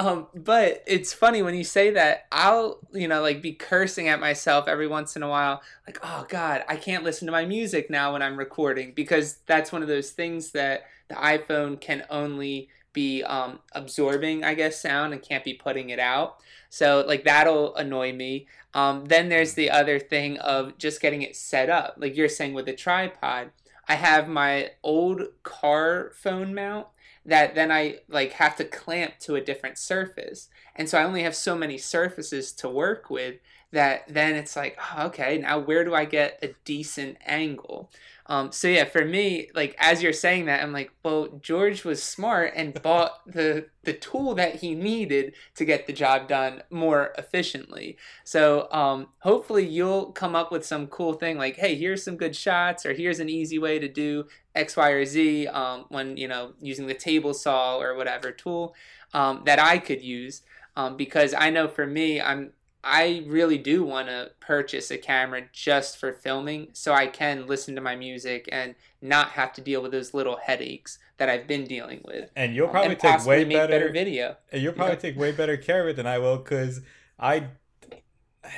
Um, 0.00 0.28
but 0.34 0.82
it's 0.86 1.12
funny 1.12 1.42
when 1.42 1.54
you 1.54 1.62
say 1.62 1.90
that. 1.90 2.26
I'll, 2.32 2.78
you 2.90 3.06
know, 3.06 3.20
like 3.20 3.42
be 3.42 3.52
cursing 3.52 4.08
at 4.08 4.18
myself 4.18 4.66
every 4.66 4.86
once 4.86 5.14
in 5.14 5.22
a 5.22 5.28
while, 5.28 5.60
like, 5.86 5.98
oh 6.02 6.24
God, 6.26 6.64
I 6.66 6.76
can't 6.76 7.04
listen 7.04 7.26
to 7.26 7.32
my 7.32 7.44
music 7.44 7.90
now 7.90 8.14
when 8.14 8.22
I'm 8.22 8.38
recording 8.38 8.92
because 8.94 9.40
that's 9.44 9.72
one 9.72 9.82
of 9.82 9.88
those 9.88 10.10
things 10.10 10.52
that 10.52 10.84
the 11.08 11.16
iPhone 11.16 11.78
can 11.78 12.04
only 12.08 12.70
be 12.94 13.22
um, 13.24 13.58
absorbing, 13.72 14.42
I 14.42 14.54
guess, 14.54 14.80
sound 14.80 15.12
and 15.12 15.20
can't 15.20 15.44
be 15.44 15.52
putting 15.52 15.90
it 15.90 15.98
out. 15.98 16.38
So 16.70 17.04
like 17.06 17.24
that'll 17.24 17.76
annoy 17.76 18.14
me. 18.14 18.46
Um, 18.72 19.04
then 19.04 19.28
there's 19.28 19.52
the 19.52 19.68
other 19.68 19.98
thing 19.98 20.38
of 20.38 20.78
just 20.78 21.02
getting 21.02 21.20
it 21.20 21.36
set 21.36 21.68
up, 21.68 21.96
like 21.98 22.16
you're 22.16 22.30
saying 22.30 22.54
with 22.54 22.64
the 22.64 22.72
tripod. 22.72 23.50
I 23.86 23.96
have 23.96 24.28
my 24.28 24.70
old 24.82 25.24
car 25.42 26.12
phone 26.14 26.54
mount 26.54 26.86
that 27.26 27.54
then 27.54 27.70
I 27.70 28.00
like 28.08 28.32
have 28.32 28.56
to 28.56 28.64
clamp 28.64 29.18
to 29.20 29.36
a 29.36 29.40
different 29.40 29.78
surface. 29.78 30.48
And 30.74 30.88
so 30.88 30.98
I 30.98 31.04
only 31.04 31.22
have 31.22 31.36
so 31.36 31.56
many 31.56 31.78
surfaces 31.78 32.52
to 32.54 32.68
work 32.68 33.10
with 33.10 33.36
that 33.72 34.04
then 34.08 34.34
it's 34.34 34.56
like, 34.56 34.76
oh, 34.96 35.06
okay, 35.06 35.38
now 35.38 35.58
where 35.58 35.84
do 35.84 35.94
I 35.94 36.04
get 36.04 36.38
a 36.42 36.54
decent 36.64 37.18
angle? 37.24 37.90
Um, 38.30 38.52
so 38.52 38.68
yeah, 38.68 38.84
for 38.84 39.04
me, 39.04 39.48
like 39.56 39.74
as 39.76 40.04
you're 40.04 40.12
saying 40.12 40.46
that, 40.46 40.62
I'm 40.62 40.72
like, 40.72 40.92
well, 41.02 41.40
George 41.42 41.84
was 41.84 42.00
smart 42.00 42.52
and 42.54 42.72
bought 42.82 43.26
the 43.26 43.66
the 43.82 43.92
tool 43.92 44.36
that 44.36 44.56
he 44.56 44.74
needed 44.74 45.34
to 45.56 45.64
get 45.64 45.86
the 45.86 45.92
job 45.92 46.28
done 46.28 46.62
more 46.70 47.12
efficiently. 47.18 47.96
So 48.24 48.68
um, 48.70 49.08
hopefully 49.18 49.66
you'll 49.66 50.12
come 50.12 50.36
up 50.36 50.52
with 50.52 50.64
some 50.64 50.86
cool 50.86 51.14
thing 51.14 51.38
like, 51.38 51.56
hey, 51.56 51.74
here's 51.74 52.04
some 52.04 52.16
good 52.16 52.36
shots, 52.36 52.86
or 52.86 52.92
here's 52.92 53.18
an 53.18 53.28
easy 53.28 53.58
way 53.58 53.80
to 53.80 53.88
do 53.88 54.26
X, 54.54 54.76
Y, 54.76 54.90
or 54.90 55.04
Z 55.04 55.48
um, 55.48 55.86
when 55.88 56.16
you 56.16 56.28
know 56.28 56.52
using 56.60 56.86
the 56.86 56.94
table 56.94 57.34
saw 57.34 57.78
or 57.78 57.96
whatever 57.96 58.30
tool 58.30 58.76
um, 59.12 59.42
that 59.44 59.58
I 59.58 59.78
could 59.78 60.02
use. 60.02 60.42
Um, 60.76 60.96
because 60.96 61.34
I 61.34 61.50
know 61.50 61.66
for 61.66 61.84
me, 61.84 62.20
I'm 62.20 62.52
I 62.82 63.24
really 63.26 63.58
do 63.58 63.84
want 63.84 64.08
to 64.08 64.30
purchase 64.40 64.90
a 64.90 64.96
camera 64.98 65.42
just 65.52 65.98
for 65.98 66.12
filming 66.12 66.68
so 66.72 66.92
I 66.94 67.06
can 67.08 67.46
listen 67.46 67.74
to 67.74 67.80
my 67.80 67.94
music 67.96 68.48
and 68.50 68.74
not 69.02 69.30
have 69.30 69.52
to 69.54 69.60
deal 69.60 69.82
with 69.82 69.92
those 69.92 70.14
little 70.14 70.36
headaches 70.36 70.98
that 71.18 71.28
I've 71.28 71.46
been 71.46 71.64
dealing 71.66 72.00
with. 72.04 72.30
and 72.36 72.54
you'll 72.54 72.68
probably 72.68 72.92
and 72.92 73.00
take 73.00 73.26
way 73.26 73.44
make 73.44 73.56
better, 73.58 73.90
video. 73.90 74.36
and 74.50 74.62
you'll 74.62 74.72
probably 74.72 74.94
Yeah. 74.94 75.00
take 75.00 75.16
way 75.18 75.32
better 75.32 75.56
care 75.58 75.82
of 75.82 75.88
it 75.88 75.96
than 75.96 76.06
I 76.06 76.18
will 76.18 76.38
because 76.38 76.80
I 77.18 77.48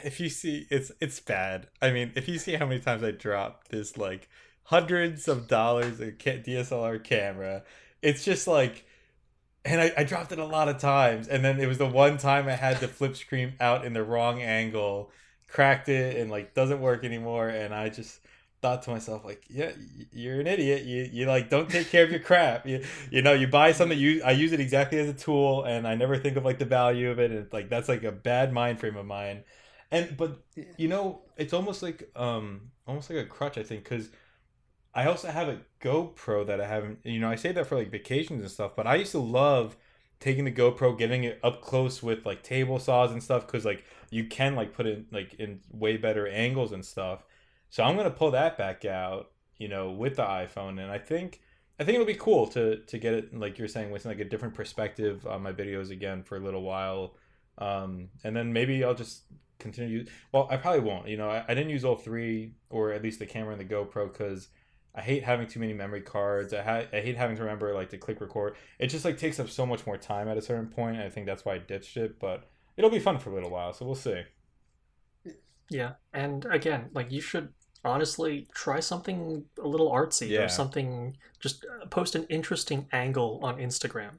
if 0.04 0.20
you 0.20 0.28
see 0.28 0.66
it's 0.70 0.92
it's 1.00 1.20
bad. 1.20 1.66
I 1.80 1.90
mean, 1.90 2.12
if 2.14 2.28
you 2.28 2.38
see 2.38 2.54
how 2.54 2.66
many 2.66 2.80
times 2.80 3.02
I 3.02 3.10
drop 3.10 3.68
this 3.68 3.96
like 3.96 4.28
hundreds 4.64 5.28
of 5.28 5.48
dollars 5.48 6.00
a 6.00 6.12
DSLR 6.12 7.02
camera, 7.02 7.64
it's 8.00 8.24
just 8.24 8.46
like 8.46 8.84
and 9.64 9.80
I, 9.80 9.92
I 9.96 10.04
dropped 10.04 10.32
it 10.32 10.38
a 10.38 10.44
lot 10.44 10.68
of 10.68 10.78
times. 10.78 11.28
And 11.28 11.44
then 11.44 11.60
it 11.60 11.66
was 11.66 11.78
the 11.78 11.86
one 11.86 12.18
time 12.18 12.48
I 12.48 12.52
had 12.52 12.80
the 12.80 12.88
flip 12.88 13.16
screen 13.16 13.54
out 13.60 13.84
in 13.84 13.92
the 13.92 14.02
wrong 14.02 14.42
angle, 14.42 15.10
cracked 15.48 15.88
it 15.88 16.16
and 16.16 16.30
like 16.30 16.54
doesn't 16.54 16.80
work 16.80 17.04
anymore. 17.04 17.48
And 17.48 17.74
I 17.74 17.88
just 17.88 18.20
thought 18.60 18.82
to 18.84 18.90
myself 18.90 19.24
like 19.24 19.42
yeah 19.50 19.72
you're 20.12 20.40
an 20.40 20.46
idiot. 20.46 20.84
You 20.84 21.08
you 21.12 21.26
like 21.26 21.50
don't 21.50 21.68
take 21.70 21.88
care 21.90 22.04
of 22.04 22.10
your 22.10 22.20
crap. 22.20 22.66
You 22.66 22.84
you 23.10 23.22
know 23.22 23.32
you 23.32 23.46
buy 23.46 23.72
something 23.72 23.98
you 23.98 24.22
I 24.24 24.32
use 24.32 24.52
it 24.52 24.60
exactly 24.60 24.98
as 24.98 25.08
a 25.08 25.14
tool 25.14 25.64
and 25.64 25.86
I 25.86 25.94
never 25.94 26.16
think 26.18 26.36
of 26.36 26.44
like 26.44 26.58
the 26.58 26.64
value 26.64 27.10
of 27.10 27.18
it. 27.18 27.30
And 27.30 27.52
like 27.52 27.68
that's 27.68 27.88
like 27.88 28.04
a 28.04 28.12
bad 28.12 28.52
mind 28.52 28.80
frame 28.80 28.96
of 28.96 29.06
mine. 29.06 29.44
And 29.90 30.16
but 30.16 30.42
you 30.76 30.88
know 30.88 31.22
it's 31.36 31.52
almost 31.52 31.82
like 31.82 32.10
um 32.16 32.70
almost 32.86 33.10
like 33.10 33.18
a 33.18 33.24
crutch 33.24 33.56
i 33.58 33.62
think 33.62 33.84
because 33.84 34.08
i 34.94 35.06
also 35.06 35.28
have 35.28 35.48
a 35.48 35.58
gopro 35.82 36.46
that 36.46 36.60
i 36.60 36.66
haven't 36.66 36.98
you 37.04 37.18
know 37.18 37.30
i 37.30 37.34
say 37.34 37.52
that 37.52 37.66
for 37.66 37.76
like 37.76 37.90
vacations 37.90 38.40
and 38.40 38.50
stuff 38.50 38.72
but 38.76 38.86
i 38.86 38.94
used 38.94 39.12
to 39.12 39.18
love 39.18 39.76
taking 40.22 40.44
the 40.44 40.52
gopro 40.52 40.96
getting 40.96 41.24
it 41.24 41.40
up 41.42 41.60
close 41.60 42.00
with 42.00 42.24
like 42.24 42.44
table 42.44 42.78
saws 42.78 43.10
and 43.10 43.20
stuff 43.20 43.44
because 43.44 43.64
like 43.64 43.84
you 44.10 44.24
can 44.24 44.54
like 44.54 44.72
put 44.72 44.86
it 44.86 45.04
like 45.10 45.34
in 45.34 45.58
way 45.72 45.96
better 45.96 46.28
angles 46.28 46.70
and 46.70 46.84
stuff. 46.84 47.24
So 47.70 47.82
i'm 47.82 47.96
gonna 47.96 48.10
pull 48.10 48.30
that 48.30 48.56
back 48.56 48.84
out 48.84 49.32
you 49.56 49.66
know 49.66 49.90
with 49.90 50.16
the 50.16 50.22
iphone 50.22 50.80
and 50.80 50.92
i 50.92 50.98
think 50.98 51.40
i 51.80 51.84
think 51.84 51.96
it'll 51.96 52.06
be 52.06 52.14
cool 52.14 52.46
to 52.48 52.76
to 52.76 52.98
get 52.98 53.14
it 53.14 53.36
like 53.36 53.58
you're 53.58 53.66
saying 53.66 53.90
with 53.90 54.04
like 54.04 54.20
a 54.20 54.24
different 54.24 54.54
perspective 54.54 55.26
on 55.26 55.42
my 55.42 55.52
videos 55.52 55.90
again 55.90 56.22
for 56.22 56.36
a 56.36 56.40
little 56.40 56.62
while. 56.62 57.16
Um 57.58 58.10
and 58.22 58.34
then 58.36 58.52
maybe 58.52 58.84
i'll 58.84 58.94
just 58.94 59.22
continue 59.58 60.04
well 60.32 60.46
i 60.50 60.56
probably 60.56 60.80
won't 60.80 61.08
you 61.08 61.16
know 61.16 61.28
i, 61.28 61.44
I 61.48 61.54
didn't 61.54 61.70
use 61.70 61.84
all 61.84 61.96
three 61.96 62.54
or 62.70 62.92
at 62.92 63.02
least 63.02 63.18
the 63.18 63.26
camera 63.26 63.52
and 63.52 63.60
the 63.60 63.74
gopro 63.74 64.10
because 64.12 64.48
i 64.94 65.00
hate 65.00 65.24
having 65.24 65.46
too 65.46 65.60
many 65.60 65.72
memory 65.72 66.02
cards 66.02 66.52
I, 66.52 66.62
ha- 66.62 66.86
I 66.92 67.00
hate 67.00 67.16
having 67.16 67.36
to 67.36 67.42
remember 67.42 67.74
like 67.74 67.90
to 67.90 67.98
click 67.98 68.20
record 68.20 68.56
it 68.78 68.88
just 68.88 69.04
like 69.04 69.16
takes 69.18 69.40
up 69.40 69.48
so 69.48 69.64
much 69.66 69.86
more 69.86 69.96
time 69.96 70.28
at 70.28 70.36
a 70.36 70.42
certain 70.42 70.66
point 70.68 70.98
i 70.98 71.08
think 71.08 71.26
that's 71.26 71.44
why 71.44 71.54
i 71.54 71.58
ditched 71.58 71.96
it 71.96 72.18
but 72.18 72.50
it'll 72.76 72.90
be 72.90 72.98
fun 72.98 73.18
for 73.18 73.30
a 73.30 73.34
little 73.34 73.50
while 73.50 73.72
so 73.72 73.84
we'll 73.86 73.94
see 73.94 74.22
Yeah, 75.70 75.92
and 76.12 76.44
again, 76.50 76.90
like 76.92 77.10
you 77.10 77.20
should 77.22 77.48
honestly 77.84 78.46
try 78.54 78.80
something 78.80 79.44
a 79.62 79.66
little 79.66 79.90
artsy 79.90 80.28
Yeah. 80.28 80.42
or 80.44 80.48
something. 80.48 81.16
Just 81.40 81.64
uh, 81.64 81.86
post 81.86 82.14
an 82.14 82.26
interesting 82.28 82.86
angle 82.92 83.40
on 83.42 83.56
Instagram. 83.56 84.18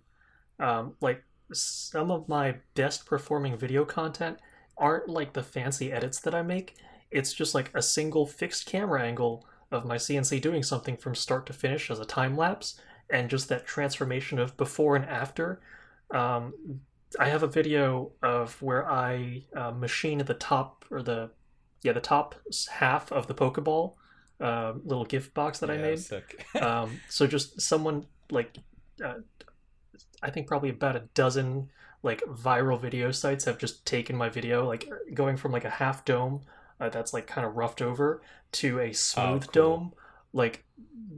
Um, 0.59 0.95
like 0.99 1.23
some 1.53 2.09
of 2.09 2.27
my 2.27 2.55
best 2.73 3.05
performing 3.05 3.55
video 3.57 3.85
content 3.85 4.39
aren't 4.77 5.07
like 5.09 5.33
the 5.33 5.43
fancy 5.43 5.91
edits 5.91 6.19
that 6.21 6.33
I 6.33 6.41
make. 6.41 6.75
It's 7.11 7.33
just 7.33 7.53
like 7.53 7.69
a 7.75 7.81
single 7.83 8.25
fixed 8.25 8.65
camera 8.65 9.03
angle 9.03 9.45
of 9.73 9.85
my 9.85 9.97
CNC 9.97 10.41
doing 10.41 10.63
something 10.63 10.95
from 10.95 11.15
start 11.15 11.45
to 11.47 11.53
finish 11.53 11.89
as 11.91 11.99
a 11.99 12.05
time 12.05 12.37
lapse, 12.37 12.79
and 13.09 13.29
just 13.29 13.49
that 13.49 13.65
transformation 13.65 14.39
of 14.39 14.55
before 14.55 14.95
and 14.95 15.05
after. 15.05 15.59
Um, 16.11 16.53
I 17.19 17.29
have 17.29 17.43
a 17.43 17.47
video 17.47 18.11
of 18.21 18.61
where 18.61 18.89
I 18.89 19.43
uh, 19.55 19.71
machine 19.71 20.19
at 20.19 20.27
the 20.27 20.33
top 20.33 20.85
or 20.89 21.01
the 21.01 21.29
yeah 21.81 21.91
the 21.91 21.99
top 21.99 22.35
half 22.71 23.11
of 23.11 23.27
the 23.27 23.33
Pokeball 23.33 23.93
uh, 24.39 24.73
little 24.83 25.05
gift 25.05 25.33
box 25.33 25.59
that 25.59 25.69
I 25.69 25.77
made. 25.77 25.99
Um, 26.61 26.99
so 27.09 27.25
just 27.25 27.59
someone 27.61 28.05
like 28.31 28.57
uh, 29.03 29.15
I 30.21 30.29
think 30.29 30.47
probably 30.47 30.69
about 30.69 30.95
a 30.95 31.03
dozen 31.13 31.69
like 32.03 32.21
viral 32.21 32.79
video 32.79 33.11
sites 33.11 33.45
have 33.45 33.57
just 33.57 33.85
taken 33.85 34.15
my 34.15 34.29
video 34.29 34.67
like 34.67 34.89
going 35.13 35.37
from 35.37 35.51
like 35.51 35.65
a 35.65 35.69
half 35.69 36.05
dome 36.05 36.41
uh, 36.79 36.89
that's 36.89 37.13
like 37.13 37.27
kind 37.27 37.45
of 37.45 37.55
roughed 37.55 37.81
over 37.81 38.21
to 38.51 38.79
a 38.79 38.93
smooth 38.93 39.47
cool. 39.47 39.51
dome 39.51 39.93
like 40.31 40.63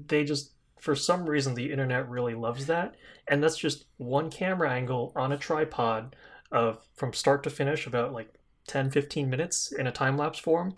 they 0.07 0.23
just 0.23 0.51
for 0.79 0.95
some 0.95 1.25
reason 1.25 1.55
the 1.55 1.71
internet 1.71 2.07
really 2.09 2.35
loves 2.35 2.65
that 2.67 2.95
and 3.27 3.43
that's 3.43 3.57
just 3.57 3.85
one 3.97 4.29
camera 4.29 4.71
angle 4.71 5.11
on 5.15 5.31
a 5.31 5.37
tripod 5.37 6.15
of 6.51 6.85
from 6.95 7.13
start 7.13 7.43
to 7.43 7.49
finish 7.49 7.87
about 7.87 8.13
like 8.13 8.33
10 8.67 8.91
15 8.91 9.29
minutes 9.29 9.71
in 9.71 9.87
a 9.87 9.91
time 9.91 10.17
lapse 10.17 10.39
form 10.39 10.73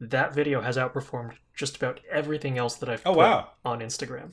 that 0.00 0.34
video 0.34 0.60
has 0.60 0.76
outperformed 0.76 1.34
just 1.54 1.76
about 1.76 2.00
everything 2.10 2.58
else 2.58 2.76
that 2.76 2.88
I've 2.88 3.02
oh 3.06 3.12
put 3.12 3.18
wow 3.18 3.48
on 3.64 3.80
Instagram. 3.80 4.32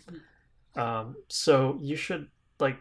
Um, 0.76 1.16
so 1.28 1.78
you 1.82 1.96
should 1.96 2.28
like 2.60 2.78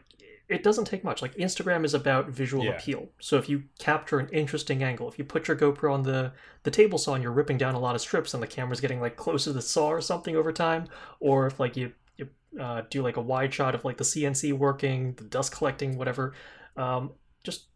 it 0.51 0.63
doesn't 0.65 0.85
take 0.87 1.05
much. 1.05 1.23
Like 1.23 1.35
Instagram 1.37 1.85
is 1.85 1.95
about 1.95 2.29
visual 2.29 2.65
Yeah. 2.65 2.73
appeal. 2.73 3.09
So 3.21 3.37
if 3.39 3.49
you 3.49 3.65
capture 3.79 4.19
an 4.19 4.29
interesting 4.31 4.83
angle, 4.83 5.09
if 5.09 5.19
you 5.19 5.25
put 5.25 5.47
your 5.49 5.57
GoPro 5.57 5.93
on 5.93 6.03
the 6.03 6.33
the 6.65 6.71
table 6.71 6.99
saw 6.99 7.15
and 7.15 7.23
you're 7.23 7.33
ripping 7.33 7.57
down 7.57 7.75
a 7.75 7.79
lot 7.79 7.95
of 7.95 8.01
strips 8.01 8.35
and 8.35 8.43
the 8.43 8.47
camera's 8.47 8.81
getting 8.81 9.01
like 9.01 9.17
close 9.17 9.45
to 9.45 9.53
the 9.53 9.63
saw 9.63 9.89
or 9.89 10.01
something 10.01 10.37
over 10.37 10.53
time, 10.53 10.89
or 11.21 11.47
if 11.47 11.61
like 11.61 11.77
you 11.77 11.93
you 12.17 12.29
uh, 12.61 12.83
do 12.91 13.03
like 13.03 13.17
a 13.17 13.23
wide 13.23 13.55
shot 13.55 13.75
of 13.75 13.85
like 13.85 13.97
the 13.97 14.05
CNC 14.05 14.53
working, 14.53 15.15
the 15.15 15.25
dust 15.25 15.53
collecting, 15.53 15.97
whatever, 15.97 16.35
um, 16.77 17.13
just 17.45 17.69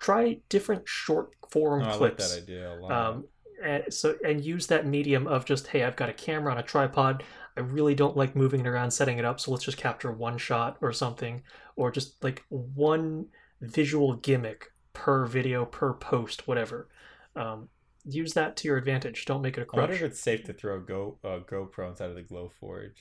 try 0.00 0.40
different 0.48 0.88
short 0.88 1.30
form 1.50 1.80
no, 1.80 1.86
i 1.86 1.90
like 1.90 1.98
clips 1.98 2.34
that 2.34 2.42
idea 2.42 2.72
a 2.72 2.74
lot 2.74 2.90
um, 2.90 3.24
and 3.62 3.84
so 3.92 4.16
and 4.26 4.44
use 4.44 4.66
that 4.66 4.86
medium 4.86 5.26
of 5.28 5.44
just 5.44 5.68
hey 5.68 5.84
i've 5.84 5.94
got 5.96 6.08
a 6.08 6.12
camera 6.12 6.50
on 6.50 6.58
a 6.58 6.62
tripod 6.62 7.22
i 7.56 7.60
really 7.60 7.94
don't 7.94 8.16
like 8.16 8.34
moving 8.36 8.60
it 8.60 8.66
around 8.66 8.90
setting 8.90 9.18
it 9.18 9.24
up 9.24 9.38
so 9.40 9.50
let's 9.50 9.64
just 9.64 9.78
capture 9.78 10.10
one 10.10 10.38
shot 10.38 10.76
or 10.80 10.92
something 10.92 11.42
or 11.76 11.90
just 11.90 12.22
like 12.22 12.44
one 12.48 13.26
visual 13.60 14.14
gimmick 14.14 14.72
per 14.92 15.24
video 15.24 15.64
per 15.64 15.94
post 15.94 16.46
whatever. 16.46 16.88
Um, 17.34 17.68
use 18.04 18.34
that 18.34 18.56
to 18.58 18.68
your 18.68 18.76
advantage. 18.76 19.24
Don't 19.24 19.42
make 19.42 19.56
it 19.56 19.62
a 19.62 19.76
I 19.76 19.80
wonder 19.80 19.96
crutch. 19.96 20.02
if 20.02 20.10
it's 20.10 20.20
safe 20.20 20.44
to 20.44 20.52
throw 20.52 20.80
Go 20.80 21.18
uh, 21.24 21.38
GoPro 21.38 21.90
inside 21.90 22.10
of 22.10 22.16
the 22.16 22.22
Glowforge. 22.22 22.98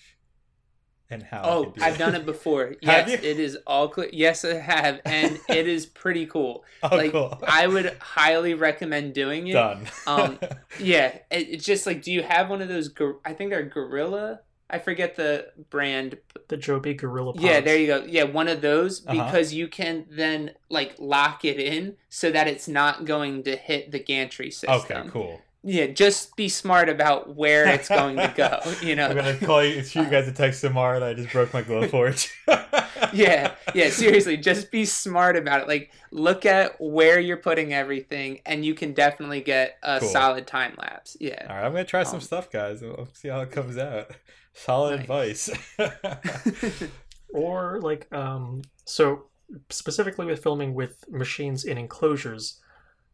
And 1.12 1.24
how. 1.24 1.42
Oh, 1.44 1.66
do 1.66 1.82
I've 1.84 1.96
it. 1.96 1.98
done 2.00 2.16
it 2.16 2.26
before. 2.26 2.68
Have 2.84 3.08
Yes, 3.08 3.10
you? 3.24 3.30
it 3.30 3.40
is 3.40 3.58
all 3.68 3.88
clear. 3.90 4.10
Yes, 4.12 4.44
I 4.46 4.56
have, 4.56 5.02
and 5.06 5.40
it 5.50 5.68
is 5.68 5.86
pretty 5.86 6.26
cool. 6.26 6.64
Oh, 6.84 6.96
like 6.96 7.12
cool. 7.12 7.38
I 7.48 7.68
would 7.68 7.98
highly 8.00 8.54
recommend 8.54 9.14
doing 9.14 9.48
it. 9.48 9.54
Done. 9.54 9.86
Um, 10.08 10.40
Yeah, 10.80 11.08
it, 11.30 11.50
it's 11.50 11.66
just 11.66 11.86
like, 11.86 12.02
do 12.02 12.12
you 12.12 12.24
have 12.24 12.50
one 12.50 12.62
of 12.62 12.70
those? 12.70 12.88
gor- 12.88 13.20
I 13.26 13.34
think 13.34 13.50
they're 13.52 13.64
Gorilla. 13.64 14.40
I 14.74 14.80
forget 14.80 15.16
the 15.18 15.48
brand. 15.70 16.18
The 16.48 16.56
Joby 16.56 16.94
Gorilla 16.94 17.34
Pods. 17.34 17.44
Yeah, 17.44 17.60
there 17.60 17.78
you 17.78 17.88
go. 17.88 18.06
Yeah, 18.08 18.24
one 18.24 18.48
of 18.48 18.62
those 18.62 19.06
Uh-huh. 19.06 19.26
because 19.26 19.54
you 19.54 19.68
can 19.68 20.06
then 20.10 20.52
like 20.70 20.96
lock 20.98 21.44
it 21.44 21.60
in 21.60 21.98
so 22.10 22.32
that 22.32 22.48
it's 22.48 22.70
not 22.70 23.04
going 23.04 23.44
to 23.44 23.58
hit 23.58 23.92
the 23.92 24.00
gantry 24.00 24.50
system. 24.50 24.80
okay, 24.80 25.10
cool. 25.10 25.42
Yeah, 25.64 25.88
just 25.88 26.36
be 26.36 26.50
smart 26.50 26.90
about 26.90 27.36
where 27.36 27.68
it's 27.68 27.88
going 27.88 28.16
to 28.18 28.34
go. 28.36 28.60
You 28.82 28.96
know. 28.96 29.08
I'm 29.10 29.16
gonna 29.16 29.38
call 29.38 29.64
you, 29.64 29.84
shoot 29.84 30.04
you 30.06 30.10
guys 30.10 30.28
a 30.28 30.32
text 30.32 30.62
tomorrow 30.62 31.00
that 31.00 31.10
I 31.10 31.14
just 31.14 31.32
broke 31.32 31.54
my 31.54 31.62
Glowforge. 31.62 32.32
yeah, 33.14 33.54
yeah, 33.76 33.90
seriously, 33.92 34.38
just 34.38 34.72
be 34.72 34.86
smart 34.86 35.36
about 35.38 35.62
it. 35.62 35.68
Like, 35.68 35.92
look 36.10 36.46
at 36.48 36.76
where 36.80 37.20
you're 37.20 37.38
putting 37.38 37.74
everything, 37.74 38.40
and 38.46 38.66
you 38.66 38.74
can 38.74 38.94
definitely 38.94 39.42
get 39.42 39.78
a 39.84 40.00
Cool. 40.00 40.10
solid 40.10 40.48
time 40.48 40.74
lapse. 40.80 41.16
Yeah. 41.20 41.46
All 41.48 41.56
right, 41.56 41.66
I'm 41.66 41.72
gonna 41.74 41.86
try 41.86 42.04
some 42.04 42.16
Um, 42.16 42.22
stuff, 42.22 42.50
guys. 42.52 42.82
We'll 42.82 43.08
see 43.14 43.28
how 43.28 43.42
it 43.42 43.52
comes 43.52 43.78
out. 43.78 44.10
Solid 44.54 45.08
Nice. 45.08 45.50
advice. 45.78 46.84
or 47.34 47.80
like 47.82 48.12
um 48.14 48.62
so 48.86 49.26
specifically 49.70 50.26
with 50.26 50.42
filming 50.44 50.74
with 50.74 51.04
machines 51.10 51.64
in 51.66 51.78
enclosures 51.78 52.60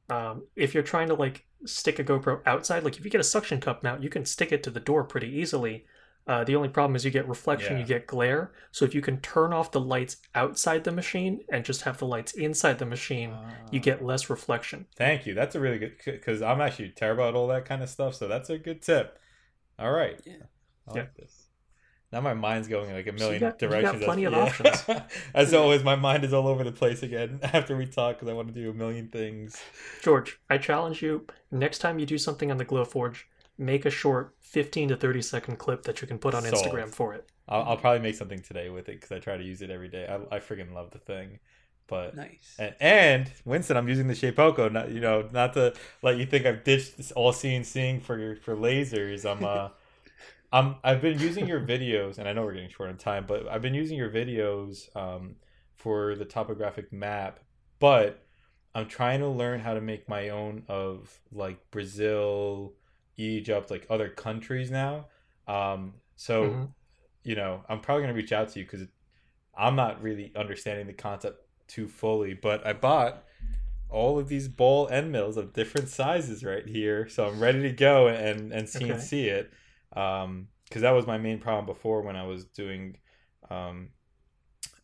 um 0.09 0.43
if 0.55 0.73
you're 0.73 0.83
trying 0.83 1.07
to 1.07 1.13
like 1.13 1.45
stick 1.65 1.99
a 1.99 2.03
gopro 2.03 2.41
outside 2.45 2.83
like 2.83 2.97
if 2.97 3.03
you 3.05 3.11
get 3.11 3.21
a 3.21 3.23
suction 3.23 3.59
cup 3.59 3.83
mount 3.83 4.03
you 4.03 4.09
can 4.09 4.25
stick 4.25 4.51
it 4.51 4.63
to 4.63 4.69
the 4.69 4.79
door 4.79 5.03
pretty 5.03 5.27
easily 5.29 5.85
uh, 6.27 6.43
the 6.43 6.55
only 6.57 6.67
problem 6.67 6.93
is 6.93 7.05
you 7.05 7.11
get 7.11 7.25
reflection 7.27 7.77
Yeah. 7.77 7.81
you 7.83 7.87
get 7.87 8.05
glare 8.05 8.51
so 8.71 8.83
if 8.83 8.93
you 8.93 9.01
can 9.01 9.21
turn 9.21 9.53
off 9.53 9.71
the 9.71 9.79
lights 9.79 10.17
outside 10.35 10.83
the 10.83 10.91
machine 10.91 11.39
and 11.49 11.63
just 11.63 11.83
have 11.83 11.97
the 11.99 12.05
lights 12.05 12.33
inside 12.33 12.79
the 12.79 12.85
machine 12.85 13.33
you 13.71 13.79
get 13.79 14.03
less 14.03 14.29
reflection 14.29 14.85
Thank 14.95 15.25
you. 15.25 15.33
That's 15.33 15.55
a 15.55 15.59
really 15.59 15.77
good 15.79 15.93
because 16.05 16.41
I'm 16.41 16.61
actually 16.61 16.89
terrible 16.89 17.25
at 17.27 17.35
all 17.35 17.47
that 17.47 17.65
kind 17.65 17.81
of 17.81 17.89
stuff. 17.89 18.15
So 18.15 18.27
that's 18.27 18.49
a 18.49 18.57
good 18.57 18.81
tip. 18.81 19.19
All 19.79 19.91
right. 19.91 20.19
Yeah. 20.25 20.33
I 20.87 20.97
Yeah. 20.97 21.05
this. 21.17 21.46
Now 22.11 22.21
my 22.21 22.33
mind's 22.33 22.67
going 22.69 22.89
in 22.89 22.95
like 22.95 23.07
a 23.07 23.17
So 23.19 23.25
you 23.31 23.39
million 23.39 23.41
got- 23.41 23.61
you 23.61 23.67
got 23.67 23.81
directions. 23.81 24.03
plenty 24.05 24.23
of 24.25 24.33
Yeah. 24.33 24.39
options. 24.43 24.85
As 25.33 25.53
always, 25.53 25.83
my 25.83 25.95
mind 25.95 26.23
is 26.23 26.33
all 26.33 26.47
over 26.47 26.63
the 26.63 26.71
place 26.71 27.03
again 27.03 27.39
after 27.43 27.75
we 27.75 27.85
talk 27.85 28.15
because 28.15 28.29
I 28.29 28.33
want 28.33 28.47
to 28.47 28.53
do 28.53 28.69
a 28.69 28.73
million 28.73 29.09
things. 29.09 29.61
george 30.01 30.39
i 30.49 30.57
challenge 30.57 31.01
you 31.01 31.25
next 31.51 31.79
time 31.79 31.99
you 31.99 32.05
do 32.05 32.17
something 32.17 32.49
on 32.51 32.57
the 32.57 32.65
glowforge 32.65 33.23
make 33.57 33.85
a 33.85 33.89
short 33.89 34.35
15 34.41 34.89
to 34.89 34.95
30 34.95 35.21
second 35.21 35.57
clip 35.57 35.83
that 35.83 36.01
you 36.01 36.07
can 36.07 36.17
put 36.17 36.33
on 36.33 36.43
Sold. 36.43 36.53
instagram 36.53 36.89
for 36.93 37.13
it 37.13 37.27
I'll, 37.49 37.63
I'll 37.63 37.77
probably 37.77 37.99
make 38.01 38.15
something 38.15 38.41
today 38.41 38.69
with 38.69 38.87
it 38.89 38.95
because 39.01 39.11
I 39.11 39.19
try 39.19 39.35
to 39.37 39.43
use 39.43 39.61
it 39.61 39.69
every 39.69 39.87
day. 39.87 40.05
I, 40.07 40.35
I 40.35 40.39
freaking 40.39 40.73
love 40.73 40.91
the 40.91 40.99
thing. 40.99 41.39
But 41.87 42.13
Nice. 42.15 42.55
And, 42.59 42.75
and 42.81 43.31
Winston, 43.45 43.77
I'm 43.77 43.87
using 43.87 44.07
the 44.09 44.13
Shapeoko. 44.13 44.69
Not 44.69 44.91
you 44.91 44.99
know, 44.99 45.29
not 45.31 45.53
to 45.53 45.73
let 46.01 46.17
you 46.17 46.25
think 46.25 46.45
I've 46.45 46.65
ditched 46.65 47.13
all 47.15 47.31
CNC 47.31 48.01
CNC 48.01 48.01
for 48.01 48.35
for 48.43 48.53
lasers. 48.55 49.23
I'm 49.29 49.45
uh, 49.45 49.69
I'm 50.51 50.75
I've 50.83 51.01
been 51.01 51.19
using 51.19 51.47
your 51.47 51.59
videos, 51.59 52.17
and 52.17 52.27
I 52.27 52.33
know 52.33 52.43
we're 52.43 52.53
getting 52.53 52.69
short 52.69 52.89
on 52.89 52.97
time, 52.97 53.25
but 53.27 53.47
I've 53.47 53.61
been 53.61 53.73
using 53.73 53.97
your 53.97 54.09
videos 54.09 54.95
um 54.95 55.35
for 55.75 56.15
the 56.15 56.25
topographic 56.25 56.91
map, 56.91 57.39
but 57.79 58.23
I'm 58.73 58.87
trying 58.87 59.19
to 59.19 59.27
learn 59.27 59.59
how 59.59 59.73
to 59.73 59.81
make 59.81 60.07
my 60.09 60.29
own 60.29 60.63
of 60.67 61.19
like 61.31 61.59
Brazil, 61.71 62.73
Egypt, 63.17 63.71
like 63.71 63.85
other 63.89 64.09
countries 64.09 64.71
now. 64.71 65.07
Um, 65.47 65.95
so 66.15 66.59
Mhm. 66.59 66.73
you 67.23 67.35
know, 67.35 67.63
I'm 67.69 67.81
probably 67.81 68.03
gonna 68.03 68.13
reach 68.13 68.31
out 68.33 68.49
to 68.49 68.59
you 68.59 68.65
because 68.65 68.87
I'm 69.57 69.75
not 69.75 70.01
really 70.01 70.31
understanding 70.35 70.87
the 70.87 70.93
concept 70.93 71.41
too 71.67 71.87
fully. 71.87 72.33
But 72.33 72.65
I 72.65 72.73
bought 72.73 73.23
all 73.89 74.19
of 74.19 74.27
these 74.29 74.47
ball 74.47 74.87
end 74.89 75.11
mills 75.11 75.37
of 75.37 75.53
different 75.53 75.89
sizes 75.89 76.43
right 76.43 76.67
here, 76.67 77.07
so 77.09 77.27
I'm 77.27 77.39
ready 77.39 77.61
to 77.63 77.71
go 77.71 78.07
and 78.07 78.51
and 78.53 78.69
CNC 78.69 79.27
it. 79.27 79.51
Um, 79.95 80.47
because 80.65 80.81
that 80.81 80.91
was 80.91 81.07
my 81.07 81.17
main 81.17 81.39
problem 81.39 81.65
before 81.65 82.01
when 82.01 82.17
I 82.17 82.23
was 82.25 82.43
doing, 82.43 82.97
um, 83.49 83.89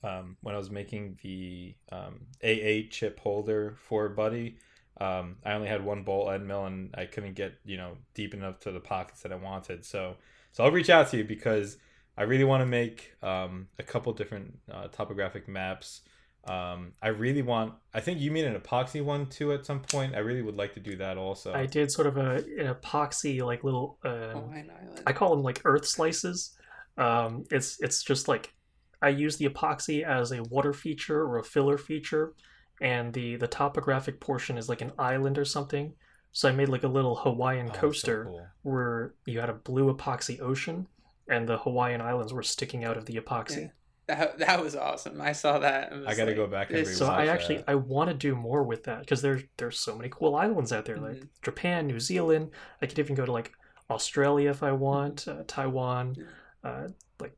um, 0.01 0.37
when 0.41 0.55
I 0.55 0.57
was 0.57 0.71
making 0.71 1.19
the 1.21 1.75
um, 1.91 2.21
AA 2.41 2.87
chip 2.89 3.19
holder 3.19 3.75
for 3.77 4.07
Buddy. 4.07 4.57
Um, 5.01 5.37
I 5.43 5.53
only 5.53 5.67
had 5.67 5.83
one 5.83 6.03
ball 6.03 6.29
end 6.29 6.47
mill 6.47 6.65
and 6.65 6.93
I 6.95 7.05
couldn't 7.05 7.33
get 7.33 7.55
you 7.65 7.77
know 7.77 7.97
deep 8.13 8.33
enough 8.33 8.59
to 8.61 8.71
the 8.71 8.79
pockets 8.79 9.21
that 9.23 9.33
I 9.33 9.35
wanted. 9.35 9.83
So 9.83 10.15
so 10.51 10.63
I'll 10.63 10.71
reach 10.71 10.89
out 10.89 11.09
to 11.09 11.17
you 11.17 11.23
because 11.23 11.77
I 12.17 12.23
really 12.23 12.43
want 12.43 12.61
to 12.61 12.65
make 12.65 13.13
um, 13.23 13.67
a 13.79 13.83
couple 13.83 14.13
different 14.13 14.59
uh, 14.71 14.87
topographic 14.87 15.47
maps. 15.47 16.01
Um, 16.45 16.91
I 17.01 17.07
really 17.07 17.41
want. 17.41 17.73
I 17.93 18.01
think 18.01 18.19
you 18.19 18.29
made 18.29 18.45
an 18.45 18.59
epoxy 18.59 19.03
one 19.03 19.27
too 19.27 19.53
at 19.53 19.65
some 19.65 19.79
point. 19.79 20.13
I 20.13 20.19
really 20.19 20.41
would 20.41 20.57
like 20.57 20.73
to 20.73 20.79
do 20.81 20.97
that 20.97 21.17
also. 21.17 21.53
I 21.53 21.65
did 21.65 21.89
sort 21.91 22.07
of 22.07 22.17
a 22.17 22.35
an 22.35 22.73
epoxy 22.73 23.41
like 23.41 23.63
little 23.63 23.97
uh, 24.03 24.29
Hawaiian 24.33 24.69
Island. 24.69 25.01
I 25.07 25.13
call 25.13 25.29
them 25.29 25.43
like 25.43 25.61
earth 25.63 25.85
slices. 25.85 26.57
Um, 26.97 27.45
it's 27.49 27.79
it's 27.79 28.03
just 28.03 28.27
like 28.27 28.53
I 29.01 29.09
use 29.09 29.37
the 29.37 29.47
epoxy 29.47 30.03
as 30.03 30.31
a 30.31 30.43
water 30.43 30.73
feature 30.73 31.21
or 31.21 31.37
a 31.37 31.43
filler 31.43 31.77
feature, 31.77 32.33
and 32.81 33.13
the 33.13 33.37
the 33.37 33.47
topographic 33.47 34.19
portion 34.19 34.57
is 34.57 34.67
like 34.67 34.81
an 34.81 34.91
island 34.99 35.37
or 35.37 35.45
something. 35.45 35.93
So 36.33 36.49
I 36.49 36.51
made 36.51 36.67
like 36.67 36.83
a 36.83 36.87
little 36.87 37.15
Hawaiian 37.15 37.69
Oh, 37.69 37.73
so 37.73 37.79
coaster 37.79 38.25
cool. 38.25 38.47
where 38.63 39.13
you 39.25 39.39
had 39.39 39.49
a 39.49 39.53
blue 39.53 39.93
epoxy 39.93 40.41
ocean, 40.41 40.87
and 41.29 41.47
the 41.47 41.59
Hawaiian 41.59 42.01
islands 42.01 42.33
were 42.33 42.43
sticking 42.43 42.83
out 42.83 42.97
of 42.97 43.05
the 43.05 43.15
epoxy. 43.15 43.71
That, 44.07 44.37
that 44.39 44.61
was 44.61 44.75
awesome. 44.75 45.21
I 45.21 45.31
saw 45.31 45.59
that. 45.59 45.93
I 45.93 46.13
got 46.13 46.25
to 46.25 46.25
like, 46.25 46.35
go 46.35 46.47
back 46.47 46.69
and 46.71 46.79
this- 46.79 46.97
So 46.97 47.07
I 47.07 47.25
that. 47.25 47.31
actually 47.33 47.63
I 47.67 47.75
want 47.75 48.09
to 48.09 48.13
do 48.13 48.35
more 48.35 48.61
with 48.63 48.83
that 48.83 48.99
because 48.99 49.21
there's 49.21 49.43
there's 49.57 49.79
so 49.79 49.95
many 49.95 50.09
cool 50.09 50.35
islands 50.35 50.73
out 50.73 50.85
there 50.85 50.97
like 50.97 51.17
Mhm. 51.21 51.27
Japan, 51.41 51.87
New 51.87 51.99
Zealand. 51.99 52.51
I 52.81 52.85
could 52.87 52.99
even 52.99 53.15
go 53.15 53.25
to 53.25 53.31
like 53.31 53.53
Australia 53.89 54.49
if 54.49 54.61
I 54.63 54.69
Mm-hmm. 54.71 54.79
want, 54.79 55.27
uh, 55.27 55.43
Taiwan, 55.47 56.15
uh, 56.63 56.87
like 57.19 57.35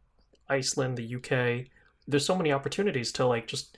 Iceland, 0.49 0.97
the 0.97 1.15
UK. 1.15 1.67
There's 2.07 2.25
so 2.25 2.35
many 2.35 2.51
opportunities 2.51 3.11
to 3.13 3.25
like 3.27 3.47
just 3.47 3.77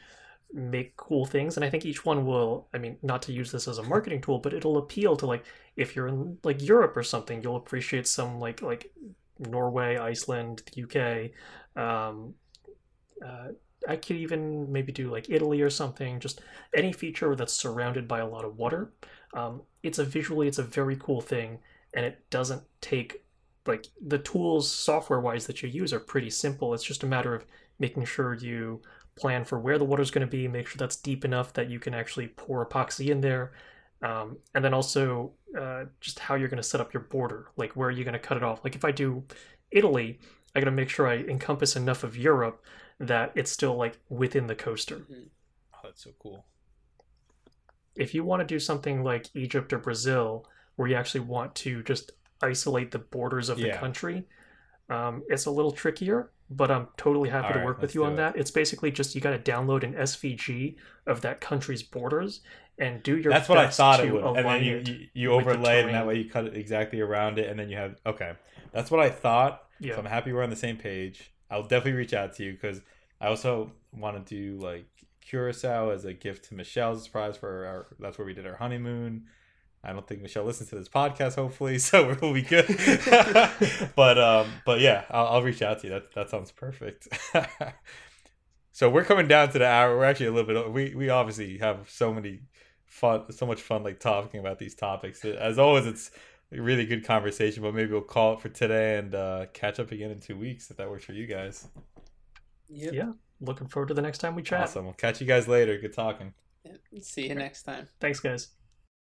make 0.53 0.95
cool 0.95 1.25
things, 1.25 1.57
and 1.57 1.65
I 1.65 1.69
think 1.69 1.85
each 1.85 2.05
one 2.05 2.25
will. 2.25 2.67
I 2.73 2.77
mean, 2.77 2.97
not 3.01 3.21
to 3.23 3.33
use 3.33 3.51
this 3.51 3.67
as 3.67 3.79
a 3.79 3.83
marketing 3.93 4.21
tool, 4.21 4.39
but 4.39 4.53
it'll 4.53 4.77
appeal 4.77 5.17
to 5.17 5.25
like 5.25 5.43
if 5.75 5.93
you're 5.95 6.07
in 6.07 6.37
like 6.43 6.61
Europe 6.61 6.95
or 6.95 7.03
something, 7.03 7.43
you'll 7.43 7.57
appreciate 7.57 8.07
some 8.07 8.39
like 8.39 8.61
like 8.61 8.91
Norway, 9.39 9.97
Iceland, 9.97 10.63
the 10.73 10.83
UK. 10.83 11.31
Um, 11.81 12.33
uh, 13.25 13.47
I 13.87 13.95
could 13.95 14.17
even 14.17 14.71
maybe 14.71 14.91
do 14.91 15.11
like 15.11 15.29
Italy 15.29 15.61
or 15.61 15.69
something. 15.69 16.19
Just 16.19 16.41
any 16.75 16.91
feature 16.91 17.35
that's 17.35 17.53
surrounded 17.53 18.07
by 18.07 18.19
a 18.19 18.27
lot 18.27 18.45
of 18.45 18.57
water. 18.57 18.93
Um, 19.33 19.61
it's 19.83 19.99
a 19.99 20.03
visually, 20.03 20.47
it's 20.47 20.57
a 20.57 20.63
very 20.63 20.97
cool 20.97 21.21
thing, 21.21 21.59
and 21.93 22.05
it 22.05 22.29
doesn't 22.29 22.63
take 22.81 23.23
like 23.65 23.87
the 24.05 24.19
tools 24.19 24.71
software 24.71 25.19
wise 25.19 25.45
that 25.47 25.61
you 25.61 25.69
use 25.69 25.93
are 25.93 25.99
pretty 25.99 26.29
simple. 26.29 26.73
It's 26.73 26.83
just 26.83 27.03
a 27.03 27.07
matter 27.07 27.35
of 27.35 27.45
making 27.79 28.05
sure 28.05 28.33
you 28.33 28.81
plan 29.17 29.43
for 29.43 29.59
where 29.59 29.77
the 29.77 29.85
water's 29.85 30.11
going 30.11 30.25
to 30.25 30.31
be, 30.31 30.47
make 30.47 30.67
sure 30.67 30.77
that's 30.77 30.95
deep 30.95 31.25
enough 31.25 31.53
that 31.53 31.69
you 31.69 31.79
can 31.79 31.93
actually 31.93 32.27
pour 32.27 32.65
epoxy 32.65 33.09
in 33.09 33.19
there, 33.19 33.51
um, 34.01 34.37
and 34.53 34.63
then 34.63 34.73
also 34.73 35.31
uh, 35.59 35.85
just 35.99 36.19
how 36.19 36.35
you're 36.35 36.47
going 36.47 36.57
to 36.57 36.63
set 36.63 36.81
up 36.81 36.93
your 36.93 37.03
border, 37.03 37.47
like 37.57 37.75
where 37.75 37.89
are 37.89 37.91
you're 37.91 38.05
going 38.05 38.13
to 38.13 38.19
cut 38.19 38.37
it 38.37 38.43
off. 38.43 38.63
Like 38.63 38.75
if 38.75 38.85
I 38.85 38.91
do 38.91 39.23
Italy, 39.71 40.19
I 40.55 40.59
got 40.59 40.65
to 40.65 40.71
make 40.71 40.89
sure 40.89 41.07
I 41.07 41.17
encompass 41.17 41.75
enough 41.75 42.03
of 42.03 42.15
Europe 42.15 42.63
that 42.99 43.31
it's 43.35 43.51
still 43.51 43.75
like 43.75 43.99
within 44.09 44.47
the 44.47 44.55
coaster. 44.55 44.97
Mhm. 44.99 45.29
Oh, 45.73 45.79
that's 45.83 46.03
so 46.03 46.11
cool. 46.19 46.45
If 47.95 48.13
you 48.13 48.23
want 48.23 48.41
to 48.41 48.45
do 48.45 48.59
something 48.59 49.03
like 49.03 49.27
Egypt 49.35 49.73
or 49.73 49.79
Brazil, 49.79 50.45
where 50.75 50.87
you 50.87 50.95
actually 50.95 51.21
want 51.21 51.55
to 51.55 51.81
just 51.83 52.11
isolate 52.41 52.91
the 52.91 52.99
borders 52.99 53.49
of 53.49 53.57
the 53.57 53.71
country, 53.71 54.25
um, 54.89 55.23
it's 55.27 55.45
a 55.45 55.51
little 55.51 55.71
trickier. 55.71 56.31
But 56.49 56.71
I'm 56.71 56.87
totally 56.95 57.27
happy 57.27 57.47
to 57.49 57.53
Alright, 57.55 57.65
work 57.65 57.81
with 57.81 57.93
you 57.93 58.05
on 58.05 58.13
it. 58.13 58.17
that. 58.17 58.37
It's 58.37 58.51
basically 58.51 58.89
just 58.89 59.13
you 59.15 59.19
got 59.19 59.31
to 59.31 59.51
download 59.51 59.83
an 59.83 59.95
SVG 59.95 60.77
of 61.05 61.19
that 61.21 61.41
country's 61.41 61.83
borders 61.83 62.39
and 62.79 63.03
do 63.03 63.17
your 63.17 63.33
That's 63.33 63.49
what 63.49 63.57
I 63.57 63.67
thought 63.67 63.99
it 63.99 64.13
would. 64.13 64.23
And 64.23 64.47
then 64.47 64.63
you 64.63 64.77
you, 64.85 65.07
you 65.13 65.35
with 65.35 65.45
the 65.45 65.51
overlay 65.51 65.79
it, 65.79 65.85
and 65.87 65.93
that 65.93 66.07
way 66.07 66.15
you 66.15 66.29
cut 66.29 66.45
it 66.45 66.55
exactly 66.55 67.01
around 67.01 67.37
it, 67.37 67.49
and 67.49 67.59
then 67.59 67.69
you 67.69 67.75
have 67.75 67.97
okay. 68.05 68.33
That's 68.71 68.89
what 68.89 69.01
I 69.01 69.09
thought. 69.09 69.63
Yeah. 69.79 69.95
So 69.95 69.99
I'm 69.99 70.05
happy 70.05 70.31
we're 70.31 70.43
on 70.43 70.49
the 70.49 70.55
same 70.55 70.77
page. 70.77 71.31
I'll 71.49 71.63
definitely 71.63 71.93
reach 71.93 72.13
out 72.13 72.35
to 72.35 72.43
you 72.43 72.53
because 72.53 72.81
I 73.21 73.27
also 73.27 73.71
want 73.91 74.25
to 74.25 74.35
do 74.35 74.57
like 74.57 74.85
Curacao 75.21 75.89
as 75.89 76.05
a 76.05 76.13
gift 76.13 76.45
to 76.49 76.55
Michelle's 76.55 77.03
surprise 77.03 77.37
for 77.37 77.65
our. 77.65 77.87
That's 77.99 78.17
where 78.17 78.25
we 78.25 78.33
did 78.33 78.45
our 78.45 78.55
honeymoon. 78.55 79.25
I 79.83 79.93
don't 79.93 80.05
think 80.07 80.21
Michelle 80.21 80.43
listens 80.43 80.69
to 80.69 80.75
this 80.75 80.89
podcast, 80.89 81.35
hopefully, 81.35 81.79
so 81.79 82.15
we'll 82.21 82.33
be 82.33 82.41
good. 82.41 82.67
but 83.95 84.17
um, 84.17 84.47
but 84.65 84.79
yeah, 84.79 85.05
I'll, 85.09 85.27
I'll 85.27 85.43
reach 85.43 85.61
out 85.61 85.79
to 85.81 85.87
you. 85.87 85.93
That 85.93 86.13
that 86.13 86.29
sounds 86.29 86.51
perfect. 86.51 87.07
so 88.71 88.89
we're 88.89 89.05
coming 89.05 89.27
down 89.27 89.51
to 89.51 89.59
the 89.59 89.67
hour. 89.67 89.97
We're 89.97 90.05
actually 90.05 90.27
a 90.27 90.31
little 90.31 90.63
bit. 90.63 90.71
We 90.71 90.95
we 90.95 91.09
obviously 91.09 91.57
have 91.59 91.89
so 91.89 92.13
many 92.13 92.41
fun, 92.85 93.31
so 93.31 93.45
much 93.45 93.61
fun, 93.61 93.83
like 93.83 93.99
talking 93.99 94.39
about 94.39 94.59
these 94.59 94.75
topics. 94.75 95.23
As 95.23 95.59
always, 95.59 95.85
it's 95.85 96.11
a 96.51 96.61
really 96.61 96.85
good 96.85 97.05
conversation. 97.05 97.63
But 97.63 97.73
maybe 97.73 97.91
we'll 97.91 98.01
call 98.01 98.33
it 98.33 98.41
for 98.41 98.49
today 98.49 98.97
and 98.97 99.13
uh, 99.13 99.45
catch 99.53 99.79
up 99.79 99.91
again 99.91 100.11
in 100.11 100.19
two 100.19 100.37
weeks 100.37 100.69
if 100.71 100.77
that 100.77 100.89
works 100.89 101.05
for 101.05 101.13
you 101.13 101.27
guys. 101.27 101.67
Yep. 102.69 102.93
Yeah. 102.93 103.11
Looking 103.39 103.67
forward 103.67 103.87
to 103.87 103.93
the 103.93 104.01
next 104.01 104.17
time 104.19 104.35
we 104.35 104.41
chat. 104.41 104.61
Awesome. 104.61 104.85
We'll 104.85 104.93
catch 104.93 105.21
you 105.21 105.27
guys 105.27 105.47
later. 105.47 105.77
Good 105.77 105.93
talking. 105.93 106.33
Yep. 106.65 107.03
See 107.03 107.27
you 107.27 107.35
next 107.35 107.63
time. 107.63 107.87
Thanks, 107.99 108.19
guys. 108.19 108.49